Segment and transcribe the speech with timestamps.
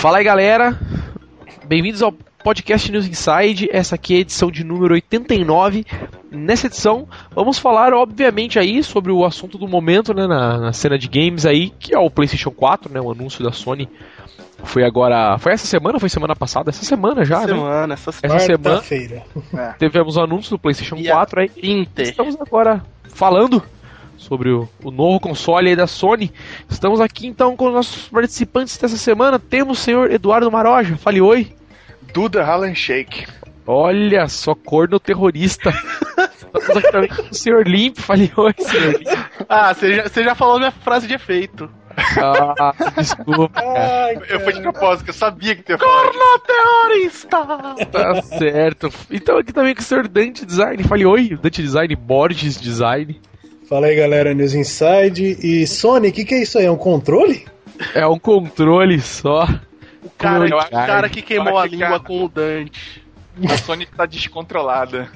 [0.00, 0.78] Fala aí, galera.
[1.66, 2.10] Bem-vindos ao
[2.42, 3.68] podcast News Inside.
[3.70, 5.84] Essa aqui é a edição de número 89.
[6.30, 10.98] Nessa edição, vamos falar, obviamente, aí sobre o assunto do momento, né, na, na cena
[10.98, 13.90] de games aí, que é o PlayStation 4, né, o anúncio da Sony.
[14.64, 15.36] Foi agora.
[15.38, 16.70] Foi essa semana ou foi semana passada?
[16.70, 17.92] Essa semana já, semana, né?
[17.92, 18.80] Essa semana, essa semana.
[18.80, 19.22] feira
[19.54, 19.74] É.
[19.78, 21.50] Tivemos o anúncio do PlayStation e 4 aí.
[21.62, 22.08] Inter.
[22.08, 23.62] Estamos agora falando
[24.20, 26.30] sobre o, o, novo console da Sony.
[26.68, 29.38] Estamos aqui então com os nossos participantes dessa semana.
[29.38, 30.96] Temos o senhor Eduardo Maroja.
[30.96, 31.52] Fale oi.
[32.12, 33.26] Duda Harlem Shake.
[33.66, 35.70] Olha só, corno terrorista.
[36.34, 37.98] Estamos aqui também com o senhor Limp.
[37.98, 39.18] Fale oi, senhor Limp.
[39.48, 41.70] Ah, você já, você já falou minha frase de efeito.
[42.18, 43.60] Ah, desculpa.
[43.60, 46.04] Ai, eu fui de propósito, que eu sabia que tu ia falar.
[46.04, 47.86] Corno terrorista!
[47.86, 48.90] Tá certo.
[49.10, 50.82] Então aqui também com o senhor Dante Design.
[50.84, 53.20] Fale oi, Dante Design, Borges Design.
[53.70, 55.38] Fala aí galera, News Inside.
[55.40, 56.64] E Sony, o que, que é isso aí?
[56.64, 57.46] É um controle?
[57.94, 59.44] É um controle só.
[60.02, 62.00] O cara, o cara que queimou a língua cara.
[62.00, 63.00] com o Dante.
[63.48, 65.08] A Sony tá descontrolada.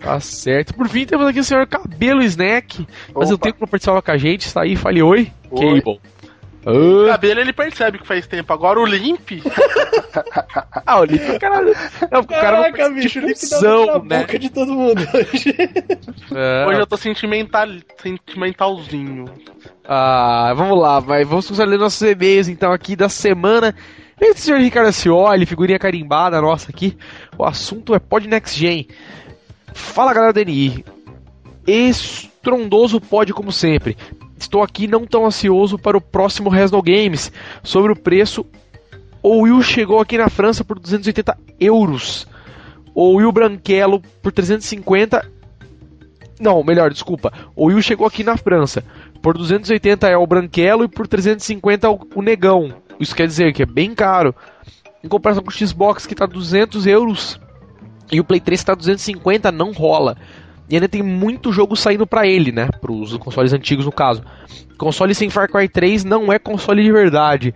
[0.00, 0.72] Tá certo.
[0.72, 2.88] Por fim, temos aqui o senhor Cabelo Snack.
[3.14, 4.46] Mas eu tenho que participar com a gente.
[4.46, 5.30] Está aí, fale oi.
[5.50, 5.82] oi.
[5.82, 6.00] Cable.
[6.64, 8.52] O cabelo ele percebe que faz tempo.
[8.52, 9.30] Agora o Limp.
[10.86, 11.74] ah, o Limp, caralho.
[12.10, 14.20] Não, o cara Caraca, não bicho, o Limp dá na né?
[14.20, 15.54] boca de todo mundo hoje.
[16.34, 16.66] É.
[16.66, 17.68] Hoje eu tô sentimental,
[18.00, 19.26] sentimentalzinho.
[19.84, 21.24] Ah, vamos lá, vai.
[21.24, 23.74] Vamos começar a ler nossos e-mails então aqui da semana.
[24.18, 26.96] Esse senhor Ricardo Cioli, figurinha carimbada nossa aqui.
[27.36, 28.88] O assunto é Pod Next Gen.
[29.74, 30.84] Fala galera do NI.
[31.66, 33.96] Estrondoso pod como sempre.
[34.42, 37.30] Estou aqui não tão ansioso para o próximo Resno Games.
[37.62, 38.44] Sobre o preço,
[39.22, 42.26] o Will chegou aqui na França por 280 euros.
[42.92, 45.24] O Will Branquelo por 350.
[46.40, 47.32] Não, melhor, desculpa.
[47.54, 48.82] O Will chegou aqui na França.
[49.22, 52.74] Por 280 é o Branquelo e por 350 é o Negão.
[52.98, 54.34] Isso quer dizer que é bem caro.
[55.04, 57.40] Em comparação com o Xbox que está 200 euros
[58.10, 60.16] e o Play 3 está 250, não rola.
[60.72, 62.66] E ainda tem muito jogo saindo para ele, né?
[62.80, 64.22] Para os consoles antigos, no caso.
[64.78, 67.54] Console sem Far Cry 3 não é console de verdade.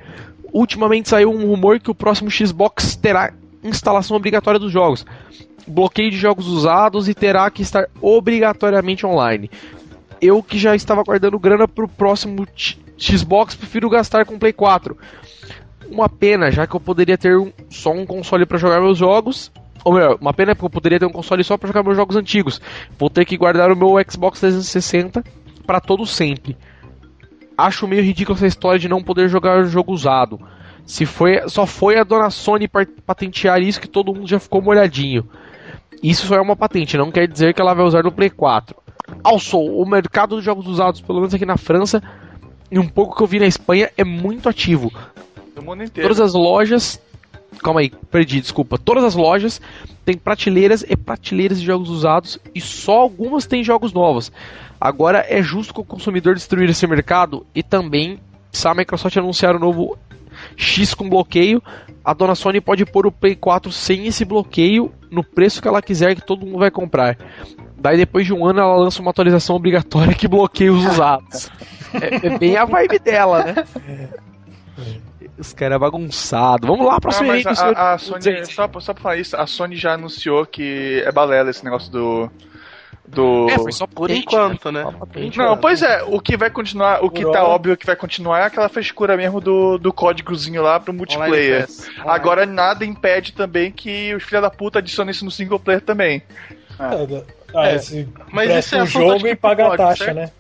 [0.53, 3.33] Ultimamente saiu um rumor que o próximo Xbox terá
[3.65, 5.07] instalação obrigatória dos jogos,
[5.67, 9.51] bloqueio de jogos usados e terá que estar obrigatoriamente online.
[10.21, 12.47] Eu que já estava guardando grana para o próximo
[12.99, 14.95] Xbox, prefiro gastar com Play 4.
[15.91, 19.51] Uma pena, já que eu poderia ter um, só um console para jogar meus jogos
[19.87, 22.17] ou melhor, uma pena porque eu poderia ter um console só para jogar meus jogos
[22.17, 22.61] antigos.
[22.99, 25.23] Vou ter que guardar o meu Xbox 360
[25.65, 26.57] para todo sempre.
[27.57, 30.41] Acho meio ridículo essa história de não poder jogar jogo usado.
[30.85, 32.69] Se foi, só foi a dona Sony
[33.07, 35.25] patentear isso que todo mundo já ficou molhadinho.
[36.03, 38.75] Isso só é uma patente, não quer dizer que ela vai usar no Play 4.
[39.23, 42.03] Also, o mercado de jogos usados, pelo menos aqui na França,
[42.73, 44.93] e um pouco que eu vi na Espanha, é muito ativo.
[46.03, 47.01] Todas as lojas
[47.63, 48.79] Calma aí, perdi, desculpa.
[48.79, 49.61] Todas as lojas
[50.05, 54.31] têm prateleiras e prateleiras de jogos usados e só algumas têm jogos novos.
[54.81, 58.21] Agora é justo que o consumidor destruir esse mercado e também,
[58.53, 59.99] se a Microsoft anunciar o novo
[60.57, 61.63] X com bloqueio,
[62.05, 65.83] a dona Sony pode pôr o Play 4 sem esse bloqueio no preço que ela
[65.83, 67.17] quiser que todo mundo vai comprar.
[67.79, 71.51] Daí depois de um ano ela lança uma atualização obrigatória que bloqueia os usados.
[71.95, 73.55] é, é bem a vibe dela, né?
[75.39, 76.67] Os caras bagunçados.
[76.67, 79.77] Vamos lá, próximo ah, mas a, a Sony, só, só pra falar isso, a Sony
[79.77, 82.31] já anunciou que é balela esse negócio do.
[83.07, 83.49] Do...
[83.49, 84.83] É, foi só por enquanto, né?
[84.83, 85.31] né?
[85.37, 87.55] Não, pois é, o que vai continuar, o que por tá hora.
[87.55, 91.69] óbvio que vai continuar é aquela frescura mesmo do, do códigozinho lá pro multiplayer.
[92.05, 96.21] Agora nada impede também que os filha da puta adicionem isso no single player também.
[96.81, 97.23] É.
[97.55, 97.77] Ah, é.
[97.77, 100.17] Esse mas esse é jogo e paga a taxa, certo?
[100.17, 100.31] né?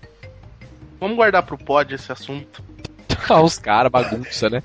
[0.98, 2.64] Vamos guardar pro pod esse assunto.
[3.42, 4.62] Os caras, bagunça, né?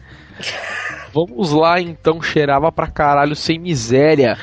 [1.13, 4.38] Vamos lá então, cheirava pra caralho sem miséria.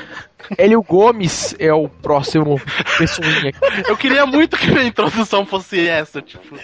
[0.56, 2.60] Hélio Gomes é o próximo
[2.96, 3.58] pessoinha aqui.
[3.88, 6.56] Eu queria muito que a introdução fosse essa, tipo,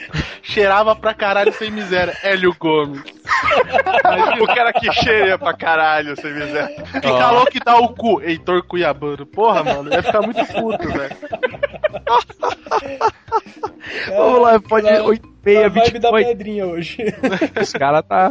[0.42, 2.16] cheirava pra caralho sem miséria.
[2.22, 3.02] Hélio Gomes.
[4.40, 6.82] o cara que cheira pra caralho sem miséria.
[6.92, 9.26] Que calor que dá o cu, Heitor Cuiabano.
[9.26, 11.16] Porra, mano, vai ficar muito puto, velho.
[14.08, 14.86] Vamos lá, pode.
[14.86, 16.96] 8 meia, a vibe da pedrinha hoje.
[17.60, 18.30] Os caras tá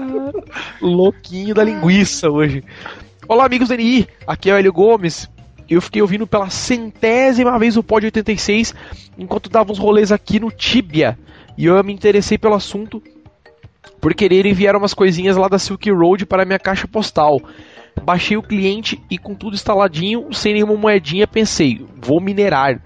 [0.81, 2.63] louquinho da linguiça hoje.
[3.27, 4.07] Olá, amigos do NI.
[4.27, 5.29] Aqui é o Hélio Gomes.
[5.69, 8.73] Eu fiquei ouvindo pela centésima vez o Pod 86
[9.17, 11.17] enquanto dava uns rolês aqui no Tibia.
[11.57, 13.01] E eu me interessei pelo assunto
[14.01, 17.39] por querer enviar umas coisinhas lá da Silk Road para minha caixa postal.
[18.03, 22.81] Baixei o cliente e com tudo instaladinho, sem nenhuma moedinha, pensei, vou minerar.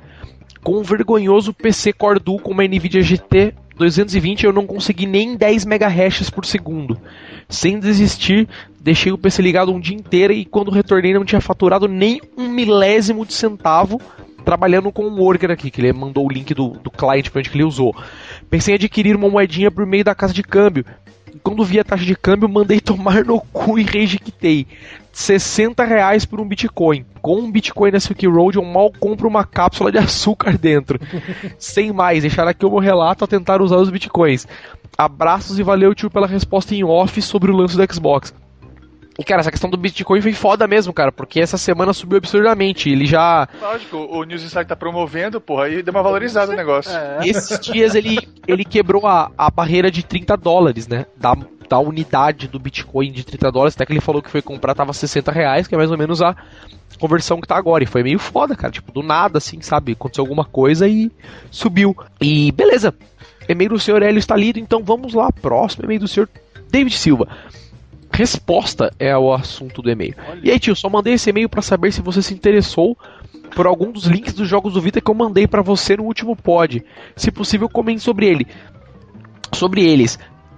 [0.64, 5.36] Com um vergonhoso PC Core Duo com uma Nvidia GT 220 eu não consegui nem
[5.36, 7.00] 10 megahashes por segundo.
[7.48, 8.48] Sem desistir,
[8.80, 12.50] deixei o PC ligado um dia inteiro e quando retornei não tinha faturado nem um
[12.50, 14.02] milésimo de centavo
[14.44, 17.50] trabalhando com um worker aqui, que ele mandou o link do, do client pra onde
[17.50, 17.94] que ele usou.
[18.50, 20.86] Pensei em adquirir uma moedinha por meio da casa de câmbio.
[21.34, 24.66] E quando vi a taxa de câmbio, mandei tomar no cu e rejeitei.
[25.18, 27.04] 60 reais por um Bitcoin.
[27.24, 31.00] Com um Bitcoin na Silk Road, eu mal compro uma cápsula de açúcar dentro.
[31.58, 34.48] Sem mais, deixar aqui o meu relato a tentar usar os Bitcoins.
[34.96, 38.32] Abraços e valeu, tio, pela resposta em off sobre o lance do Xbox.
[39.18, 42.88] E, cara, essa questão do Bitcoin foi foda mesmo, cara, porque essa semana subiu absurdamente.
[42.88, 43.48] Ele já.
[43.60, 46.96] Lógico, o News Insight tá promovendo, porra, aí deu uma valorizada no negócio.
[46.96, 47.28] É.
[47.28, 51.08] Esses dias ele, ele quebrou a, a barreira de 30 dólares, né?
[51.18, 51.36] Da,
[51.70, 53.76] da unidade do Bitcoin de 30 dólares.
[53.76, 56.22] Até que ele falou que foi comprar, tava 60 reais, que é mais ou menos
[56.22, 56.36] a
[57.00, 57.84] conversão que tá agora.
[57.84, 58.72] E foi meio foda, cara.
[58.72, 59.94] Tipo, do nada, assim, sabe?
[59.94, 61.12] Aconteceu alguma coisa e
[61.52, 61.96] subiu.
[62.22, 62.94] E beleza.
[63.48, 65.32] E-mail do senhor Hélio está lido, então vamos lá.
[65.32, 66.30] Próximo e-mail do senhor
[66.70, 67.28] David Silva
[68.18, 70.16] resposta é o assunto do e-mail.
[70.42, 72.98] E aí, tio, só mandei esse e-mail para saber se você se interessou
[73.56, 76.36] por algum dos links dos jogos do Vita que eu mandei para você no último
[76.36, 76.84] pod.
[77.16, 78.48] Se possível, comente sobre ele.
[79.54, 80.18] Sobre eles.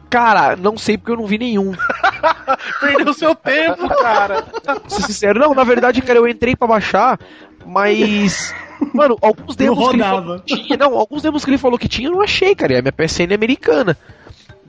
[0.10, 1.74] Cara, não sei porque eu não vi nenhum.
[2.82, 4.44] Perdeu seu tempo, cara.
[4.88, 7.20] Ser sincero, não, na verdade, cara, eu entrei para baixar,
[7.66, 8.54] mas
[8.94, 11.88] Mano, alguns demos que ele falou que tinha, não, alguns demos que ele falou que
[11.88, 12.74] tinha, eu não achei, cara.
[12.74, 13.98] E a minha PSN é americana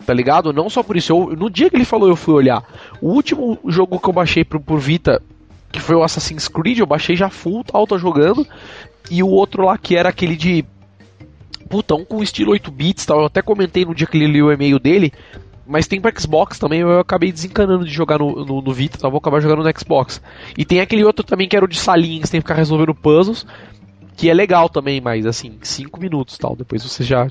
[0.04, 0.52] tá ligado?
[0.52, 2.64] Não só por isso, eu, no dia que ele falou eu fui olhar.
[3.00, 5.22] O último jogo que eu baixei pro, por Vita,
[5.70, 8.46] que foi o Assassin's Creed, eu baixei já full, tal, tô jogando.
[9.10, 10.64] E o outro lá que era aquele de.
[11.70, 13.20] Puta, um com estilo 8 bits tal.
[13.20, 15.12] Eu até comentei no dia que ele li o e-mail dele.
[15.67, 19.08] Mas tem pra Xbox também, eu acabei desencanando de jogar no, no, no Vita, tá?
[19.08, 20.20] vou acabar jogando no Xbox.
[20.58, 22.56] E tem aquele outro também que era o de salinha, que você tem que ficar
[22.56, 23.46] resolvendo puzzles,
[24.17, 26.56] que é legal também, mas assim, 5 minutos tal.
[26.56, 27.28] Depois você já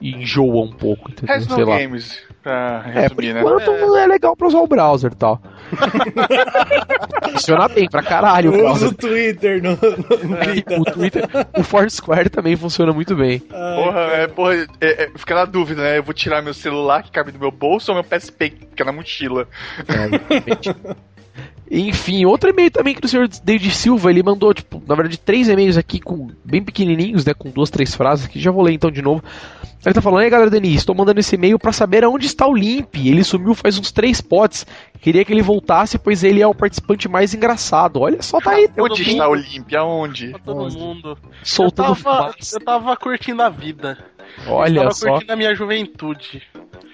[0.00, 1.10] enjoa um pouco.
[1.10, 1.40] Entendeu?
[1.40, 1.78] Sei lá.
[1.78, 3.40] Games, pra resumir, é, por né?
[3.40, 4.04] enquanto é.
[4.04, 5.42] é legal pra usar o browser e tal.
[7.32, 8.54] funciona bem pra caralho.
[8.54, 11.28] Eu uso o Twitter no, no é, o Twitter.
[11.56, 13.42] O Foursquare também funciona muito bem.
[13.50, 15.98] Ai, porra, é, porra é, é, fica na dúvida, né?
[15.98, 18.84] Eu vou tirar meu celular que cabe no meu bolso ou meu PSP que fica
[18.84, 19.48] na mochila.
[19.88, 20.96] É,
[21.70, 25.48] enfim, outro e-mail também que do senhor David Silva, ele mandou, tipo, na verdade, três
[25.48, 28.90] e-mails aqui com bem pequenininhos, né, com duas, três frases que já vou ler então
[28.90, 29.22] de novo.
[29.84, 32.54] Ele tá falando, aí galera Denise, estou mandando esse e-mail para saber aonde está o
[32.54, 32.96] Limp.
[32.96, 34.66] Ele sumiu faz uns três potes.
[35.00, 38.00] Queria que ele voltasse, pois ele é o participante mais engraçado.
[38.00, 38.68] Olha só, tá aí.
[38.76, 39.72] Onde está o Limp?
[39.74, 40.30] Aonde?
[40.30, 40.76] Pra todo Onde?
[40.76, 41.18] mundo.
[41.44, 43.96] Soltando eu tava, eu tava curtindo a vida.
[44.48, 45.10] Olha eu tava só.
[45.10, 46.42] curtindo a minha juventude.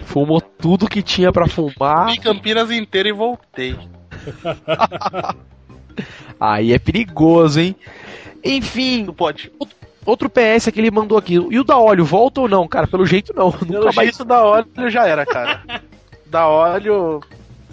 [0.04, 2.08] Fumou tudo que tinha para fumar.
[2.08, 3.74] Fui Campinas inteira e voltei.
[6.40, 7.76] aí é perigoso, hein?
[8.44, 9.04] Enfim.
[9.04, 9.52] Não pode.
[10.04, 11.34] Outro PS que ele mandou aqui.
[11.34, 12.66] E o da óleo, volta ou não?
[12.66, 13.52] Cara, pelo jeito não.
[13.54, 14.08] Pelo Nunca mais...
[14.08, 15.62] jeito da óleo já era, cara.
[16.26, 17.20] da óleo,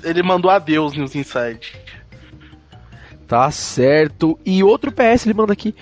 [0.04, 1.76] ele mandou adeus nos Inside.
[3.28, 4.40] Tá certo.
[4.46, 5.76] E outro PS ele manda aqui.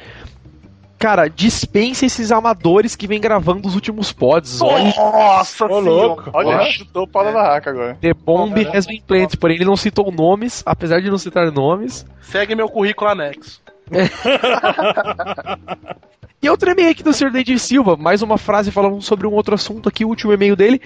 [0.97, 4.59] Cara, dispense esses amadores que vem gravando os últimos pods.
[4.59, 6.31] Nossa, Ô, louco.
[6.33, 7.97] Olha, chutou o pau na barraca agora.
[8.01, 12.05] The Bomb has been planted, porém ele não citou nomes, apesar de não citar nomes.
[12.21, 13.61] Segue meu currículo anexo.
[16.39, 17.31] E outro e-mail aqui do Sr.
[17.31, 20.79] David Silva, mais uma frase falando sobre um outro assunto aqui, o último e-mail dele.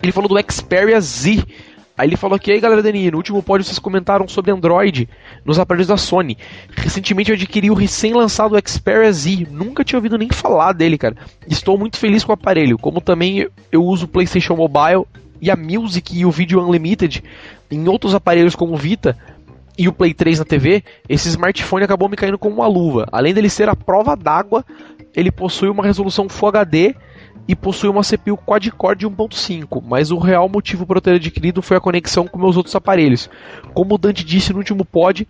[0.00, 1.44] Ele falou do Xperia Z.
[1.96, 5.08] Aí ele falou aqui, aí galera Dani, no último pódio vocês comentaram sobre Android
[5.44, 6.36] nos aparelhos da Sony.
[6.76, 11.16] Recentemente eu adquiri o recém-lançado Xperia Z, nunca tinha ouvido nem falar dele, cara.
[11.48, 15.06] Estou muito feliz com o aparelho, como também eu uso o PlayStation Mobile
[15.40, 17.24] e a Music e o Video Unlimited
[17.70, 19.16] em outros aparelhos como o Vita
[19.78, 23.06] e o Play 3 na TV, esse smartphone acabou me caindo como uma luva.
[23.12, 24.64] Além dele ser a prova d'água,
[25.14, 26.94] ele possui uma resolução Full HD
[27.48, 31.62] e possui uma CPU quad-core de 1.5, mas o real motivo para eu ter adquirido
[31.62, 33.30] foi a conexão com meus outros aparelhos.
[33.72, 35.26] Como o Dante disse no último pod,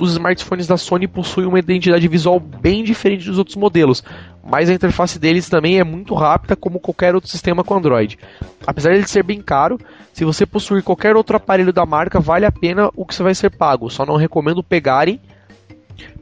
[0.00, 4.02] os smartphones da Sony possuem uma identidade visual bem diferente dos outros modelos,
[4.42, 8.18] mas a interface deles também é muito rápida como qualquer outro sistema com Android.
[8.66, 9.78] Apesar de ser bem caro,
[10.12, 13.34] se você possuir qualquer outro aparelho da marca, vale a pena o que você vai
[13.34, 13.90] ser pago.
[13.90, 15.20] Só não recomendo pegarem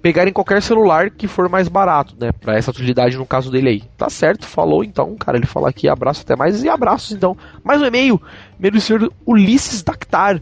[0.01, 2.33] pegarem qualquer celular que for mais barato, né?
[2.33, 3.83] Para essa utilidade no caso dele aí.
[3.97, 5.37] Tá certo, falou então, cara.
[5.37, 7.37] Ele fala aqui abraço até mais e abraços então.
[7.63, 8.21] Mais um e-mail,
[8.59, 10.41] do senhor Ulisses Dactar.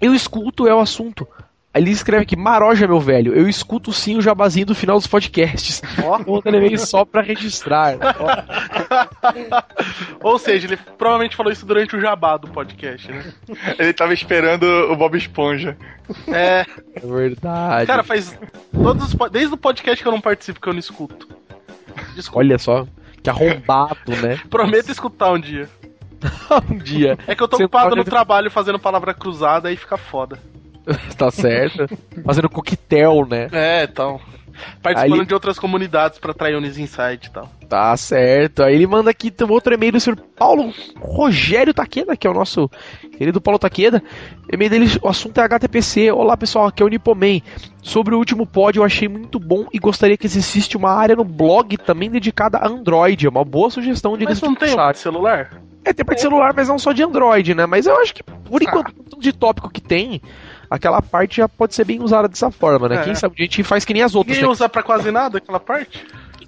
[0.00, 1.26] Eu escuto é o assunto.
[1.74, 5.82] Ali escreve aqui, Maroja, meu velho, eu escuto sim o jabazinho do final dos podcasts.
[6.04, 6.42] Ó, oh.
[6.44, 7.96] ele veio só pra registrar.
[10.22, 13.24] Ou seja, ele provavelmente falou isso durante o jabá do podcast, né?
[13.76, 15.76] Ele tava esperando o Bob Esponja.
[16.28, 16.64] É.
[16.94, 17.86] É verdade.
[17.88, 18.38] Cara, faz
[18.72, 21.28] todos os, desde o podcast que eu não participo, que eu não escuto.
[22.14, 22.38] Desculpa.
[22.38, 22.86] Olha só.
[23.20, 24.38] Que arrombado, né?
[24.48, 25.68] Prometo escutar um dia.
[26.70, 27.18] um dia.
[27.26, 30.38] É que eu tô Você ocupado pode- no trabalho fazendo palavra cruzada e fica foda.
[31.16, 31.86] tá certo.
[32.24, 33.48] Fazendo coquetel, né?
[33.52, 34.20] É, então.
[34.82, 37.50] Participando Aí- de outras comunidades pra trair Unis Insight e tal.
[37.68, 38.62] Tá certo.
[38.62, 42.34] Aí ele manda aqui um outro e-mail do senhor Paulo Rogério Taqueda, que é o
[42.34, 42.70] nosso
[43.18, 44.02] querido Paulo Taqueda.
[44.52, 46.12] E-mail dele, o assunto é HTPC.
[46.12, 47.40] Olá pessoal, aqui é o Nipoman.
[47.82, 51.24] Sobre o último pod eu achei muito bom e gostaria que existisse uma área no
[51.24, 53.26] blog também dedicada a Android.
[53.26, 55.50] É uma boa sugestão de Mas não tem um celular?
[55.84, 57.66] É, tem parte de celular, mas não só de Android, né?
[57.66, 60.22] Mas eu acho que, por enquanto, o tanto de tópico que tem,
[60.70, 62.96] aquela parte já pode ser bem usada dessa forma, né?
[62.96, 63.04] É.
[63.04, 64.36] Quem sabe a gente faz que nem as outras.
[64.36, 64.52] Ninguém né?
[64.52, 66.04] usa pra quase nada aquela parte?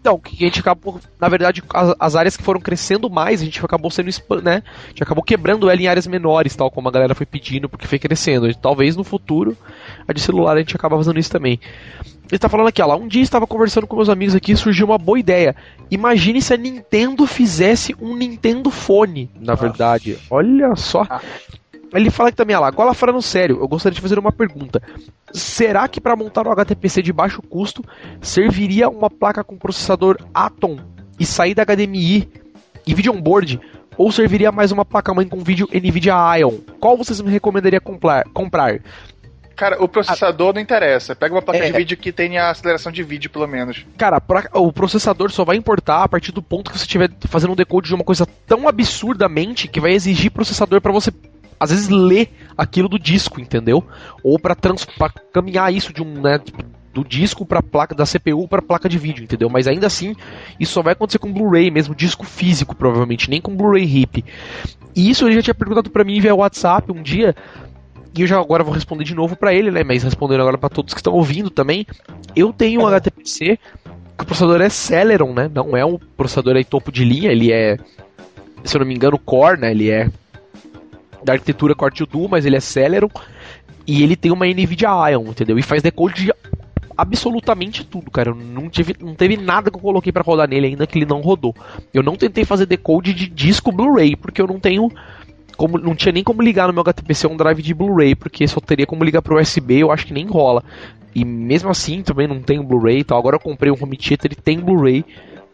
[0.07, 3.45] Então, que a gente acabou, na verdade, as, as áreas que foram crescendo mais, a
[3.45, 4.09] gente acabou sendo,
[4.41, 4.63] né?
[4.85, 7.89] A gente acabou quebrando ela em áreas menores, tal como a galera foi pedindo, porque
[7.89, 8.49] foi crescendo.
[8.49, 9.57] E talvez no futuro,
[10.07, 11.59] a de celular a gente acaba fazendo isso também.
[12.31, 14.57] Ele tá falando aqui, ó, lá, um dia estava conversando com meus amigos aqui e
[14.57, 15.57] surgiu uma boa ideia.
[15.91, 20.19] Imagine se a Nintendo fizesse um Nintendo Fone, na verdade.
[20.31, 21.05] Olha só.
[21.97, 24.83] Ele fala que também, ó lá, agora falando sério, eu gostaria de fazer uma pergunta.
[25.33, 27.85] Será que para montar um HTPC de baixo custo
[28.21, 30.79] serviria uma placa com processador Atom
[31.19, 32.29] e saída HDMI
[32.87, 33.61] e vídeo on-board?
[33.99, 36.59] Ou serviria mais uma placa-mãe com vídeo NVIDIA Ion?
[36.79, 38.25] Qual vocês me recomendariam comprar?
[38.35, 38.81] comprar?
[39.57, 41.17] Cara, o processador não interessa.
[41.17, 41.71] Pega uma placa É.
[41.71, 43.87] de vídeo que tenha aceleração de vídeo, pelo menos.
[43.97, 47.55] Cara, pra- o processador só vai importar a partir do ponto que você estiver fazendo
[47.55, 51.11] um decode de uma coisa tão absurdamente que vai exigir processador pra você
[51.59, 53.85] às vezes ler aquilo do disco, entendeu?
[54.23, 54.57] Ou pra
[55.33, 58.99] caminhar isso de um, né, tipo, do disco pra placa da CPU pra placa de
[58.99, 59.51] vídeo, entendeu?
[59.51, 60.15] Mas ainda assim,
[60.59, 64.25] isso só vai acontecer com Blu-ray mesmo, disco físico, provavelmente, nem com Blu-ray RIP.
[64.95, 67.37] E isso ele já tinha perguntado pra mim via WhatsApp um dia,
[68.17, 69.85] e eu já agora vou responder de novo pra ele, né?
[69.85, 71.87] Mas respondendo agora pra todos que estão ouvindo também.
[72.35, 73.59] Eu tenho um HTPC
[74.17, 75.51] que o processador é Celeron, né?
[75.53, 77.77] Não é um processador aí topo de linha, ele é,
[78.65, 79.71] se eu não me engano, Core, né?
[79.71, 80.11] Ele é
[81.23, 83.09] da arquitetura Core 2 Duo, mas ele é Celeron
[83.87, 85.59] e ele tem uma NVIDIA Ion, entendeu?
[85.59, 86.33] E faz decode de
[86.97, 88.31] absolutamente tudo, cara.
[88.31, 91.07] Eu não tive, não teve nada que eu coloquei pra rodar nele ainda que ele
[91.07, 91.55] não rodou.
[91.93, 94.91] Eu não tentei fazer decode de disco Blu-ray porque eu não tenho
[95.57, 98.61] como não tinha nem como ligar no meu HTPC um drive de Blu-ray, porque só
[98.61, 100.63] teria como ligar pro USB, eu acho que nem rola.
[101.15, 103.19] E mesmo assim também não tem Blu-ray e tal.
[103.19, 105.05] Agora eu comprei um home theater, ele tem Blu-ray,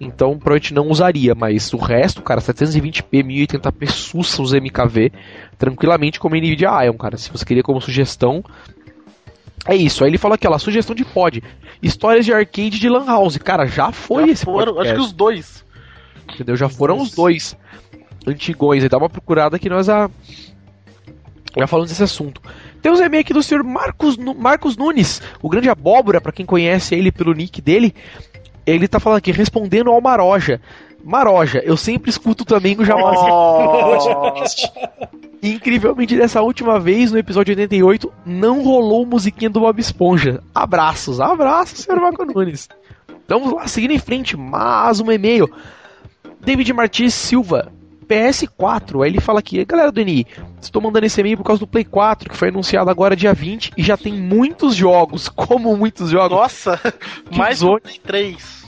[0.05, 5.13] então provavelmente não usaria, mas o resto, cara, 720p, 1080p sussa os MKV
[5.57, 7.17] tranquilamente como NVIDIA Ion, cara.
[7.17, 8.43] Se você queria como sugestão,
[9.65, 10.03] é isso.
[10.03, 11.43] Aí ele falou aqui, ó, lá, sugestão de pod.
[11.81, 13.39] Histórias de arcade de Lan House.
[13.39, 15.65] Cara, já foi Já esse foram, podcast acho que os dois.
[16.35, 16.57] entendeu?
[16.57, 17.57] Já foram os dois
[18.27, 18.83] antigões.
[18.83, 20.11] Aí dá uma procurada que nós a...
[21.57, 22.43] já falamos desse assunto.
[22.81, 26.97] Temos um e-mail aqui do senhor Marcos, Marcos Nunes, o grande abóbora, pra quem conhece
[26.97, 27.95] ele pelo nick dele.
[28.67, 30.61] Ele tá falando aqui, respondendo ao Maroja.
[31.05, 33.33] Maroja, eu sempre escuto também o Jamazinho.
[35.43, 40.41] E, Incrivelmente, dessa última vez, no episódio 88, não rolou musiquinha do Bob Esponja.
[40.55, 42.69] Abraços, abraços, senhor Marco Nunes.
[43.25, 45.53] Então, vamos lá, seguindo em frente, mais um e-mail.
[46.41, 47.73] David Martins Silva,
[48.13, 49.03] PS4.
[49.03, 50.27] Aí ele fala aqui, galera do NI,
[50.61, 53.73] estou mandando esse e-mail por causa do Play 4, que foi anunciado agora dia 20
[53.77, 55.29] e já tem muitos jogos.
[55.33, 56.37] Como muitos jogos?
[56.37, 56.79] Nossa,
[57.35, 57.81] mais zona.
[57.81, 58.63] que 3.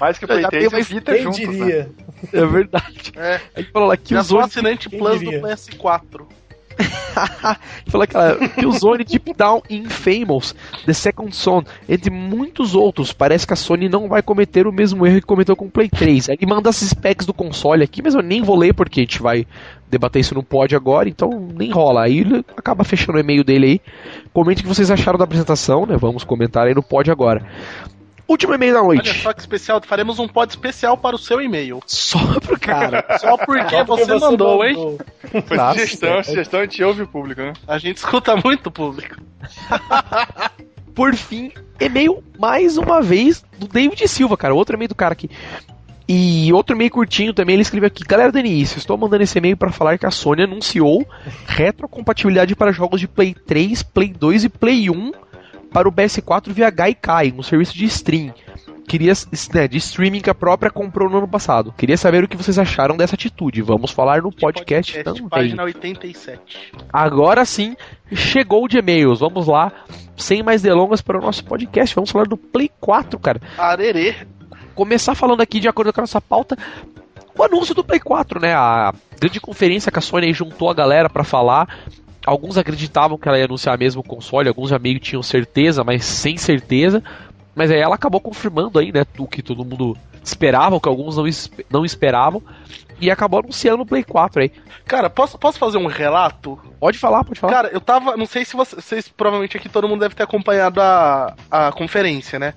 [0.00, 1.46] Mais que o Play Já 3 tem e o Vita juntos, né?
[1.46, 1.90] diria?
[2.32, 3.12] É verdade.
[3.16, 3.34] É.
[3.34, 5.40] Aí ele falou lá que Já o sou Zone assinante Plus diria?
[5.40, 6.22] do PS4.
[7.86, 10.54] Fala aquela Killzone Deep Down Infamous,
[10.86, 13.12] The Second Son, entre muitos outros.
[13.12, 15.88] Parece que a Sony não vai cometer o mesmo erro que cometeu com o Play
[15.88, 16.30] 3.
[16.30, 19.02] Aí Ele manda as specs do console aqui, mas eu nem vou ler porque a
[19.02, 19.46] gente vai
[19.90, 22.04] debater isso no pod agora, então nem rola.
[22.04, 23.80] Aí ele acaba fechando o e-mail dele aí.
[24.32, 25.96] Comente o que vocês acharam da apresentação, né?
[25.98, 27.44] Vamos comentar aí no pod agora.
[28.28, 29.20] Último e-mail da Olha noite.
[29.20, 31.80] só que especial, faremos um pod especial para o seu e-mail.
[31.86, 33.04] Só pro cara.
[33.18, 34.74] Só porque, Só porque você, mandou, hein?
[34.74, 35.00] mandou.
[35.46, 37.52] Foi Nossa, sugestão, sugestão a gente ouve o público, né?
[37.66, 39.16] A gente escuta muito o público.
[40.94, 41.50] Por fim,
[41.80, 44.54] e-mail mais uma vez do David Silva, cara.
[44.54, 45.30] Outro e-mail do cara aqui.
[46.08, 49.56] E outro e-mail curtinho também, ele escreveu aqui: Galera do início, estou mandando esse e-mail
[49.56, 51.06] para falar que a Sony anunciou
[51.46, 55.12] retrocompatibilidade para jogos de Play 3, Play 2 e Play 1
[55.72, 58.32] para o PS4 via Gaikai, um serviço de stream.
[58.86, 59.12] Queria,
[59.54, 61.72] né, de streaming que a própria comprou no ano passado.
[61.76, 63.62] Queria saber o que vocês acharam dessa atitude.
[63.62, 65.28] Vamos falar no podcast, também.
[65.28, 66.72] Página 87.
[66.92, 67.76] Agora sim,
[68.12, 69.20] chegou de e-mails.
[69.20, 69.72] Vamos lá,
[70.16, 71.94] sem mais delongas para o nosso podcast.
[71.94, 73.40] Vamos falar do Play 4, cara.
[73.56, 74.14] Arerê.
[74.74, 76.56] Começar falando aqui, de acordo com a nossa pauta,
[77.36, 78.54] o anúncio do Play 4, né?
[78.54, 81.68] A grande conferência que a Sony juntou a galera para falar.
[82.24, 86.04] Alguns acreditavam que ela ia anunciar mesmo o console, alguns já meio tinham certeza, mas
[86.04, 87.02] sem certeza.
[87.54, 91.16] Mas aí ela acabou confirmando aí, né, o que todo mundo esperava, o que alguns
[91.16, 91.24] não,
[91.70, 92.42] não esperavam,
[93.00, 94.52] e acabou anunciando no Play 4 aí.
[94.86, 96.58] Cara, posso, posso fazer um relato?
[96.78, 97.52] Pode falar, pode falar.
[97.52, 98.16] Cara, eu tava.
[98.16, 102.38] Não sei se vocês, vocês provavelmente aqui todo mundo deve ter acompanhado a, a conferência,
[102.38, 102.54] né?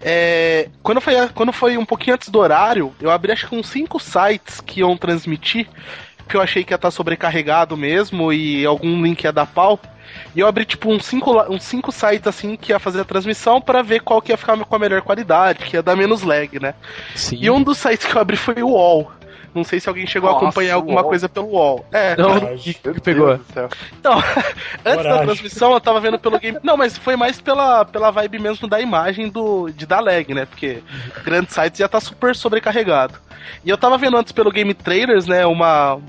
[0.00, 3.68] É, quando, foi, quando foi um pouquinho antes do horário, eu abri acho que uns
[3.68, 5.68] cinco sites que iam transmitir,
[6.28, 9.78] que eu achei que ia estar sobrecarregado mesmo e algum link ia dar pau.
[10.34, 13.60] E eu abri tipo uns cinco, uns cinco sites assim que ia fazer a transmissão
[13.60, 16.58] para ver qual que ia ficar com a melhor qualidade, que ia dar menos lag,
[16.60, 16.74] né?
[17.14, 17.38] Sim.
[17.40, 19.10] E um dos sites que eu abri foi o UOL.
[19.54, 21.08] Não sei se alguém chegou Nossa, a acompanhar alguma UOL.
[21.08, 21.84] coisa pelo UOL.
[21.92, 22.16] É.
[22.16, 22.72] Não, Coragem.
[22.82, 23.38] que, que pegou?
[23.98, 24.18] Então,
[24.84, 26.58] antes da transmissão eu tava vendo pelo game.
[26.62, 30.46] Não, mas foi mais pela, pela vibe mesmo da imagem do de dar lag, né?
[30.46, 30.82] Porque
[31.24, 33.14] grandes sites já tá super sobrecarregado.
[33.64, 35.44] E eu tava vendo antes pelo Game Trailers, né?
[35.46, 36.00] Uma.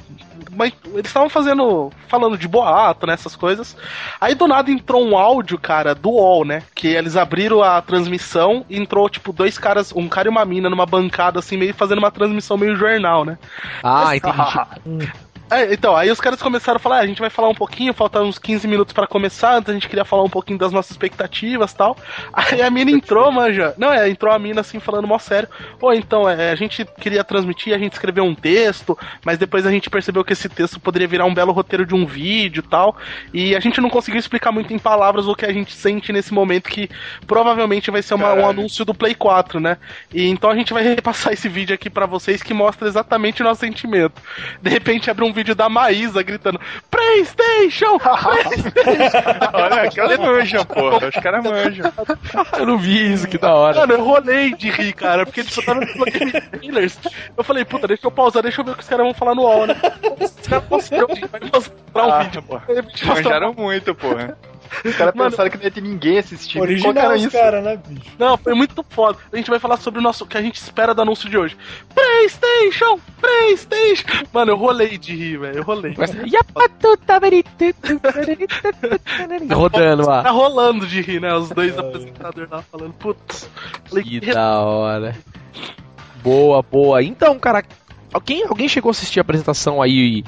[0.51, 1.91] Uma- eles estavam fazendo.
[2.07, 3.13] falando de boato, né?
[3.13, 3.75] Essas coisas.
[4.21, 6.61] Aí do nada entrou um áudio, cara, do UOL, né?
[6.75, 10.69] Que eles abriram a transmissão e entrou, tipo, dois caras, um cara e uma mina
[10.69, 13.37] numa bancada, assim, meio fazendo uma transmissão meio jornal, né?
[13.83, 14.37] Ah, entendi.
[15.53, 17.93] É, então, aí os caras começaram a falar, ah, a gente vai falar um pouquinho,
[17.93, 20.91] faltam uns 15 minutos pra começar, então a gente queria falar um pouquinho das nossas
[20.91, 21.95] expectativas e tal.
[22.33, 23.73] Aí a mina entrou, manja.
[23.77, 25.47] Não, é, entrou a mina assim, falando mó sério.
[25.79, 29.71] Pô, então, é, a gente queria transmitir, a gente escreveu um texto, mas depois a
[29.71, 32.97] gente percebeu que esse texto poderia virar um belo roteiro de um vídeo e tal.
[33.31, 36.33] E a gente não conseguiu explicar muito em palavras o que a gente sente nesse
[36.33, 36.89] momento, que
[37.27, 39.77] provavelmente vai ser uma- um anúncio do Play 4, né?
[40.11, 43.45] E então a gente vai repassar esse vídeo aqui pra vocês que mostra exatamente o
[43.45, 44.21] nosso sentimento.
[44.61, 46.59] De repente abre um vídeo da Maísa gritando:
[46.89, 47.97] PlayStation!
[47.99, 49.19] PlayStation!
[49.53, 51.07] Olha, aquela manjam, porra.
[51.07, 51.91] Os caras manjam.
[52.57, 53.79] Eu não vi isso, que da hora.
[53.81, 56.97] Mano, eu rolei de rir, cara, porque tipo, eu tava no Game Trailers.
[57.37, 59.35] Eu falei, puta, deixa eu pausar, deixa eu ver o que os caras vão falar
[59.35, 59.75] no UOL, né?
[60.19, 61.05] Os caras vai mostrar
[62.05, 62.41] um Ah, vídeo.
[62.43, 62.63] porra.
[63.05, 64.37] Manjaram muito, porra.
[64.85, 66.61] Os caras Mano- pensaram que não ia ter ninguém assistindo.
[66.61, 67.31] Original isso.
[67.31, 68.11] caras, né, bicho?
[68.17, 69.17] Não, foi muito foda.
[69.31, 71.55] A gente vai falar sobre o nosso que a gente espera do anúncio de hoje.
[71.93, 72.99] PlayStation!
[73.19, 74.05] PlayStation!
[74.33, 75.57] Mano, eu rolei de rir, velho.
[75.57, 75.93] Eu rolei.
[79.53, 80.29] Rodando Tá lá.
[80.31, 81.33] rolando de rir, né?
[81.33, 83.49] Os dois apresentadores lá falando, putz.
[83.91, 85.15] Que da hora.
[86.23, 87.03] Boa, boa.
[87.03, 87.63] Então, cara,
[88.13, 90.23] alguém, alguém chegou a assistir a apresentação aí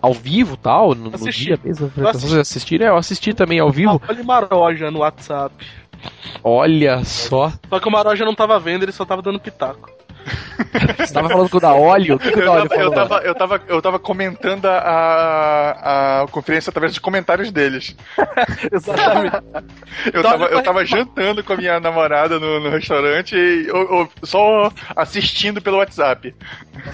[0.00, 0.94] ao vivo tal?
[0.94, 1.86] No, no dia mesmo?
[1.96, 2.28] A Eu apresentação, assisti.
[2.28, 2.86] Vocês assistiram?
[2.86, 4.00] É, eu assisti também ao vivo.
[4.08, 5.54] Olha Maroja no WhatsApp.
[6.42, 7.52] Olha só.
[7.68, 9.90] Só que o Maroja não tava vendo, ele só tava dando pitaco.
[10.98, 12.16] Você tava falando com o da óleo?
[12.16, 13.08] O que, que o Eu da óleo tava, eu, falou?
[13.08, 17.96] tava, eu, tava, eu tava comentando a, a, a conferência através dos comentários deles.
[18.72, 19.36] Exatamente.
[20.12, 24.08] Eu tava, eu tava jantando com a minha namorada no, no restaurante e eu- eu
[24.22, 26.34] só assistindo pelo WhatsApp.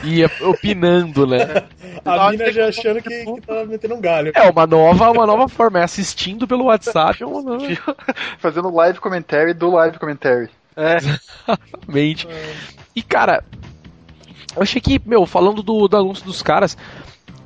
[0.02, 1.64] Ia opinando, né?
[2.04, 4.32] A mina já achando que, que tava metendo um galho.
[4.34, 5.80] É uma nova, uma nova forma.
[5.80, 7.22] É assistindo pelo WhatsApp.
[7.22, 7.58] É uma.
[8.38, 10.48] Fazendo live commentary do live commentary.
[10.76, 10.96] É.
[10.96, 12.26] Exatamente.
[12.94, 13.44] E, cara,
[14.56, 16.76] eu achei que, meu, falando do, do anúncio dos caras,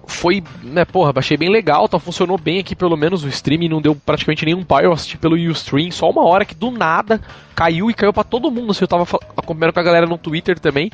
[0.09, 3.81] foi, né, porra, achei bem legal, tá, funcionou bem aqui, pelo menos o stream não
[3.81, 7.21] deu praticamente nenhum pai, eu assisti pelo Ustream, só uma hora que do nada
[7.55, 9.05] caiu e caiu pra todo mundo, assim, eu tava
[9.37, 10.91] acompanhando com a galera no Twitter também,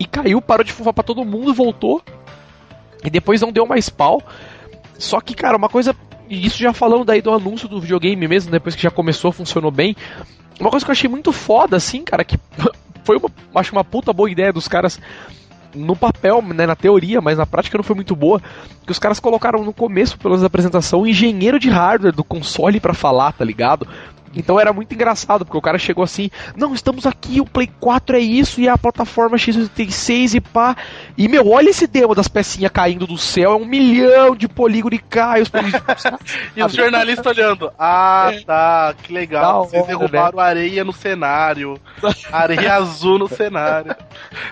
[0.00, 2.02] e caiu, parou de fufar pra todo mundo, voltou,
[3.04, 4.22] e depois não deu mais pau,
[4.98, 5.94] só que, cara, uma coisa,
[6.28, 9.70] e isso já falando daí do anúncio do videogame mesmo, depois que já começou, funcionou
[9.70, 9.96] bem,
[10.58, 12.38] uma coisa que eu achei muito foda, assim, cara, que
[13.04, 15.00] foi uma, acho uma puta boa ideia dos caras
[15.74, 18.40] no papel, né, na teoria, mas na prática não foi muito boa,
[18.86, 22.78] que os caras colocaram no começo, menos da apresentação, o engenheiro de hardware do console
[22.78, 23.86] pra falar, tá ligado?
[24.36, 28.16] Então era muito engraçado, porque o cara chegou assim, não, estamos aqui, o Play 4
[28.16, 30.76] é isso, e a plataforma X86 e pá.
[31.16, 34.94] E meu, olha esse demo das pecinhas caindo do céu, é um milhão de polígono
[34.94, 35.84] e cai, os polígonos.
[36.56, 37.70] E os jornalistas olhando.
[37.78, 39.60] Ah, tá, que Da legal.
[39.60, 41.78] hora, Vocês derrubaram areia no cenário.
[42.30, 43.94] Areia azul no cenário.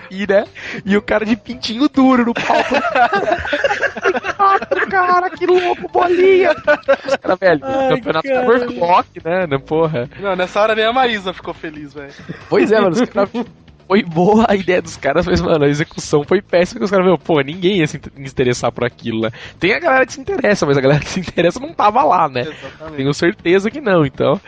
[0.09, 0.45] E, né?
[0.85, 2.75] E o cara de pintinho duro no palco.
[4.89, 6.51] cara, que louco, bolinha!
[6.51, 8.45] Os caras, velho, Ai, campeonato cara.
[8.45, 9.33] overclock, né?
[9.33, 10.09] né, Porra.
[10.19, 12.13] Não, nessa hora nem a Maísa ficou feliz, velho.
[12.49, 13.29] Pois é, mano, os caras.
[13.85, 16.79] Foi boa a ideia dos caras, mas, mano, a execução foi péssima.
[16.79, 19.29] Que os caras, meu, pô, ninguém ia se in- interessar por aquilo, né?
[19.59, 22.29] Tem a galera que se interessa, mas a galera que se interessa não tava lá,
[22.29, 22.41] né?
[22.43, 22.95] Exatamente.
[22.95, 24.39] Tenho certeza que não, então.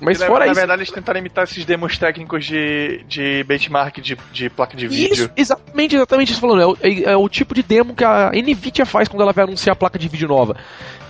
[0.00, 0.60] Mas na, fora na isso.
[0.60, 4.94] verdade, eles tentaram imitar esses demos técnicos de, de benchmark de, de placa de Isso,
[4.94, 5.30] vídeo.
[5.36, 6.60] exatamente, exatamente isso falando.
[6.60, 9.44] É o, é- é o tipo de demo que a Nvidia faz quando ela vai
[9.44, 10.56] anunciar a placa de vídeo nova.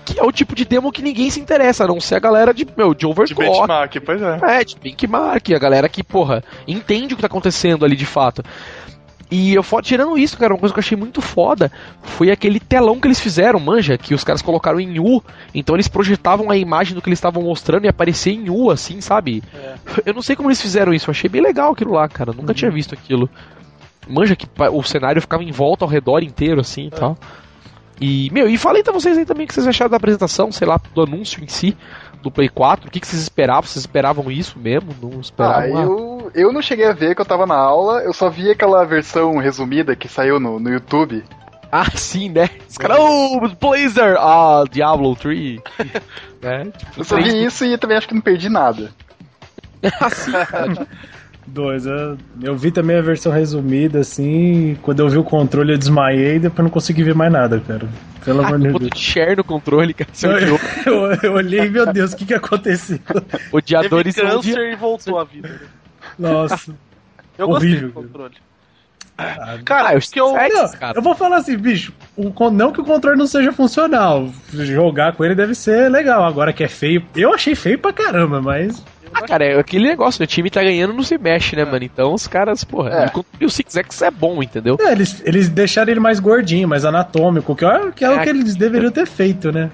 [0.04, 2.52] Que é o tipo de demo que ninguém se interessa, a não ser a galera
[2.52, 3.50] de, meu, de De overclock.
[3.50, 4.38] benchmark, pois é.
[4.60, 8.42] É, de benchmark, a galera que, porra, entende o que tá acontecendo ali de fato.
[9.30, 13.00] E eu tirando isso, cara, uma coisa que eu achei muito foda foi aquele telão
[13.00, 15.22] que eles fizeram, manja, que os caras colocaram em U,
[15.54, 19.00] então eles projetavam a imagem do que eles estavam mostrando e aparecia em U, assim,
[19.00, 19.42] sabe?
[20.04, 22.54] Eu não sei como eles fizeram isso, eu achei bem legal aquilo lá, cara, nunca
[22.54, 23.28] tinha visto aquilo.
[24.06, 27.16] Manja que o cenário ficava em volta ao redor inteiro, assim e tal.
[28.00, 30.66] E, meu, e falei pra vocês aí também o que vocês acharam da apresentação, sei
[30.66, 31.76] lá, do anúncio em si,
[32.24, 33.62] do Play 4, o que, que vocês esperavam?
[33.62, 34.94] Vocês esperavam isso mesmo?
[35.00, 35.78] Não Ah, esperavam?
[35.78, 38.50] Ah, eu, eu não cheguei a ver que eu tava na aula, eu só vi
[38.50, 41.22] aquela versão resumida que saiu no, no YouTube.
[41.76, 42.50] Ah, sim, né?
[42.68, 44.16] Os caras, oh, Blazer!
[44.16, 45.60] Ah, Diablo 3.
[46.40, 46.66] né?
[46.66, 48.92] Tipo, Eu só vi isso e também acho que não perdi nada.
[50.00, 50.86] assim, cara.
[51.46, 54.76] Dois, eu, eu vi também a versão resumida, assim.
[54.82, 57.86] Quando eu vi o controle, eu desmaiei e depois não consegui ver mais nada, cara.
[58.24, 58.90] Pelo Ah, amor de Deus.
[58.92, 60.08] de share no controle, cara.
[60.12, 60.58] Você odiou.
[60.86, 62.98] Eu, eu olhei, meu Deus, o que, que aconteceu?
[62.98, 65.60] Teve Odiadores são câncer e voltou à vida.
[66.18, 66.74] Nossa.
[67.36, 68.34] Eu Horrível, gostei do controle.
[69.18, 70.98] Ah, Cara, Ah, eu o que eu, Não, cara.
[70.98, 74.28] eu vou falar assim, bicho, o não que o controle não seja funcional.
[74.52, 76.24] Jogar com ele deve ser legal.
[76.24, 78.82] Agora que é feio, eu achei feio pra caramba, mas.
[79.14, 80.24] Ah, cara, é aquele negócio, né?
[80.24, 81.84] O time tá ganhando, não se mexe, né, mano?
[81.84, 83.12] Então os caras, porra, É.
[83.40, 84.76] e o o Six X é bom, entendeu?
[84.80, 88.22] É, eles, eles deixaram ele mais gordinho, mais anatômico, que é, que é o É.
[88.24, 89.70] que eles deveriam ter feito, né?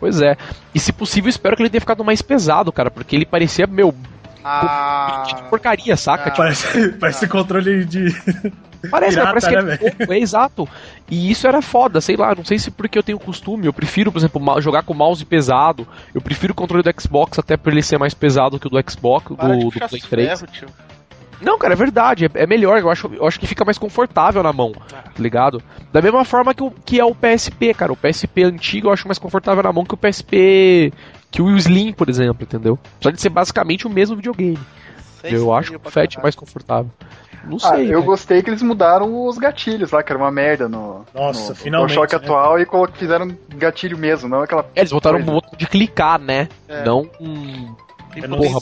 [0.00, 0.36] Pois é.
[0.74, 3.94] E se possível, espero que ele tenha ficado mais pesado, cara, porque ele parecia, meu,
[4.44, 6.24] Ah, de porcaria, saca?
[6.24, 6.30] Ah.
[6.30, 8.08] Tipo, Parece, parece controle de.
[8.90, 10.68] Parece, Pirata, parece que né, é, pouco, é exato.
[11.10, 14.12] E isso era foda, sei lá, não sei se porque eu tenho costume, eu prefiro,
[14.12, 15.88] por exemplo, jogar com mouse pesado.
[16.14, 18.76] Eu prefiro o controle do Xbox até por ele ser mais pesado que o do
[18.90, 20.52] Xbox, do, para de do puxar Play ferro, 3.
[20.52, 20.68] tio.
[21.40, 24.42] Não, cara, é verdade, é, é melhor, eu acho, eu acho que fica mais confortável
[24.42, 24.96] na mão, Ah.
[25.02, 25.62] tá ligado?
[25.90, 29.08] Da mesma forma que, o, que é o PSP, cara, o PSP antigo eu acho
[29.08, 30.92] mais confortável na mão que o PSP,
[31.34, 32.78] que o Slim, por exemplo, entendeu?
[32.96, 34.56] Apesar de ser basicamente o mesmo videogame.
[35.24, 36.88] Eu acho que o Fat é mais confortável.
[37.44, 38.02] Não Ah, sei, eu velho.
[38.04, 41.90] gostei que eles mudaram os gatilhos lá, que era uma merda no, Nossa, no, finalmente,
[41.90, 42.22] no choque né?
[42.22, 44.64] atual e fizeram gatilho mesmo, não aquela.
[44.76, 46.48] É, eles botaram um botão de clicar, né?
[46.68, 46.84] É.
[46.84, 47.74] Não um...
[48.36, 48.60] Porra,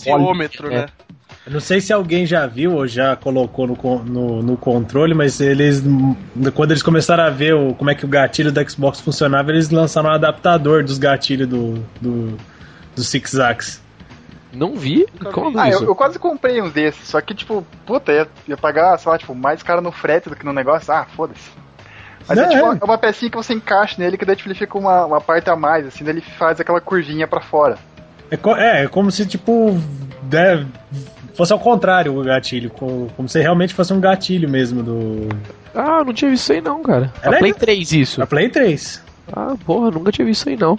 [0.71, 0.87] né?
[1.45, 5.41] Eu não sei se alguém já viu ou já colocou no, no, no controle, mas
[5.41, 5.83] eles.
[6.55, 9.69] Quando eles começaram a ver o, como é que o gatilho do Xbox funcionava, eles
[9.69, 12.39] lançaram um adaptador dos gatilhos do, do,
[12.95, 13.81] do Six Axis.
[14.53, 15.07] Não vi?
[15.33, 15.59] Como vi.
[15.59, 15.83] Ah, isso?
[15.85, 19.17] eu, eu quase comprei uns desses, só que, tipo, puta, ia, ia pagar, sei lá,
[19.19, 20.93] tipo, mais caro no frete do que no negócio.
[20.93, 21.51] Ah, foda-se.
[22.29, 22.63] Mas Não, é tipo é.
[22.65, 25.21] uma, é uma pecinha que você encaixa nele, que daí tipo, ele fica uma, uma
[25.21, 27.79] parte a mais, assim, daí ele faz aquela curvinha pra fora.
[28.31, 28.37] É,
[28.81, 29.77] é, é como se, tipo,
[30.23, 30.67] der-
[31.35, 32.69] fosse ao contrário o gatilho.
[32.71, 35.29] co- Como se realmente fosse um gatilho mesmo do.
[35.75, 37.11] Ah, não tinha visto isso aí não, cara.
[37.23, 37.59] É A Play legal.
[37.59, 38.23] 3 isso.
[38.23, 39.03] A Play 3.
[39.33, 40.79] Ah, porra, nunca tinha visto isso aí não.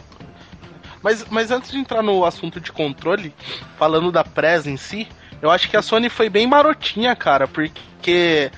[1.04, 3.34] Mas, mas antes de entrar no assunto de controle,
[3.78, 5.08] falando da Prez em si,
[5.42, 8.50] eu acho que a Sony foi bem marotinha, cara, porque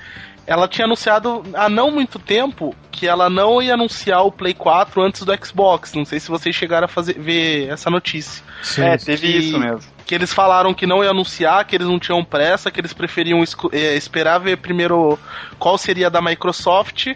[0.46, 5.02] ela tinha anunciado há não muito tempo que ela não ia anunciar o Play 4
[5.02, 5.92] antes do Xbox.
[5.92, 8.42] Não sei se vocês chegaram a fazer, ver essa notícia.
[8.62, 8.82] Sim.
[8.84, 9.96] é, teve que- isso mesmo.
[10.06, 13.42] Que eles falaram que não ia anunciar, que eles não tinham pressa, que eles preferiam
[13.72, 15.18] eh, esperar ver primeiro
[15.58, 17.08] qual seria a da Microsoft,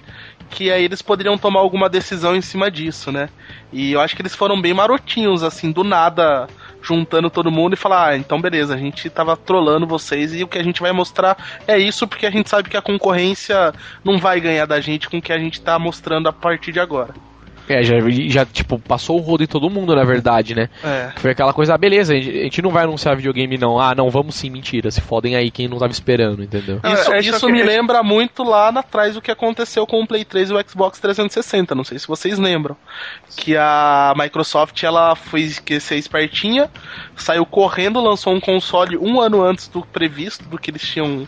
[0.50, 3.28] que aí eles poderiam tomar alguma decisão em cima disso, né?
[3.72, 6.48] E eu acho que eles foram bem marotinhos, assim, do nada,
[6.82, 10.48] juntando todo mundo e falar, ah, então beleza, a gente tava trolando vocês e o
[10.48, 11.36] que a gente vai mostrar
[11.66, 13.72] é isso, porque a gente sabe que a concorrência
[14.04, 16.80] não vai ganhar da gente com o que a gente tá mostrando a partir de
[16.80, 17.14] agora.
[17.72, 17.94] É, já,
[18.28, 20.68] já tipo, passou o rodo em todo mundo, na verdade, né?
[20.82, 21.10] É.
[21.16, 23.78] Foi aquela coisa, ah, beleza, a gente, a gente não vai anunciar videogame não.
[23.78, 24.90] Ah, não, vamos sim, mentira.
[24.90, 26.80] Se fodem aí quem não tava esperando, entendeu?
[26.82, 30.06] Não, Isso, é isso que- me lembra muito lá atrás do que aconteceu com o
[30.06, 31.74] Play 3 e o Xbox 360.
[31.74, 32.76] Não sei se vocês lembram.
[33.36, 36.68] Que a Microsoft ela foi que ser espertinha,
[37.16, 41.26] saiu correndo, lançou um console um ano antes do previsto, do que eles tinham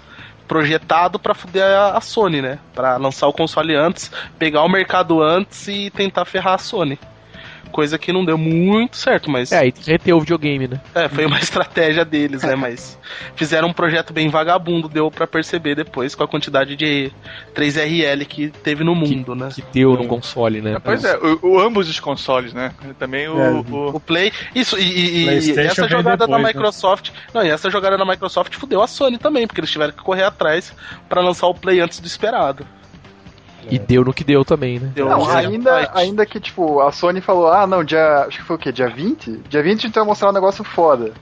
[0.53, 2.59] projetado pra fuder a, a Sony, né?
[2.75, 6.99] Pra lançar o console antes, pegar o mercado antes e tentar ferrar a Sony.
[7.73, 10.81] Coisa que não deu muito certo, mas É, e reteu o videogame, né?
[10.95, 12.55] é, foi uma estratégia deles, né?
[12.55, 12.99] Mas
[13.35, 17.11] fizeram um projeto bem vagabundo, deu pra perceber depois com a quantidade de
[17.55, 19.49] 3RL que teve no mundo, né?
[19.55, 20.77] Que deu no console, né?
[20.83, 22.73] Pois é, o, o- ambos os consoles, né?
[22.99, 23.39] Também o.
[23.41, 23.51] É.
[23.51, 24.33] o- O Play.
[24.55, 26.49] Isso, e, e- e essa jogada depois, da né?
[26.49, 27.11] Microsoft.
[27.33, 30.25] Não, e essa jogada da Microsoft fudeu a Sony também, porque eles tiveram que correr
[30.25, 30.75] atrás
[31.09, 32.67] pra lançar o Play antes do esperado.
[33.71, 34.91] E deu no que deu também, né?
[34.95, 38.25] Deu Não, ainda, ainda que, tipo, a Sony falou, ah, não, dia.
[38.27, 38.73] Acho que foi o quê?
[38.73, 39.43] Dia 20?
[39.49, 41.13] Dia 20 a gente vai mostrar um negócio foda.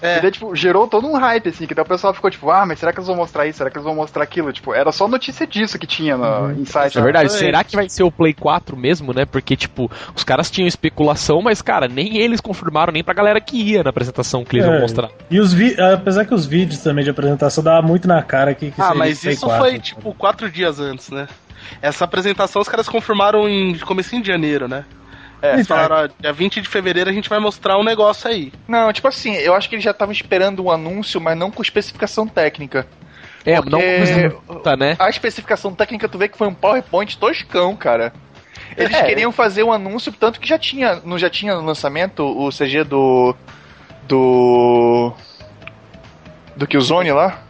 [0.00, 0.18] É.
[0.18, 2.64] E daí, tipo, gerou todo um hype, assim, que daí o pessoal ficou tipo, ah,
[2.64, 3.58] mas será que eles vão mostrar isso?
[3.58, 4.52] Será que eles vão mostrar aquilo?
[4.52, 6.52] Tipo, era só notícia disso que tinha no uhum.
[6.52, 6.96] Insight.
[6.96, 9.24] É verdade, será que vai ser o Play 4 mesmo, né?
[9.24, 13.56] Porque, tipo, os caras tinham especulação, mas, cara, nem eles confirmaram, nem pra galera que
[13.56, 14.70] ia na apresentação que eles é.
[14.70, 15.10] vão mostrar.
[15.30, 18.70] E os vi apesar que os vídeos também de apresentação dava muito na cara que,
[18.70, 21.26] que Ah, mas isso 4, foi, tipo, quatro dias antes, né?
[21.80, 24.84] Essa apresentação os caras confirmaram em comecinho de janeiro, né?
[25.40, 28.52] É, eles falaram, ó, dia 20 de fevereiro a gente vai mostrar um negócio aí.
[28.66, 31.62] Não, tipo assim, eu acho que eles já estavam esperando um anúncio, mas não com
[31.62, 32.86] especificação técnica.
[33.44, 33.70] É, Porque
[34.48, 34.96] não tá, né?
[34.98, 38.12] A especificação técnica, tu vê que foi um PowerPoint toscão, cara.
[38.76, 39.04] Eles é.
[39.04, 42.84] queriam fazer um anúncio, tanto que já tinha, não já tinha no lançamento o CG
[42.84, 43.34] do
[44.06, 45.12] do
[46.56, 47.42] do Killzone lá?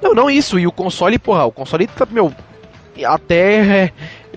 [0.00, 0.58] Não, não isso.
[0.58, 2.32] E o console, porra, o console tá, meu,
[3.04, 3.92] até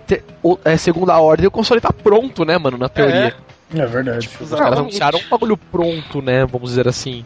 [0.09, 0.21] é,
[0.65, 3.35] é, segunda ordem, o console tá pronto, né, mano, na teoria.
[3.73, 4.27] É, é verdade.
[4.27, 7.25] Tipo, os caras anunciaram um bagulho pronto, né, vamos dizer assim.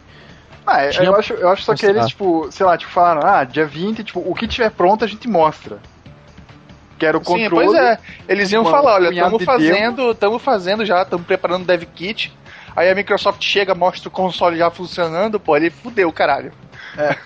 [0.66, 3.44] Ah, é, eu, acho, eu acho só que eles, tipo, sei lá, tipo, falaram, ah,
[3.44, 5.78] dia 20, tipo, o que tiver pronto a gente mostra.
[6.98, 7.66] Que era o controle.
[7.66, 7.98] Sim, pois é.
[8.28, 12.32] Eles iam falar, olha, estamos fazendo, estamos fazendo já, estamos preparando o dev kit.
[12.74, 16.52] Aí a Microsoft chega, mostra o console já funcionando, pô, ele fudeu, caralho.
[16.96, 17.16] É.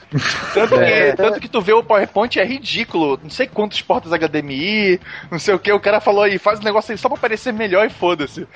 [0.55, 1.13] Tanto, que, é.
[1.13, 3.19] tanto que tu vê o PowerPoint é ridículo.
[3.23, 5.01] Não sei quantos portas HDMI,
[5.31, 5.73] não sei o que.
[5.73, 8.47] O cara falou aí, faz o um negócio aí só pra parecer melhor e foda-se.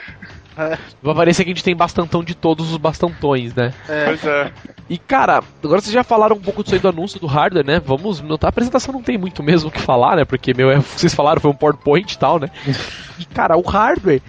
[0.57, 0.77] É.
[1.03, 3.73] Vai parecer que a gente tem bastantão de todos os bastantões, né?
[3.89, 4.05] É.
[4.07, 4.53] Pois é.
[4.89, 7.81] E cara, agora vocês já falaram um pouco disso aí do anúncio do hardware, né?
[7.85, 10.25] Vamos notar, a apresentação não tem muito mesmo o que falar, né?
[10.25, 12.49] Porque, meu, vocês falaram, foi um PowerPoint e tal, né?
[13.19, 14.23] E cara, o hardware.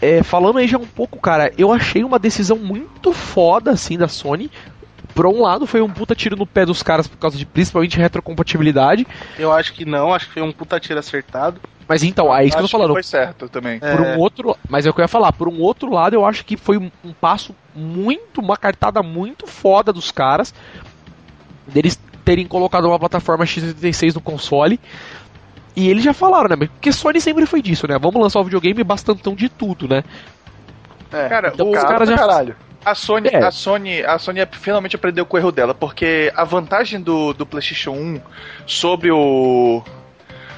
[0.00, 4.06] É, falando aí já um pouco, cara, eu achei uma decisão muito foda, assim, da
[4.06, 4.48] Sony,
[5.18, 7.98] por um lado, foi um puta tiro no pé dos caras por causa de principalmente
[7.98, 9.04] retrocompatibilidade.
[9.36, 11.60] Eu acho que não, acho que foi um puta tiro acertado.
[11.88, 12.92] Mas então, é isso que eu tô falando.
[12.92, 13.80] foi certo também.
[13.80, 14.14] Por é.
[14.14, 16.44] um outro, mas é o que eu ia falar, por um outro lado, eu acho
[16.44, 20.54] que foi um, um passo muito, uma cartada muito foda dos caras,
[21.66, 24.78] deles terem colocado uma plataforma x86 no console.
[25.74, 26.68] E eles já falaram, né?
[26.68, 27.98] Porque Sony sempre foi disso, né?
[27.98, 30.04] Vamos lançar o videogame bastantão de tudo, né?
[31.10, 32.16] É, cara, então, os caras já.
[32.16, 32.67] Caralho.
[32.84, 33.44] A Sony, é.
[33.44, 37.44] a Sony, a Sony finalmente aprendeu com o erro dela, porque a vantagem do, do
[37.44, 38.20] PlayStation 1
[38.66, 39.82] sobre o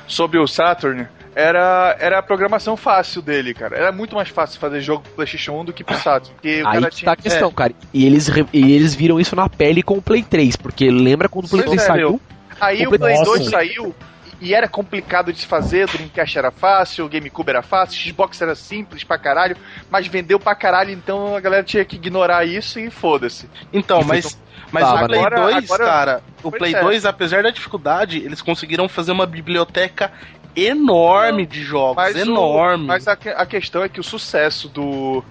[0.06, 3.76] sobre o Saturn era, era a programação fácil dele, cara.
[3.76, 6.34] Era muito mais fácil fazer jogo pro PlayStation 1 do que pro Saturn.
[6.34, 7.06] Porque Aí que tinha...
[7.06, 7.52] tá a questão, é.
[7.52, 7.72] cara.
[7.94, 11.46] E eles, e eles viram isso na pele com o Play 3, porque lembra quando
[11.46, 12.20] o Play 3 saiu?
[12.60, 13.94] Aí o Play, Play 2 saiu,
[14.40, 18.02] e era complicado de se fazer, o Dreamcast era fácil, o GameCube era fácil, o
[18.02, 19.56] Xbox era simples pra caralho,
[19.90, 23.48] mas vendeu pra caralho, então a galera tinha que ignorar isso e foda-se.
[23.72, 24.38] Então, mas,
[24.72, 26.80] mas o Play agora, 2, agora, cara, o Play é.
[26.80, 30.10] 2, apesar da dificuldade, eles conseguiram fazer uma biblioteca
[30.56, 32.84] enorme de jogos, mas enorme.
[32.84, 35.22] O, mas a, a, questão é que o sucesso do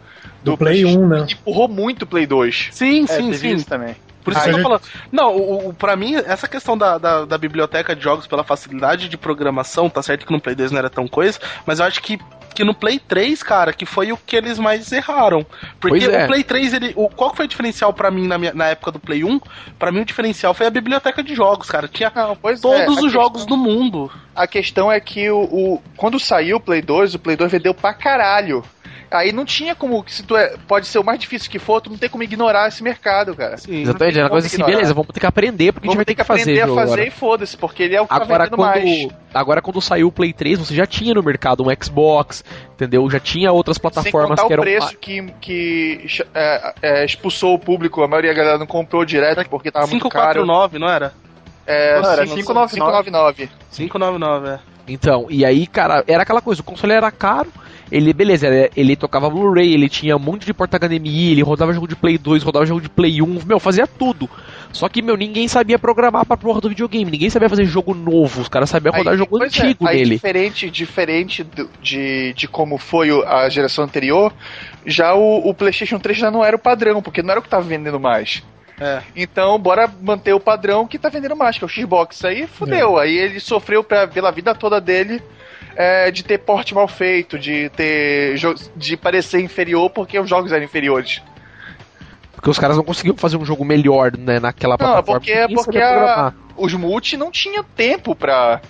[0.44, 1.26] do, do Play 1, né?
[1.30, 2.70] Empurrou muito o Play 2.
[2.72, 3.64] Sim, é, sim, sim.
[3.64, 3.96] também.
[4.24, 4.82] Por isso que eu tô falando.
[5.12, 9.08] Não, o, o, pra mim, essa questão da, da, da, biblioteca de jogos pela facilidade
[9.08, 12.02] de programação, tá certo que no Play 2 não era tão coisa, mas eu acho
[12.02, 12.20] que,
[12.54, 15.46] que no Play 3, cara, que foi o que eles mais erraram.
[15.80, 16.26] Porque é.
[16.26, 16.94] o Play 3, ele.
[16.96, 19.40] O, qual foi o diferencial para mim na, minha, na época do Play 1?
[19.78, 21.88] Para mim o diferencial foi a biblioteca de jogos, cara.
[21.88, 24.12] Tinha não, todos é, os questão, jogos do mundo.
[24.36, 27.74] A questão é que o, o, quando saiu o Play 2, o Play 2 vendeu
[27.74, 28.64] pra caralho.
[29.12, 31.90] Aí não tinha como, se tu é, pode ser o mais difícil que for, tu
[31.90, 33.58] não tem como ignorar esse mercado, cara.
[33.58, 36.06] Sim, Exatamente, é uma coisa assim, beleza, vamos ter que aprender, porque vamos a gente
[36.06, 36.44] vai ter que, que fazer.
[36.44, 38.48] Vamos ter que aprender a fazer e foda-se, porque ele é o que tá agora,
[38.48, 39.08] tá quando, mais.
[39.34, 42.44] Agora, quando saiu o Play 3, você já tinha no mercado um Xbox,
[42.74, 43.10] entendeu?
[43.10, 44.62] Já tinha outras plataformas que eram.
[44.62, 49.04] o preço que, que é, é, expulsou o público, a maioria da galera não comprou
[49.04, 50.42] direto porque tava 5, muito caro.
[50.44, 51.14] 549, não era?
[51.66, 53.50] É, não, era 599.
[53.72, 54.60] 599, é.
[54.88, 57.52] Então, e aí, cara, era aquela coisa, o console era caro,
[57.92, 61.74] ele, beleza, ele, ele tocava Blu-ray, ele tinha um monte de porta HDMI, ele rodava
[61.74, 64.30] jogo de Play 2, rodava jogo de Play 1, meu, fazia tudo.
[64.72, 68.42] Só que, meu, ninguém sabia programar pra porra do videogame, ninguém sabia fazer jogo novo,
[68.42, 70.16] os caras sabiam rodar aí, jogo é, antigo é, aí nele.
[70.16, 71.48] Diferente, diferente
[71.82, 74.32] de, de como foi a geração anterior,
[74.86, 77.50] já o, o PlayStation 3 já não era o padrão, porque não era o que
[77.50, 78.44] tava vendendo mais.
[78.80, 79.02] É.
[79.16, 82.24] Então, bora manter o padrão que tá vendendo mais, que é o Xbox.
[82.24, 82.98] Aí fudeu.
[82.98, 83.04] É.
[83.04, 85.22] Aí ele sofreu pra, pela vida toda dele
[85.76, 88.36] é, de ter porte mal feito, de ter
[88.76, 91.22] de parecer inferior porque os jogos eram inferiores.
[92.34, 96.34] Porque os caras não conseguiam fazer um jogo melhor né, naquela não, Porque, porque a,
[96.56, 98.62] os multi não tinham tempo pra.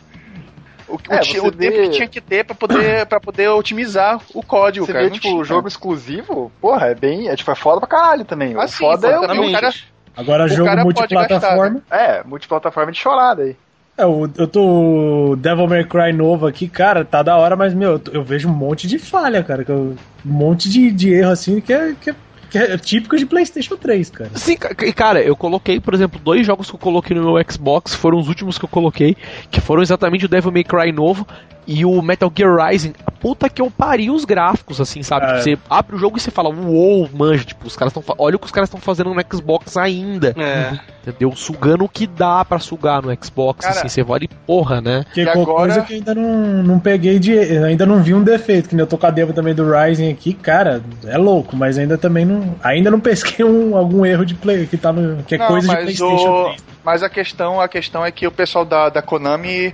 [0.88, 4.42] O, é, o, o tempo que tinha que ter pra poder, pra poder otimizar o
[4.42, 5.06] código, você cara.
[5.06, 7.30] Vê, tipo, o jogo exclusivo, porra, é bem.
[7.30, 8.56] É, tipo, é foda pra caralho também.
[8.56, 9.72] Ah, o sim, foda é o, cara.
[10.18, 11.82] Agora o jogo multiplataforma.
[11.88, 12.06] Gastar, né?
[12.20, 13.56] É, multiplataforma de chorada aí.
[14.00, 18.24] É, eu tô Devil May Cry novo aqui, cara, tá da hora, mas, meu, eu,
[18.24, 19.66] vejo um monte de falha, cara.
[19.70, 22.16] Um monte de, de erro, assim, que é, que é
[22.50, 24.32] que é típico de PlayStation 3, cara.
[24.36, 27.94] Sim, e cara, eu coloquei, por exemplo, dois jogos que eu coloquei no meu Xbox,
[27.94, 29.16] foram os últimos que eu coloquei,
[29.52, 31.28] que foram exatamente o Devil May Cry novo
[31.72, 35.28] e o Metal Gear Rising, a puta que eu pari os gráficos, assim, sabe?
[35.28, 35.40] É.
[35.40, 38.16] Você abre o jogo e você fala, uou, manja, tipo, os caras estão.
[38.18, 40.34] Olha o que os caras estão fazendo no Xbox ainda.
[40.36, 40.80] É.
[41.08, 41.36] Entendeu?
[41.36, 45.06] Sugando o que dá para sugar no Xbox, cara, assim, você vale porra, né?
[45.14, 45.46] Que agora...
[45.46, 47.38] coisa que ainda não, não peguei de.
[47.38, 50.12] Ainda não vi um defeito, que nem eu tô com a demo também do Rising
[50.12, 52.39] aqui, cara, é louco, mas ainda também não.
[52.64, 55.24] Ainda não pesquei um, algum erro de play que tá no.
[55.24, 56.46] que é não, coisa de Playstation o...
[56.46, 56.64] 3.
[56.84, 59.74] Mas a questão, a questão é que o pessoal da, da Konami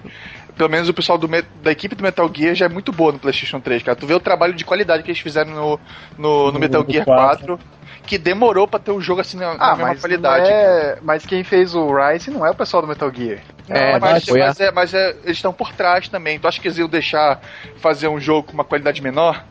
[0.57, 1.27] pelo menos o pessoal do,
[1.61, 3.95] da equipe do Metal Gear já é muito boa no PlayStation 3, cara.
[3.95, 5.79] Tu vê o trabalho de qualidade que eles fizeram no,
[6.17, 7.45] no, no Metal Gear 4.
[7.45, 7.59] 4
[8.05, 10.47] que demorou para ter um jogo assim na, ah, na mesma qualidade.
[10.47, 10.97] É...
[11.01, 13.39] Mas quem fez o Rise não é o pessoal do Metal Gear.
[13.67, 16.39] É, mas, mas, é, mas é, eles estão por trás também.
[16.39, 17.41] Tu acha que eles iam deixar
[17.77, 19.43] fazer um jogo com uma qualidade menor?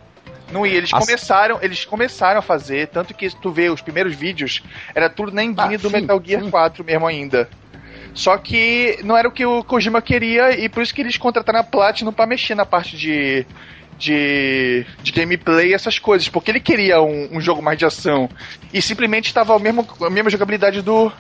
[0.53, 1.05] Não ia, eles As...
[1.05, 4.63] começaram, eles começaram a fazer, tanto que tu vê os primeiros vídeos,
[4.95, 6.51] era tudo na engine ah, do sim, Metal Gear sim.
[6.51, 7.49] 4 mesmo ainda.
[8.13, 11.59] Só que não era o que o Kojima queria e por isso que eles contrataram
[11.59, 13.45] a Platinum para mexer na parte de,
[13.99, 18.29] de, de gameplay e essas coisas, porque ele queria um, um jogo mais de ação
[18.73, 21.11] e simplesmente estava a mesma, a mesma jogabilidade do,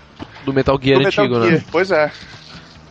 [0.44, 1.46] do Metal Gear do Metal antigo, né?
[1.48, 1.58] Gear.
[1.58, 1.64] né?
[1.72, 2.12] Pois é.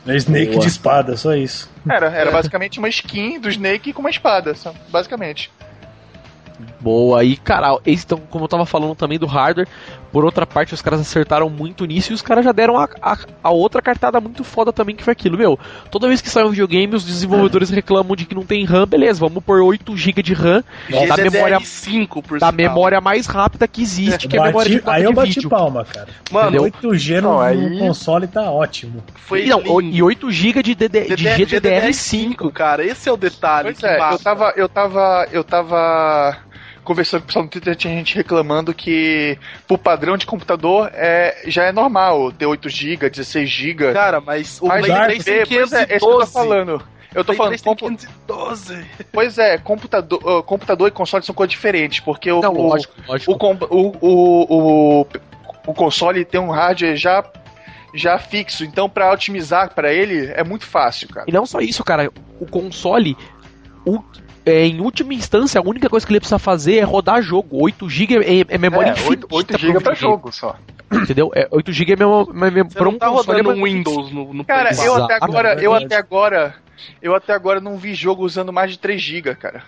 [0.06, 0.60] É Snake Boa.
[0.60, 1.72] de espada, só isso.
[1.90, 2.34] Era, era é.
[2.34, 4.54] basicamente uma skin do Snake com uma espada,
[4.90, 5.50] basicamente.
[6.60, 6.73] 嗯。
[6.84, 9.70] Boa, e cara, então, como eu tava falando também do hardware,
[10.12, 13.18] por outra parte, os caras acertaram muito nisso e os caras já deram a, a,
[13.42, 15.58] a, outra cartada muito foda também, que foi aquilo, meu.
[15.90, 19.22] Toda vez que sai um videogame, os desenvolvedores reclamam de que não tem RAM, beleza,
[19.22, 20.62] vamos por 8 GB de RAM
[21.08, 24.70] da memória 5 por da memória mais rápida que existe, é, que é a memória
[24.70, 25.50] de Aí eu bati vídeo.
[25.50, 26.10] palma, cara.
[26.30, 26.92] Mano, Entendeu?
[26.92, 27.80] 8G no, aí...
[27.80, 29.02] console tá ótimo.
[29.16, 33.74] Foi não, e 8 GB de, DD, de GDDR5, cara, esse é o detalhe.
[33.74, 36.38] Pois é, eu tava, eu tava, eu tava
[36.84, 41.44] conversando com o pessoal no Twitter, tinha gente reclamando que, por padrão de computador, é,
[41.48, 43.94] já é normal ter 8 GB, 16 GB.
[43.94, 45.76] Cara, mas o Play 3 tem 512.
[45.76, 46.84] É, é isso que eu tô falando.
[47.16, 47.62] Eu tô falando.
[47.62, 47.86] Compu...
[47.86, 48.86] 512.
[49.12, 53.32] Pois é, computador, uh, computador e console são coisas diferentes, porque o, Não, lógico, lógico.
[53.32, 55.08] O, o, o, o,
[55.68, 57.24] o console tem um hardware já
[57.96, 61.28] já fixo, então para otimizar para ele é muito fácil, cara.
[61.30, 63.16] E não só isso, cara, o console
[63.86, 64.02] o,
[64.46, 67.64] é, em última instância, a única coisa que ele precisa fazer é rodar jogo.
[67.64, 69.28] 8 GB é, é memória é, infinita.
[69.30, 70.56] 8, 8 GB pra jogo só.
[70.92, 71.32] Entendeu?
[71.34, 75.04] É, 8 GB é memória para um tá rodando um Windows no, no Cara, eu
[75.04, 76.56] até agora, eu até agora,
[77.02, 79.64] eu até agora não vi jogo usando mais de 3 GB, cara.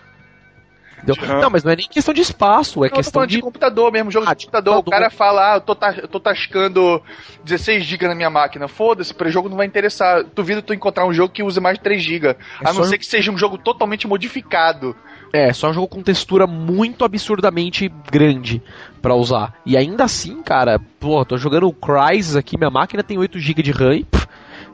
[1.06, 1.40] Uhum.
[1.40, 3.36] Não, mas não é nem questão de espaço, é não, questão de...
[3.36, 4.76] de computador mesmo, jogo ah, de computador.
[4.76, 4.98] computador.
[4.98, 7.02] O cara fala, ah, eu tô, eu tô tascando
[7.44, 8.66] 16 GB na minha máquina.
[8.66, 10.24] Foda-se, para jogo não vai interessar.
[10.34, 12.28] Duvido tu encontrar um jogo que use mais de 3 GB.
[12.28, 14.96] É a não ser que seja um jogo totalmente modificado.
[15.32, 18.62] É, só um jogo com textura muito absurdamente grande
[19.02, 19.54] para usar.
[19.64, 23.62] E ainda assim, cara, pô, tô jogando o Crysis aqui, minha máquina tem 8 GB
[23.62, 24.25] de RAM e, pff,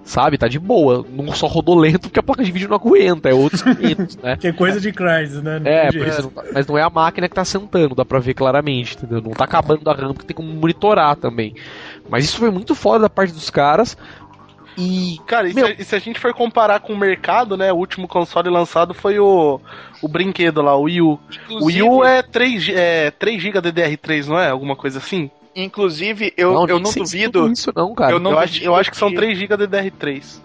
[0.05, 0.39] sabe?
[0.39, 1.05] Tá de boa.
[1.09, 4.37] Não só rodou lento porque a placa de vídeo não aguenta, é outros 500, né?
[4.41, 5.59] que é coisa de Crysis, né?
[5.59, 8.19] Não é, por isso, tá, mas não é a máquina que tá sentando, dá pra
[8.19, 9.21] ver claramente, entendeu?
[9.21, 11.55] Não tá acabando a RAM porque tem como monitorar também.
[12.09, 13.97] Mas isso foi muito foda da parte dos caras.
[14.77, 15.19] E.
[15.27, 15.67] Cara, e, meu...
[15.67, 17.73] se, e, se, a gente for comparar com o mercado, né?
[17.73, 19.61] O último console lançado foi o,
[20.01, 21.21] o brinquedo lá, o Wii U.
[21.51, 21.83] Inclusive...
[21.83, 24.49] O Wii U é 3, é 3 GB DDR3, não é?
[24.49, 25.31] Alguma coisa assim?
[25.55, 27.51] Inclusive, eu não, eu não duvido.
[27.51, 28.13] Isso não, cara.
[28.13, 30.41] Eu, não eu, acho, eu acho que são 3 GB DDR3.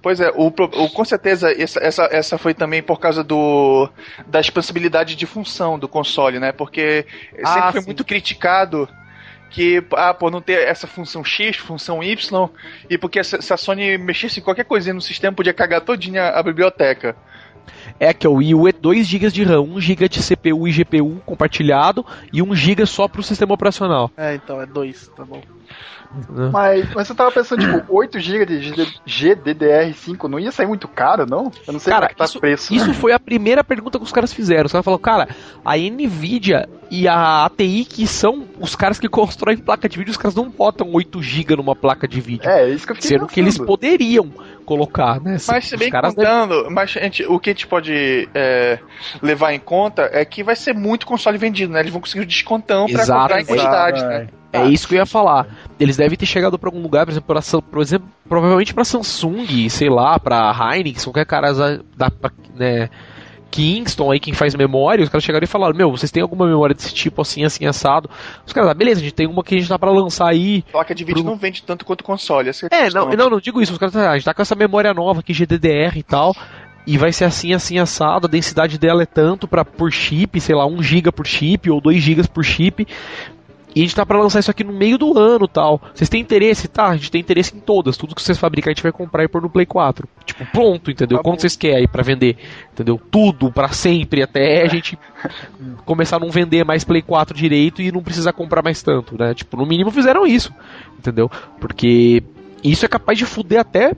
[0.00, 3.88] Pois é, o, o, com certeza essa, essa, essa foi também por causa do
[4.24, 6.52] da expansibilidade de função do console, né?
[6.52, 7.04] Porque
[7.42, 7.86] ah, sempre foi sim.
[7.86, 8.88] muito criticado
[9.50, 12.48] que, ah, pô, não ter essa função X, função Y,
[12.88, 16.42] e porque se a Sony mexesse em qualquer coisinha no sistema, podia cagar todinha a
[16.42, 17.16] biblioteca
[17.98, 20.72] é que o Wii U é 2 GB de RAM, 1 GB de CPU e
[20.72, 24.10] GPU compartilhado e 1 GB só para o sistema operacional.
[24.16, 25.40] É, então é 2, tá bom.
[26.16, 26.50] É.
[26.50, 28.72] Mas, mas você tava pensando, tipo, 8 GB de
[29.06, 31.50] GDDR5 não ia sair muito caro, não?
[31.66, 32.74] Eu não sei cara, é que tá isso, preço.
[32.74, 34.66] Isso foi a primeira pergunta que os caras fizeram.
[34.66, 35.28] Os caras falaram, cara,
[35.64, 40.16] a Nvidia e a ATI, que são os caras que constroem placa de vídeo, os
[40.16, 42.48] caras não botam 8 GB numa placa de vídeo.
[42.48, 43.34] É, isso que eu fiquei Sendo pensando.
[43.34, 44.30] que eles poderiam
[44.66, 45.38] colocar, né?
[45.48, 46.72] Mas se bem contando, devem...
[46.72, 48.78] mas gente, o que a gente pode é,
[49.22, 51.80] levar em conta é que vai ser muito console vendido, né?
[51.80, 54.28] Eles vão conseguir um descontão para comprar em quantidade, né?
[54.52, 55.46] É isso que eu ia falar.
[55.78, 59.68] Eles devem ter chegado para algum lugar, por exemplo, pra, por exemplo provavelmente para Samsung,
[59.68, 62.10] sei lá, para Heineken, qualquer cara da,
[62.54, 62.90] né,
[63.56, 66.74] Kingston aí, quem faz memória, os caras chegaram e falaram, meu, vocês têm alguma memória
[66.74, 68.10] desse tipo, assim, assim, assado?
[68.46, 70.62] Os caras, ah, beleza, a gente tem uma que a gente tá pra lançar aí.
[70.70, 71.30] Placa de vídeo pro...
[71.30, 74.10] não vende tanto quanto console, é, é não, não, não digo isso, os caras, ah,
[74.10, 76.34] a gente tá com essa memória nova aqui, GDDR e tal,
[76.86, 78.26] e vai ser assim, assim, assado.
[78.26, 81.80] A densidade dela é tanto para por chip, sei lá, 1 GB por chip ou
[81.80, 82.86] 2 GB por chip.
[83.76, 85.82] E a gente tá para lançar isso aqui no meio do ano tal.
[85.92, 86.66] Vocês têm interesse?
[86.66, 87.98] Tá, a gente tem interesse em todas.
[87.98, 90.08] Tudo que vocês fabricam a gente vai comprar e pôr no Play 4.
[90.24, 91.18] Tipo, pronto, entendeu?
[91.18, 92.38] Tá Quanto vocês querem aí pra vender?
[92.72, 92.98] Entendeu?
[93.10, 94.98] Tudo, para sempre, até a gente
[95.84, 99.34] começar a não vender mais Play 4 direito e não precisar comprar mais tanto, né?
[99.34, 100.54] Tipo, no mínimo fizeram isso,
[100.98, 101.30] entendeu?
[101.60, 102.22] Porque
[102.64, 103.92] isso é capaz de fuder até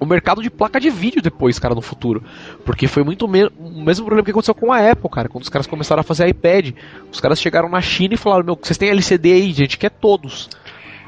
[0.00, 2.22] o mercado de placa de vídeo depois, cara, no futuro.
[2.64, 5.28] Porque foi muito me o mesmo problema que aconteceu com a Apple, cara.
[5.28, 6.74] Quando os caras começaram a fazer iPad,
[7.10, 10.48] os caras chegaram na China e falaram: Meu, vocês têm LCD aí, gente, quer todos.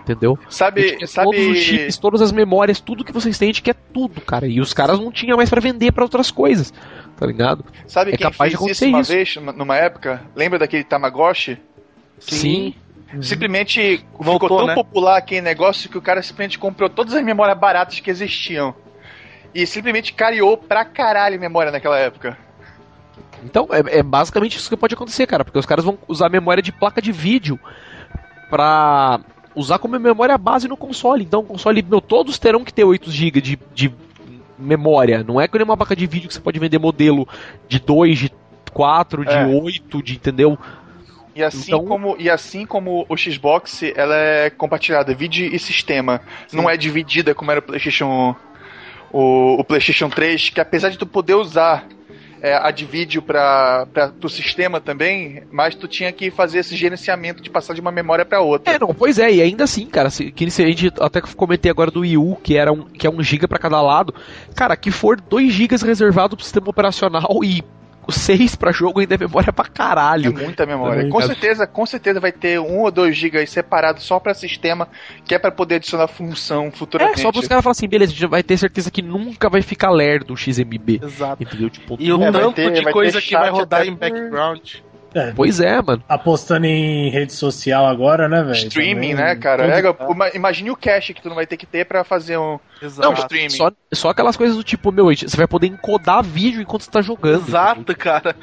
[0.03, 0.39] Entendeu?
[0.49, 1.31] Sabe, sabe...
[1.31, 4.47] Todos os chips, todas as memórias, tudo que vocês têm, a gente quer tudo, cara.
[4.47, 6.73] E os caras não tinham mais para vender para outras coisas,
[7.17, 7.65] tá ligado?
[7.87, 9.13] Sabe é quem capaz fez de isso uma isso.
[9.13, 10.23] vez, numa época?
[10.35, 11.59] Lembra daquele Tamagotchi?
[12.19, 12.37] Sim.
[12.37, 12.75] Sim.
[13.13, 13.23] Uhum.
[13.23, 14.75] Simplesmente Voltou, ficou tão né?
[14.75, 18.75] popular aquele negócio que o cara simplesmente comprou todas as memórias baratas que existiam.
[19.53, 22.39] E simplesmente cariou pra caralho memória naquela época.
[23.45, 26.63] Então, é, é, basicamente isso que pode acontecer, cara, porque os caras vão usar memória
[26.63, 27.59] de placa de vídeo
[28.49, 29.21] pra
[29.55, 31.25] usar como memória base no console.
[31.25, 33.93] Então, o console, meu, todos terão que ter 8 GB de, de
[34.59, 35.25] memória.
[35.25, 37.27] Não é que nem uma placa de vídeo que você pode vender modelo
[37.69, 38.33] de 2, de
[38.73, 39.47] 4, de é.
[39.47, 40.59] 8, de, entendeu?
[41.41, 41.85] E assim, então...
[41.87, 46.21] como, e assim como o Xbox, ela é compartilhada, vídeo e sistema.
[46.47, 46.59] Sim.
[46.59, 48.37] Não é dividida como era o PlayStation
[49.11, 51.87] o, o PlayStation 3, que apesar de tu poder usar
[52.43, 53.87] é, a de vídeo para
[54.23, 58.25] o sistema também, mas tu tinha que fazer esse gerenciamento de passar de uma memória
[58.25, 58.75] para outra.
[58.75, 61.91] É, não, pois é, e ainda assim, cara, se, que a gente até comentei agora
[61.91, 64.15] do Wii U, que era um, que é 1 GB para cada lado,
[64.55, 67.65] cara, que for 2 GB reservado pro sistema operacional e
[68.09, 70.31] 6 para jogo ainda é memória pra caralho.
[70.31, 71.09] É muita memória.
[71.09, 74.89] Com certeza, com certeza vai ter 1 ou 2 GB separado só para sistema,
[75.25, 77.21] que é para poder adicionar função futuramente.
[77.21, 79.49] É, só para os caras falarem assim, beleza, a gente vai ter certeza que nunca
[79.49, 81.01] vai ficar lerdo o XMB.
[81.03, 81.43] Exato.
[81.43, 81.71] Entendeu?
[81.71, 84.77] Tipo, e o tanto ter, de coisa que vai rodar em background.
[85.15, 86.03] É, pois é, mano.
[86.09, 88.55] Apostando em rede social agora, né, velho?
[88.55, 89.67] Streaming, Também, né, cara?
[89.67, 93.09] É, imagine o cache que tu não vai ter que ter pra fazer um, Exato.
[93.09, 93.51] Não, streaming.
[93.51, 97.03] Só, só aquelas coisas do tipo, meu, você vai poder encodar vídeo enquanto você tá
[97.03, 97.47] jogando.
[97.47, 98.35] Exato, cara.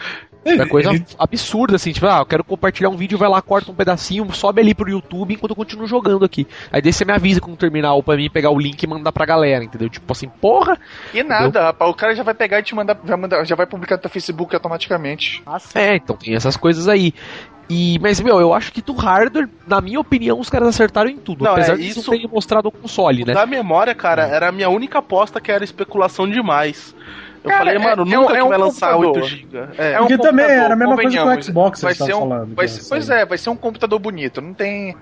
[0.53, 1.05] É coisa ele...
[1.17, 4.61] absurda, assim, tipo, ah, eu quero compartilhar um vídeo, vai lá, corta um pedacinho, sobe
[4.61, 6.47] ali pro YouTube enquanto eu continuo jogando aqui.
[6.71, 9.11] Aí daí você me avisa quando terminar ou pra mim pegar o link e mandar
[9.11, 9.89] pra galera, entendeu?
[9.89, 10.79] Tipo assim, porra!
[11.13, 13.65] E nada, rapaz, o cara já vai pegar e te mandar, já, mandar, já vai
[13.65, 15.41] publicar no teu Facebook automaticamente.
[15.45, 15.77] Nossa.
[15.77, 17.13] É, então tem essas coisas aí.
[17.69, 21.17] E, mas, meu, eu acho que do hardware, na minha opinião, os caras acertaram em
[21.17, 21.43] tudo.
[21.43, 23.33] Não, apesar é, de isso terem mostrado o console, né?
[23.33, 26.95] Da memória, cara, era a minha única aposta que era especulação demais.
[27.47, 29.57] Eu Cara, falei, mano, é, nunca é um, que vai lançar 8 GB.
[29.77, 32.19] É, é um Porque também era a mesma coisa com o Xbox, vai ser um,
[32.19, 32.55] falando.
[32.55, 34.41] Vai ser, pois é, vai ser um computador bonito.
[34.41, 34.95] Não tem,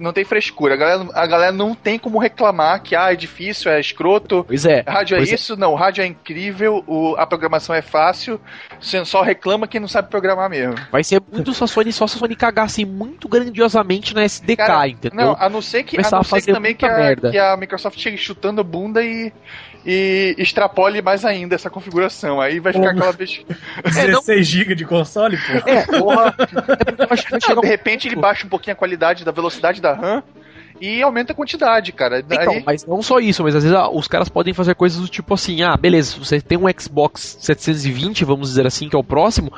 [0.00, 0.74] não tem frescura.
[0.74, 4.44] A galera, a galera não tem como reclamar que ah, é difícil, é escroto.
[4.44, 4.82] Pois é.
[4.86, 5.56] Rádio é pois é isso, é.
[5.56, 5.74] não.
[5.74, 8.40] Rádio é incrível, o, a programação é fácil.
[8.80, 10.74] Você só reclama quem não sabe programar mesmo.
[10.90, 14.88] Vai ser muito só Sony, só se a Sony cagasse muito grandiosamente na SDK, Cara,
[14.88, 15.26] entendeu?
[15.26, 17.98] Não, a não ser que, a não ser que também que a, que a Microsoft
[17.98, 19.32] chegue chutando a bunda e
[19.84, 22.40] e extrapole mais ainda essa configuração.
[22.40, 23.44] Aí vai ficar aquela vez.
[23.84, 25.68] 16 GB de console, pô.
[25.68, 26.34] É, porra.
[27.12, 30.22] É de repente ele baixa um pouquinho a qualidade da velocidade da RAM
[30.80, 32.20] e aumenta a quantidade, cara.
[32.20, 35.08] Então, mas não só isso, mas às vezes ah, os caras podem fazer coisas do
[35.08, 39.04] tipo assim, ah, beleza, você tem um Xbox 720, vamos dizer assim, que é o
[39.04, 39.52] próximo,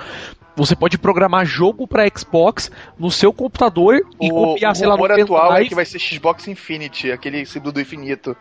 [0.54, 4.96] você pode programar jogo para Xbox no seu computador e o, copiar, o sei lá,
[4.96, 8.36] no atual é que vai ser Xbox Infinity, aquele símbolo do infinito.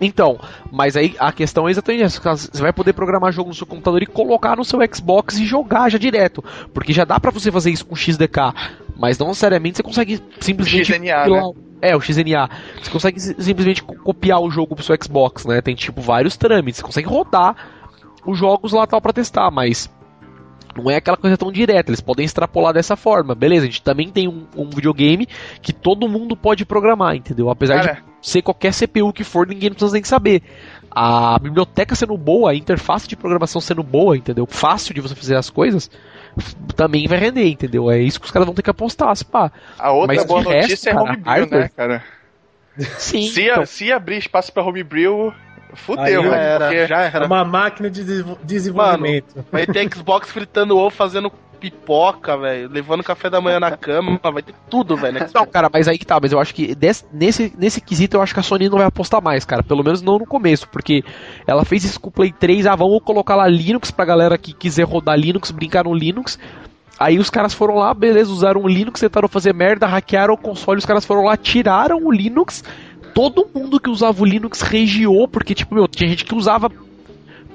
[0.00, 0.38] Então,
[0.70, 2.20] mas aí a questão é exatamente essa.
[2.20, 5.88] Você vai poder programar jogo no seu computador e colocar no seu Xbox e jogar
[5.88, 6.42] já direto.
[6.74, 8.52] Porque já dá para você fazer isso com XDK.
[8.96, 10.92] Mas não necessariamente você consegue simplesmente.
[10.92, 11.52] XNA, né?
[11.80, 12.48] É, o XNA.
[12.80, 15.60] Você consegue simplesmente copiar o jogo pro seu Xbox, né?
[15.60, 16.80] Tem tipo vários trâmites.
[16.80, 17.56] Você consegue rodar
[18.24, 19.90] os jogos lá tal para testar, mas
[20.76, 23.34] não é aquela coisa tão direta, eles podem extrapolar dessa forma.
[23.34, 25.26] Beleza, a gente também tem um, um videogame
[25.60, 27.50] que todo mundo pode programar, entendeu?
[27.50, 27.94] Apesar Cara.
[27.94, 30.42] de ser qualquer CPU que for, ninguém precisa nem saber.
[30.90, 34.46] A biblioteca sendo boa, a interface de programação sendo boa, entendeu?
[34.46, 35.90] Fácil de você fazer as coisas,
[36.76, 37.90] também vai render, entendeu?
[37.90, 39.50] É isso que os caras vão ter que apostar, se pá.
[39.78, 41.62] A outra Mas boa notícia resto, é cara, homebrew, hardware...
[41.62, 42.04] né, cara?
[42.98, 43.22] Sim.
[43.28, 43.66] Se, então...
[43.66, 45.32] se abrir espaço para homebrew,
[45.74, 47.24] Fudeu, já era, já era.
[47.24, 48.04] É uma máquina de
[48.42, 49.34] desenvolvimento.
[49.34, 54.18] Mano, vai ter Xbox fritando ovo, fazendo pipoca, velho, levando café da manhã na cama,
[54.20, 55.20] vai ter tudo, velho.
[55.32, 58.22] Não, cara, mas aí que tá, mas eu acho que desse, nesse, nesse quesito eu
[58.22, 61.04] acho que a Sony não vai apostar mais, cara, pelo menos não no começo, porque
[61.46, 64.52] ela fez isso com o Play 3, ah, vamos colocar lá Linux pra galera que
[64.52, 66.36] quiser rodar Linux, brincar no Linux,
[66.98, 70.78] Aí os caras foram lá, beleza, usaram o Linux, tentaram fazer merda, hackearam o console,
[70.78, 72.62] os caras foram lá, tiraram o Linux
[73.14, 76.70] todo mundo que usava o Linux regiou, porque, tipo, meu, tinha gente que usava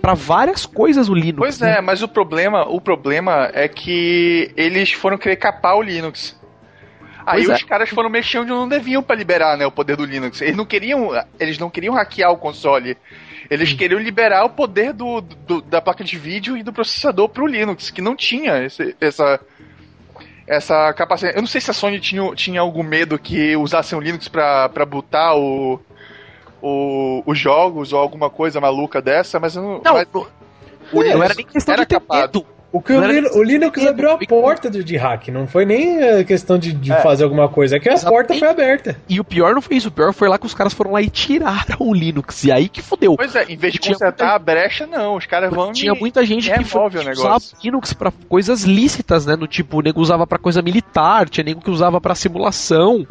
[0.02, 1.38] para várias coisas o Linux.
[1.38, 1.78] Pois né?
[1.78, 6.38] é, mas o problema, o problema é que eles foram querer capar o Linux.
[7.26, 7.68] Aí pois os é.
[7.68, 10.42] caras foram mexer onde não deviam para liberar, né, o poder do Linux.
[10.42, 12.98] Eles não queriam, eles não queriam hackear o console.
[13.50, 17.46] Eles queriam liberar o poder do, do da placa de vídeo e do processador pro
[17.46, 19.40] Linux, que não tinha esse, essa
[20.48, 21.38] essa capacidade.
[21.38, 24.86] Eu não sei se a Sony tinha, tinha algum medo que usassem o Linux para
[24.86, 25.80] botar o,
[26.62, 29.82] o, os jogos ou alguma coisa maluca dessa, mas eu não.
[29.84, 32.46] Não, mas, o, não era nem questão era de ter medo.
[32.78, 36.00] O que o, Linux, o Linux abriu a porta de, de hack, não foi nem
[36.00, 37.02] a questão de, de é.
[37.02, 38.96] fazer alguma coisa, é que a porta foi aberta.
[39.10, 41.02] E o pior não foi isso, o pior foi lá que os caras foram lá
[41.02, 43.16] e tiraram o Linux, e aí que fodeu.
[43.16, 44.36] Pois é, em vez de consertar muita...
[44.36, 48.62] a brecha, não, os caras vão Tinha muita gente que foi, usava Linux pra coisas
[48.62, 52.14] lícitas, né, no tipo, o nego usava pra coisa militar, tinha nego que usava pra
[52.14, 53.08] simulação,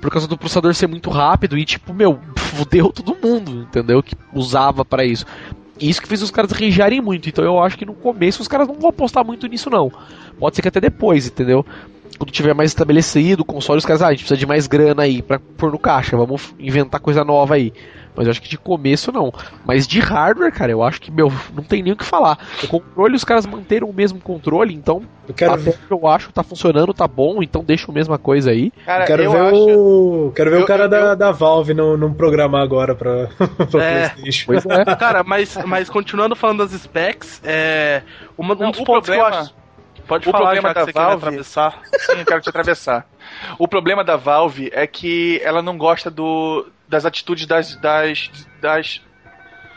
[0.00, 4.16] por causa do processador ser muito rápido, e tipo, meu, fudeu todo mundo, entendeu, que
[4.32, 5.26] usava para isso
[5.80, 7.28] isso que fez os caras rejarem muito.
[7.28, 9.90] Então eu acho que no começo os caras não vão apostar muito nisso, não.
[10.38, 11.64] Pode ser que até depois, entendeu?
[12.18, 15.02] Quando tiver mais estabelecido o console, os caras, ah, a gente precisa de mais grana
[15.02, 17.72] aí pra pôr no caixa, vamos inventar coisa nova aí.
[18.20, 19.32] Mas eu acho que de começo não.
[19.64, 22.36] Mas de hardware, cara, eu acho que, meu, não tem nem o que falar.
[22.62, 25.02] O controle, os caras manteram o mesmo controle, então.
[25.26, 25.78] Eu quero ver.
[25.90, 28.70] eu acho tá funcionando, tá bom, então deixa a mesma coisa aí.
[28.84, 29.56] Cara, quero eu ver acho...
[29.56, 30.32] o.
[30.36, 33.28] Quero ver eu, o cara eu, da, da Valve não, não programar agora pra,
[33.70, 34.44] pra é, PlayStation.
[34.44, 34.84] Pois é.
[34.96, 38.02] cara, mas, mas continuando falando das specs, é.
[38.36, 39.30] Uma, um dos pontos problema...
[39.30, 39.54] que eu acho.
[40.06, 41.16] Pode o falar, problema da Valve.
[41.16, 41.80] atravessar.
[42.00, 43.06] Sim, eu quero te atravessar.
[43.58, 48.30] O problema da Valve é que ela não gosta do, das atitudes das, das,
[48.60, 49.00] das,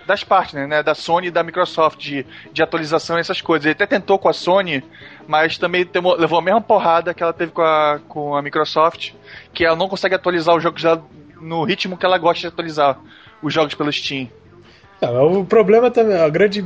[0.06, 0.82] das partners, né?
[0.82, 3.66] Da Sony e da Microsoft, de, de atualização e essas coisas.
[3.66, 4.84] Ele até tentou com a Sony,
[5.28, 9.12] mas também temou, levou a mesma porrada que ela teve com a, com a Microsoft,
[9.54, 11.06] que ela não consegue atualizar os jogos dela
[11.40, 13.00] no ritmo que ela gosta de atualizar
[13.42, 14.28] os jogos pelo Steam.
[15.02, 16.62] Ah, o problema também, a grande,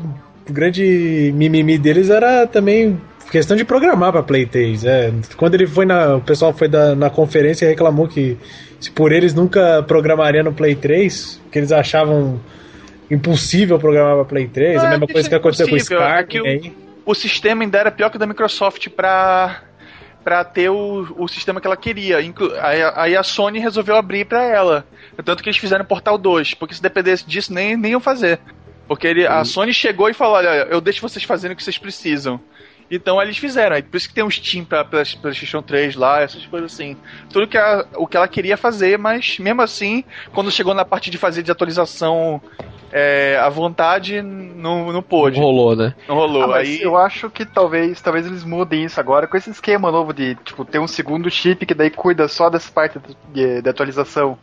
[0.48, 4.86] o grande mimimi deles era também questão de programar para Play 3.
[4.86, 5.14] É.
[5.36, 6.16] Quando ele foi na.
[6.16, 8.38] O pessoal foi da, na conferência e reclamou que
[8.80, 12.40] se por eles nunca programaria no Play 3, que eles achavam
[13.10, 16.36] impossível programar para Play 3, a mesma coisa que aconteceu com o Spark.
[16.36, 16.40] É
[17.06, 19.64] o, o sistema ainda era pior que o da Microsoft para
[20.24, 22.18] para ter o, o sistema que ela queria.
[22.18, 22.34] Aí,
[22.96, 24.86] aí a Sony resolveu abrir para ela.
[25.24, 28.38] Tanto que eles fizeram Portal 2, porque se dependesse disso, nem, nem iam fazer.
[28.90, 31.78] Porque ele, a Sony chegou e falou: Olha, eu deixo vocês fazendo o que vocês
[31.78, 32.42] precisam.
[32.90, 33.82] Então eles fizeram.
[33.82, 36.96] Por isso que tem um Steam pra, pra PlayStation 3 lá, essas coisas assim.
[37.30, 41.10] Tudo que a, o que ela queria fazer, mas mesmo assim, quando chegou na parte
[41.10, 42.42] de fazer de atualização
[42.92, 45.38] é, à vontade, não, não pôde.
[45.38, 45.94] Não rolou, né?
[46.08, 46.54] Não rolou.
[46.54, 46.82] Ah, aí...
[46.82, 50.64] Eu acho que talvez, talvez eles mudem isso agora com esse esquema novo de tipo,
[50.64, 53.00] ter um segundo chip que daí cuida só dessa parte
[53.34, 54.38] de, de atualização.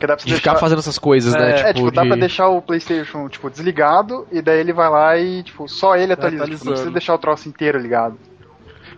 [0.00, 0.50] Que dá pra de deixar...
[0.50, 1.40] ficar fazendo essas coisas, né?
[1.40, 1.56] é, né?
[1.56, 2.08] Tipo, é, tipo, dá de...
[2.08, 6.14] pra deixar o PlayStation, tipo, desligado e daí ele vai lá e, tipo, só ele
[6.14, 6.46] atualiza.
[6.46, 8.18] Tipo, não precisa deixar o troço inteiro ligado.